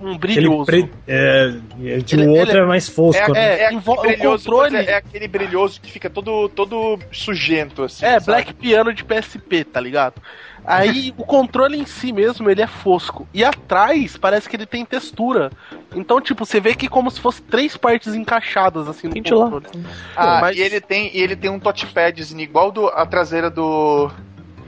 [0.00, 0.66] um brilhoso.
[0.66, 0.90] Pre...
[1.06, 3.22] É, é, de um outro é mais fosco.
[3.22, 3.40] É, né?
[3.40, 4.76] é, é, aquele brilhoso, controle...
[4.76, 8.04] é, aquele brilhoso que fica todo, todo sujento, assim.
[8.04, 8.26] É, sabe?
[8.26, 10.22] Black Piano de PSP, tá ligado?
[10.64, 13.26] Aí o controle em si mesmo, ele é fosco.
[13.34, 15.50] E atrás parece que ele tem textura.
[15.94, 19.66] Então, tipo, você vê que como se fosse três partes encaixadas assim no controle.
[19.74, 19.90] Lá.
[20.14, 20.56] Ah, Mas...
[20.56, 24.10] e ele tem, e ele tem um touchpadzinho igual do, a traseira do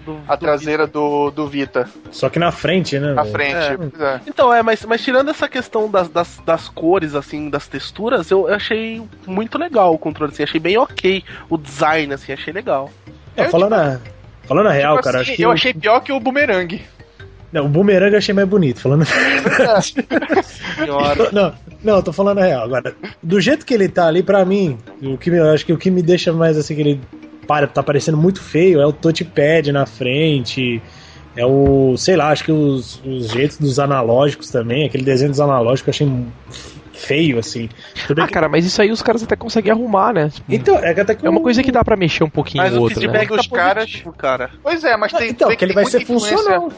[0.04, 0.98] do, a do traseira Vita.
[0.98, 1.88] do, do Vita.
[2.10, 3.12] Só que na frente, né?
[3.14, 3.54] Na frente.
[3.54, 4.04] É.
[4.04, 4.20] É.
[4.26, 8.46] Então, é, mas, mas tirando essa questão das, das, das cores, assim, das texturas, eu
[8.48, 12.90] achei muito legal o controle, assim, achei bem ok o design, assim, achei legal.
[13.36, 14.00] Não, falando, a,
[14.44, 15.42] falando a real, Tipo cara, assim, acho que.
[15.42, 16.80] eu achei pior que o Boomerang.
[17.52, 19.04] Não, o bumerangue eu achei mais bonito, falando.
[20.76, 21.30] Senhora.
[21.32, 21.52] não,
[21.82, 22.62] não, eu tô falando a real.
[22.62, 25.72] Agora, do jeito que ele tá ali, pra mim, o que me, eu acho que
[25.72, 27.00] o que me deixa mais assim, que ele
[27.50, 30.80] para, tá parecendo muito feio, é o touchpad na frente.
[31.34, 35.40] É o, sei lá, acho que os, os jeitos dos analógicos também, aquele desenho dos
[35.40, 36.24] analógicos eu achei
[36.92, 37.68] feio, assim.
[38.06, 40.28] Tudo Ah, que- cara, mas isso aí os caras até conseguem arrumar, né?
[40.28, 42.76] Tipo, Então, é até que é uma coisa que dá pra mexer um pouquinho Mas
[42.76, 43.00] o outra, né?
[43.00, 44.50] feedback Dos tá caras- positivo, cara.
[44.62, 45.30] Pois é, mas tem.
[45.30, 46.72] Então, tem que ele tem vai ser muita influência- funcional.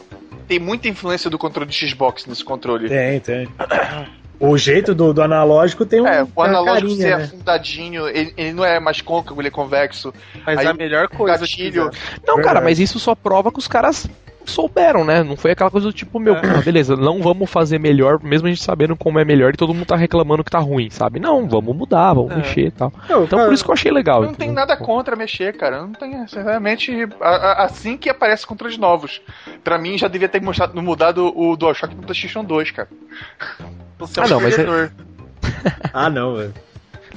[0.47, 2.89] Tem muita influência do controle de Xbox nesse controle.
[2.89, 3.47] Tem, tem.
[4.39, 6.07] O jeito do, do analógico tem um.
[6.07, 7.23] É, o tem analógico carinha, ser né?
[7.25, 10.13] afundadinho, ele, ele não é mais côncavo, ele é convexo.
[10.45, 11.89] Mas Aí é a melhor coisa gatilho-.
[12.27, 14.07] Não, cara, mas isso só prova que os caras
[14.45, 15.23] souberam, né?
[15.23, 18.49] Não foi aquela coisa do tipo, meu, ah, beleza, não vamos fazer melhor, mesmo a
[18.51, 21.17] gente sabendo como é melhor e todo mundo tá reclamando que tá ruim, sabe?
[21.17, 22.35] Não, vamos mudar, vamos É.
[22.35, 22.91] mexer e tal.
[23.07, 24.21] Não, Então cara, por isso que eu achei legal.
[24.21, 24.67] Eu não tenho entendeu?
[24.67, 25.77] nada contra mexer, cara.
[25.77, 26.91] Eu não tenho, sinceramente,
[27.21, 29.21] a- a- assim que aparece controles novos.
[29.63, 32.89] Pra mim já devia ter mostrado, mudado o DualShock pro PlayStation 2, cara.
[33.99, 34.91] Você é um Ah, não, mas é- perdedor.
[35.93, 36.53] Ah, não, velho.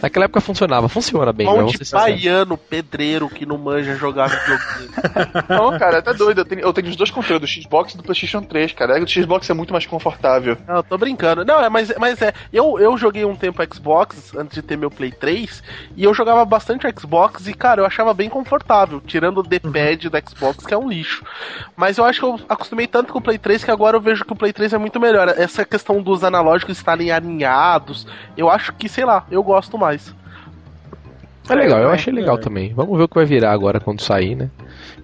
[0.00, 2.06] Naquela época funcionava, funciona bem, Mão de ser sinceros.
[2.06, 5.46] baiano, pedreiro que não manja jogar videogame.
[5.48, 6.40] Não, cara, tá doido.
[6.40, 9.02] Eu tenho, eu tenho os dois controles, do Xbox e do PlayStation 3, cara.
[9.02, 10.56] O Xbox é muito mais confortável.
[10.66, 11.44] Não, eu tô brincando.
[11.44, 12.32] Não, é, mas, mas é.
[12.52, 15.62] Eu, eu joguei um tempo Xbox antes de ter meu Play 3
[15.96, 20.18] e eu jogava bastante Xbox e, cara, eu achava bem confortável, tirando o D-pad do
[20.28, 21.24] Xbox, que é um lixo.
[21.76, 24.24] Mas eu acho que eu acostumei tanto com o Play 3 que agora eu vejo
[24.24, 25.28] que o Play 3 é muito melhor.
[25.28, 28.06] Essa questão dos analógicos estarem alinhados,
[28.36, 29.85] eu acho que, sei lá, eu gosto mais.
[31.48, 32.40] É legal, eu É, achei legal é.
[32.40, 32.72] também.
[32.74, 34.50] Vamos ver o que vai virar agora quando sair, né?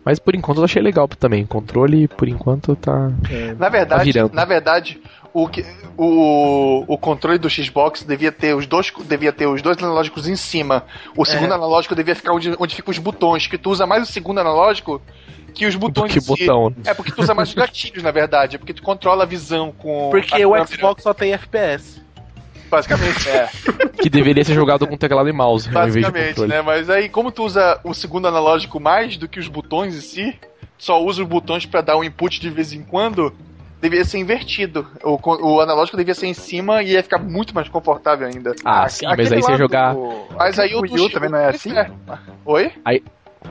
[0.05, 1.47] Mas por enquanto eu achei legal também.
[1.47, 3.11] Controle, por enquanto, tá.
[3.59, 4.35] Na verdade, Tá virando.
[4.35, 5.01] na verdade,
[5.33, 5.65] o, que,
[5.97, 10.35] o, o controle do Xbox devia ter os dois, devia ter os dois analógicos em
[10.35, 10.85] cima.
[11.17, 14.13] O segundo analógico devia ficar onde, onde ficam os botões, que tu usa mais o
[14.13, 15.01] segundo analógico
[15.55, 16.27] que os Do botões que em si.
[16.29, 16.75] botão.
[16.85, 18.57] É porque tu usa mais os gatilhos, na verdade.
[18.57, 20.09] É porque tu controla a visão com.
[20.11, 20.67] Porque a o.
[20.67, 22.03] Xbox só tem FPS.
[22.73, 23.49] Basicamente, é.
[24.01, 26.63] Que deveria ser jogado com teclado e mouse ao invés de Basicamente, né?
[26.63, 30.35] Mas aí, como tu usa o segundo analógico mais do que os botões em si,
[30.79, 33.31] só usa os botões pra dar um input de vez em quando,
[33.79, 34.87] deveria ser invertido.
[35.05, 35.19] O,
[35.55, 38.55] o analógico devia ser em cima e ia ficar muito mais confortável ainda.
[38.65, 39.93] Ah, sim, mas aí você jogar.
[39.93, 41.77] do- Mas aí o Wii U também não é assim?
[41.77, 41.91] É.
[42.47, 42.73] Oi?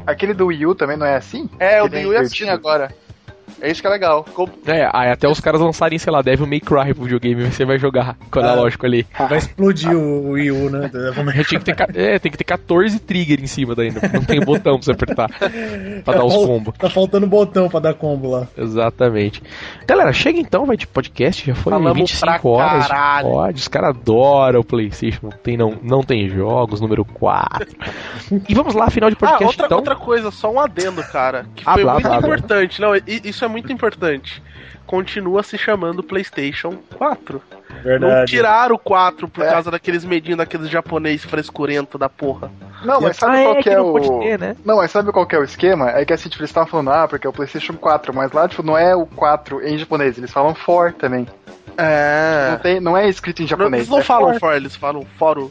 [0.08, 1.48] Aquele do Wii U também não é assim?
[1.60, 2.92] É, o do é Wii é assim agora.
[3.62, 4.26] É isso que é legal.
[4.66, 7.78] É, aí até os caras lançarem, sei lá, Devil May Cry pro videogame, você vai
[7.78, 8.46] jogar com o Ah.
[8.52, 9.06] analógico ali.
[9.30, 10.90] Vai explodir o Wii U, né?
[11.48, 14.40] Tinha que ter, é, tem que ter 14 trigger em cima daí, não não tem
[14.40, 15.30] botão pra você apertar.
[16.04, 16.74] Pra dar os fal- combos.
[16.78, 18.48] Tá faltando botão pra dar combo lá.
[18.58, 19.42] Exatamente.
[19.88, 22.88] Galera, chega então, vai de podcast, já foi Falamos 25 pra horas.
[22.88, 23.30] caralho.
[23.30, 27.68] Pode, os caras adoram o Playstation, não tem, não, não tem jogos, número 4.
[28.50, 29.78] e vamos lá, final de Ah, podcast outra, então.
[29.78, 31.46] outra coisa, só um adendo, cara.
[31.56, 32.28] Que Ah, foi blá, muito blá, blá.
[32.36, 32.82] importante.
[32.82, 33.02] Não, i-
[33.42, 34.42] isso é muito importante.
[34.86, 37.42] Continua se chamando PlayStation 4.
[37.70, 38.30] Não Verdade.
[38.32, 39.50] tiraram o 4 por É.
[39.50, 42.52] causa daqueles medinhos daqueles japonês frescurento da porra.
[42.86, 44.20] Não, mas sabe ah, qual é, que que é não o.
[44.20, 44.56] ter, né?
[44.64, 45.90] Não, mas sabe qual que é o esquema?
[45.92, 48.48] É que assim, tipo, eles estavam falando, ah, porque é o PlayStation 4, mas lá,
[48.48, 51.26] tipo, não é o 4 em japonês, eles falam for também.
[51.78, 52.60] Não, É.
[52.62, 53.74] tem, não é escrito em Não, japonês.
[53.84, 54.40] eles não é falam for.
[54.40, 55.50] for, eles falam fórum.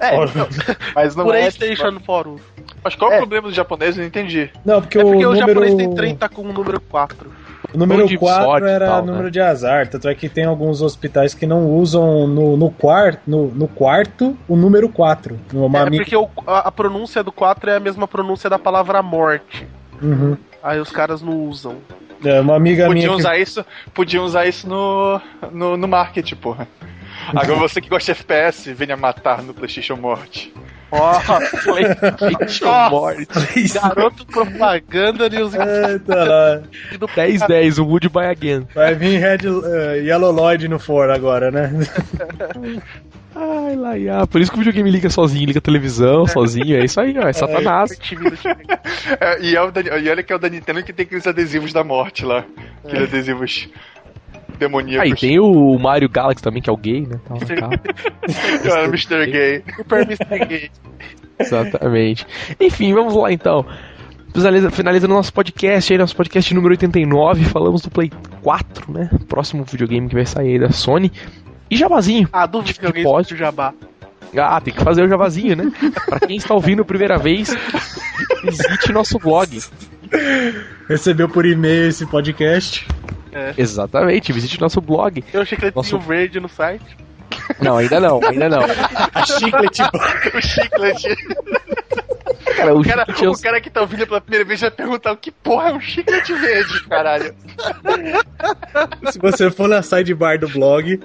[0.00, 0.48] É, então,
[0.94, 1.38] mas não é.
[1.50, 2.36] PlayStation Fórum.
[2.82, 3.16] Mas qual É.
[3.16, 3.96] o problema do japonês?
[3.96, 4.50] Eu não entendi.
[4.64, 7.32] Não, porque, É porque o, o número, japonês tem 30 com o número 4.
[7.72, 9.10] o número Ou de 4 sorte e era tal, né?
[9.12, 9.88] número de azar.
[9.88, 14.36] Tanto é que tem alguns hospitais que não usam no, no, quarto, no, no quarto
[14.48, 15.38] o número 4.
[15.54, 18.58] Uma É amiga- porque o- a, a pronúncia do 4 é a mesma pronúncia da
[18.58, 19.66] palavra morte.
[20.02, 20.36] Uhum.
[20.62, 21.76] Aí os caras não usam.
[22.24, 23.06] É, uma amiga minha.
[23.08, 25.20] Podiam que- usar isso, podiam usar isso no,
[25.52, 26.66] no, no marketing, porra.
[27.28, 30.52] Agora você que gosta de FPS, venha matar no PlayStation Morte.
[30.90, 31.20] Ó,
[31.64, 32.90] PlayStation Nossa.
[32.90, 33.72] morte.
[33.72, 36.62] garoto propaganda os Eita lá.
[36.98, 38.66] do 10-10, o Wood by again.
[38.74, 41.72] Vai vir Red, uh, Yellow Lloyd no for agora, né?
[43.34, 44.26] Ai, lá, ia.
[44.28, 47.28] Por isso que o videogame liga sozinho, liga a televisão sozinho, é isso aí, ó,
[47.28, 47.90] é Satanás.
[49.20, 51.26] É, e, é o da, e olha que é o da Nintendo que tem aqueles
[51.26, 52.44] adesivos da morte lá.
[52.84, 53.68] Aqueles adesivos
[54.58, 55.10] demoníacos.
[55.12, 57.20] Aí tem o Mario Galaxy também, que é o gay, né?
[57.26, 57.70] Tá, tá.
[58.68, 59.26] Cara, Mr.
[59.30, 59.62] Gay.
[59.76, 60.46] Super Mr.
[60.46, 60.70] Gay.
[61.38, 62.26] Exatamente.
[62.60, 63.64] Enfim, vamos lá então.
[64.34, 68.10] Finaliza- Finalizando nosso podcast aí, nosso podcast número 89, falamos do Play
[68.42, 69.10] 4, né?
[69.28, 71.12] Próximo videogame que vai sair aí da Sony.
[71.70, 72.28] E Jabazinho.
[72.32, 73.32] Ah, duvido que alguém Pode.
[73.34, 73.72] o jabá.
[74.36, 75.72] Ah, tem que fazer o Javazinho, né?
[76.06, 77.54] pra quem está ouvindo a primeira vez,
[78.42, 79.60] visite nosso blog.
[80.88, 82.84] Recebeu por e-mail esse podcast.
[83.56, 85.24] Exatamente, visite nosso blog.
[85.32, 85.88] Eu achei que ele Nossa.
[85.90, 86.96] tinha o verde no site.
[87.60, 88.62] Não, ainda não, ainda não.
[89.14, 89.82] A chiclete.
[90.34, 91.08] O chiclete.
[92.56, 95.16] Cara, o, o, cara, o cara que tá ouvindo pela primeira vez vai perguntar o
[95.16, 97.34] que porra é um chiclete verde, caralho.
[99.10, 101.00] Se você for na sidebar do blog.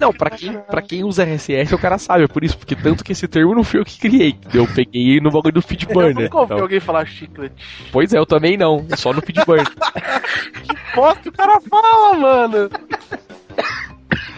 [0.00, 3.04] Não, pra quem, pra quem usa RSS, o cara sabe, é por isso, porque tanto
[3.04, 4.36] que esse termo não fui eu que criei.
[4.52, 6.16] Eu peguei no bagulho do feedburner.
[6.16, 6.64] Eu nunca ouvi então.
[6.64, 7.54] alguém falar chiclete.
[7.92, 9.66] Pois é, eu também não, só no feedburner.
[10.62, 12.70] que bosta o cara fala, mano?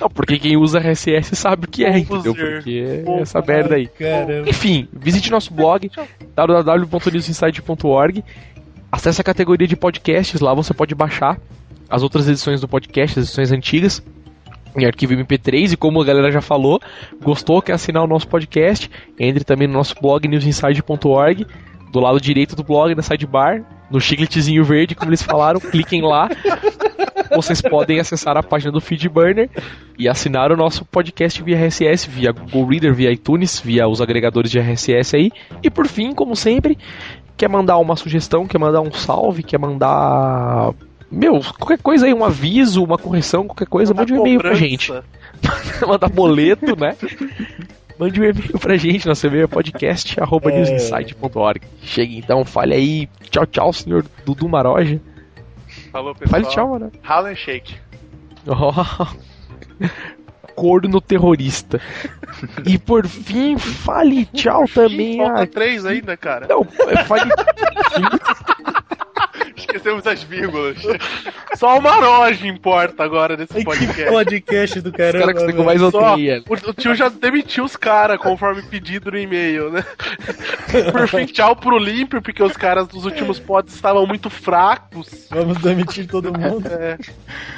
[0.01, 2.35] Não, porque quem usa RSS sabe o que é, entendeu?
[2.35, 3.87] Porque é essa merda aí.
[3.87, 4.49] Caramba.
[4.49, 5.91] Enfim, visite nosso blog
[6.35, 8.25] www.newsinside.org.
[8.91, 11.39] Acesse a categoria de podcasts, lá você pode baixar
[11.89, 14.03] as outras edições do podcast, as edições antigas
[14.77, 16.81] em arquivo MP3 e como a galera já falou,
[17.23, 21.47] gostou, quer assinar o nosso podcast, entre também no nosso blog newsinside.org,
[21.93, 26.29] do lado direito do blog, na sidebar, no chicletezinho verde, como eles falaram, cliquem lá.
[27.35, 29.49] Vocês podem acessar a página do Feedburner
[29.99, 34.51] e assinar o nosso podcast via RSS, via Google Reader, via iTunes, via os agregadores
[34.51, 35.31] de RSS aí.
[35.63, 36.77] E por fim, como sempre,
[37.37, 40.73] quer mandar uma sugestão, quer mandar um salve, quer mandar
[41.11, 44.93] meu, qualquer coisa aí, um aviso, uma correção, qualquer coisa, mande um e-mail pra gente.
[45.87, 46.97] Mandar boleto, né?
[48.01, 51.61] Mande um e-mail pra gente, nosso e-mail é podcast.newsinsight.org.
[51.83, 53.07] Chegue então, fale aí.
[53.29, 54.99] Tchau, tchau, senhor Dudu Maroja.
[55.93, 56.41] Falou, pessoal.
[56.41, 56.91] Fale tchau, mano.
[57.03, 57.77] Harlem Shake.
[58.47, 58.73] Oh.
[60.57, 61.79] Corno terrorista.
[62.67, 65.19] e por fim, fale tchau também.
[65.19, 65.47] Falta a...
[65.47, 66.47] três ainda, cara.
[66.49, 66.65] Não,
[67.07, 67.31] fale.
[69.61, 70.79] Esquecemos as vírgulas.
[71.55, 73.95] Só o Maroge importa agora nesse podcast.
[74.05, 75.27] Que podcast do caramba.
[75.27, 76.43] Os caras que mais odeia.
[76.49, 79.85] O, o tio já demitiu os caras conforme pedido no e-mail, né?
[80.93, 85.27] Por fim, tchau pro Limper, porque os caras dos últimos pods estavam muito fracos.
[85.31, 86.67] Vamos demitir todo mundo.
[86.69, 86.97] É.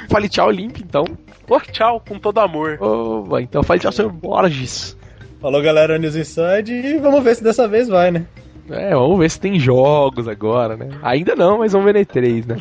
[0.09, 1.05] Fale tchau, Limp, então.
[1.47, 2.77] Oh, tchau, com todo amor.
[2.81, 4.97] Oh, então fale tchau, senhor Borges.
[5.41, 8.25] Falou, galera, News Inside, e vamos ver se dessa vez vai, né?
[8.69, 10.89] É, vamos ver se tem jogos agora, né?
[11.01, 12.57] Ainda não, mas vamos ver na E3, né?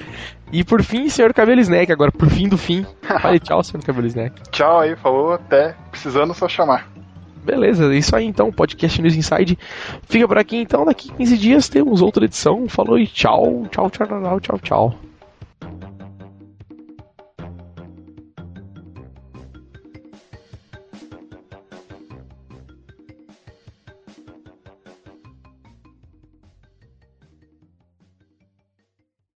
[0.53, 2.85] E por fim, senhor Cabelo Snack, agora por fim do fim.
[3.21, 4.43] Fale tchau, senhor Cabelo Snack.
[4.51, 5.75] Tchau aí, falou, até.
[5.91, 6.91] Precisando só chamar.
[7.45, 9.59] Beleza, é isso aí então, podcast News Inside.
[10.09, 12.69] Fica por aqui então, daqui 15 dias temos outra edição.
[12.69, 15.12] Falou e tchau, tchau, tchau, tchau, tchau, tchau.